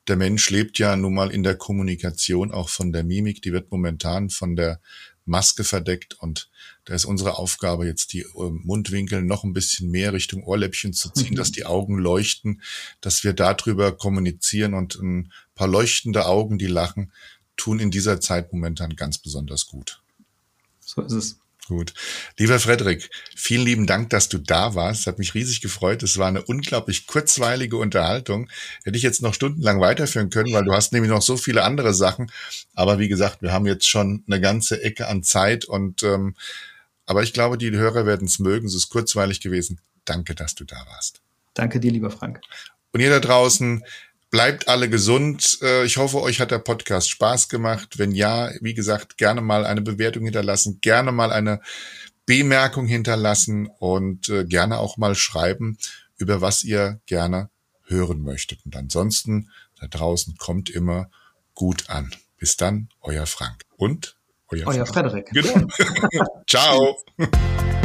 der 0.07 0.17
Mensch 0.17 0.51
lebt 0.51 0.79
ja 0.79 0.97
nun 0.97 1.15
mal 1.15 1.31
in 1.31 1.43
der 1.43 1.57
Kommunikation 1.57 2.53
auch 2.53 2.69
von 2.69 2.93
der 2.93 3.05
Mimik, 3.05 3.43
die 3.43 3.53
wird 3.53 3.71
momentan 3.71 4.31
von 4.31 4.55
der 4.55 4.81
Maske 5.27 5.65
verdeckt 5.65 6.15
und 6.15 6.51
da 6.85 6.95
ist 6.95 7.05
unsere 7.07 7.39
Aufgabe 7.39 7.87
jetzt 7.87 8.13
die 8.13 8.21
äh, 8.21 8.51
Mundwinkel 8.51 9.23
noch 9.23 9.45
ein 9.45 9.55
bisschen 9.55 9.91
mehr 9.91 10.13
Richtung 10.13 10.45
Ohrläppchen 10.45 10.93
zu 10.93 11.11
ziehen, 11.11 11.31
mhm. 11.31 11.37
dass 11.37 11.53
die 11.53 11.65
Augen 11.65 11.99
leuchten, 11.99 12.63
dass 13.01 13.25
wir 13.25 13.33
darüber 13.33 13.93
kommunizieren 13.93 14.75
und 14.75 14.97
ein 14.97 15.33
paar 15.55 15.69
leuchtende 15.69 16.27
Augen, 16.27 16.59
die 16.59 16.67
lachen, 16.67 17.13
tun 17.57 17.79
in 17.79 17.91
dieser 17.91 18.21
Zeit 18.21 18.53
momentan 18.53 18.97
ganz 18.97 19.19
besonders 19.19 19.67
gut. 19.67 20.03
So 20.81 21.03
ist 21.03 21.13
es. 21.13 21.39
Gut. 21.67 21.95
Lieber 22.39 22.61
Frederik, 22.61 23.09
vielen 23.35 23.65
lieben 23.65 23.87
Dank, 23.87 24.11
dass 24.11 24.29
du 24.29 24.37
da 24.37 24.75
warst. 24.75 25.07
Hat 25.07 25.19
mich 25.19 25.35
riesig 25.35 25.63
gefreut. 25.63 26.03
Es 26.03 26.19
war 26.19 26.29
eine 26.29 26.43
unglaublich 26.43 27.07
kurzweilige 27.07 27.79
Unterhaltung. 27.79 28.51
Hätte 28.85 28.99
ich 28.99 29.03
jetzt 29.03 29.23
noch 29.23 29.33
stundenlang 29.33 29.81
weiterführen 29.81 30.29
können, 30.29 30.53
weil 30.53 30.65
du 30.65 30.75
hast 30.75 30.93
nämlich 30.93 31.11
noch 31.11 31.23
so 31.23 31.39
viele 31.39 31.65
andere 31.65 31.95
Sachen. 31.95 32.31
Aber 32.75 32.99
wie 32.99 33.09
gesagt, 33.09 33.41
wir 33.41 33.53
haben 33.53 33.67
jetzt 33.67 33.89
schon 33.89 34.25
eine 34.27 34.43
ganze 34.43 34.83
Ecke 34.83 35.09
an 35.09 35.23
Zeit 35.23 35.65
und 35.65 36.03
ähm, 36.03 36.35
aber 37.07 37.23
ich 37.23 37.33
glaube, 37.33 37.59
die 37.59 37.71
Hörer 37.71 38.07
werden 38.07 38.27
es 38.27 38.39
mögen. 38.39 38.67
Es 38.67 38.75
ist 38.75 38.89
kurzweilig 38.91 39.41
gewesen. 39.41 39.81
Danke, 40.05 40.35
dass 40.35 40.55
du 40.55 40.65
da 40.65 40.77
warst. 40.87 41.21
Danke 41.55 41.81
dir, 41.81 41.93
lieber 41.93 42.11
Frank. 42.11 42.41
Und 42.93 43.01
ihr 43.01 43.11
da 43.11 43.21
draußen, 43.21 43.85
Bleibt 44.35 44.67
alle 44.67 44.91
gesund. 44.91 45.61
Äh, 45.63 45.85
ich 45.85 45.97
hoffe, 45.97 46.21
euch 46.21 46.41
hat 46.41 46.51
der 46.51 46.59
Podcast 46.59 47.09
Spaß 47.09 47.49
gemacht. 47.49 47.99
Wenn 48.01 48.11
ja, 48.11 48.51
wie 48.61 48.75
gesagt, 48.75 49.17
gerne 49.17 49.41
mal 49.41 49.65
eine 49.65 49.81
Bewertung 49.81 50.25
hinterlassen, 50.25 50.81
gerne 50.81 51.13
mal 51.13 51.31
eine 51.31 51.61
Bemerkung 52.27 52.89
hinterlassen 52.89 53.71
und 53.79 54.29
äh, 54.31 54.45
gerne 54.45 54.79
auch 54.79 54.97
mal 54.97 55.15
schreiben, 55.15 55.79
über 56.17 56.41
was 56.41 56.65
ihr 56.65 56.99
gerne 57.07 57.49
hören 57.85 58.23
möchtet. 58.23 58.59
Und 58.65 58.75
ansonsten, 58.75 59.51
da 59.81 59.87
draußen 59.87 60.37
kommt 60.37 60.69
immer 60.69 61.11
gut 61.55 61.89
an. 61.89 62.13
Bis 62.37 62.57
dann, 62.57 62.89
euer 63.03 63.27
Frank. 63.27 63.63
Und 63.77 64.17
euer, 64.49 64.67
euer 64.67 64.85
Frederik. 64.85 65.29
Genau. 65.31 65.69
Ciao. 66.49 66.97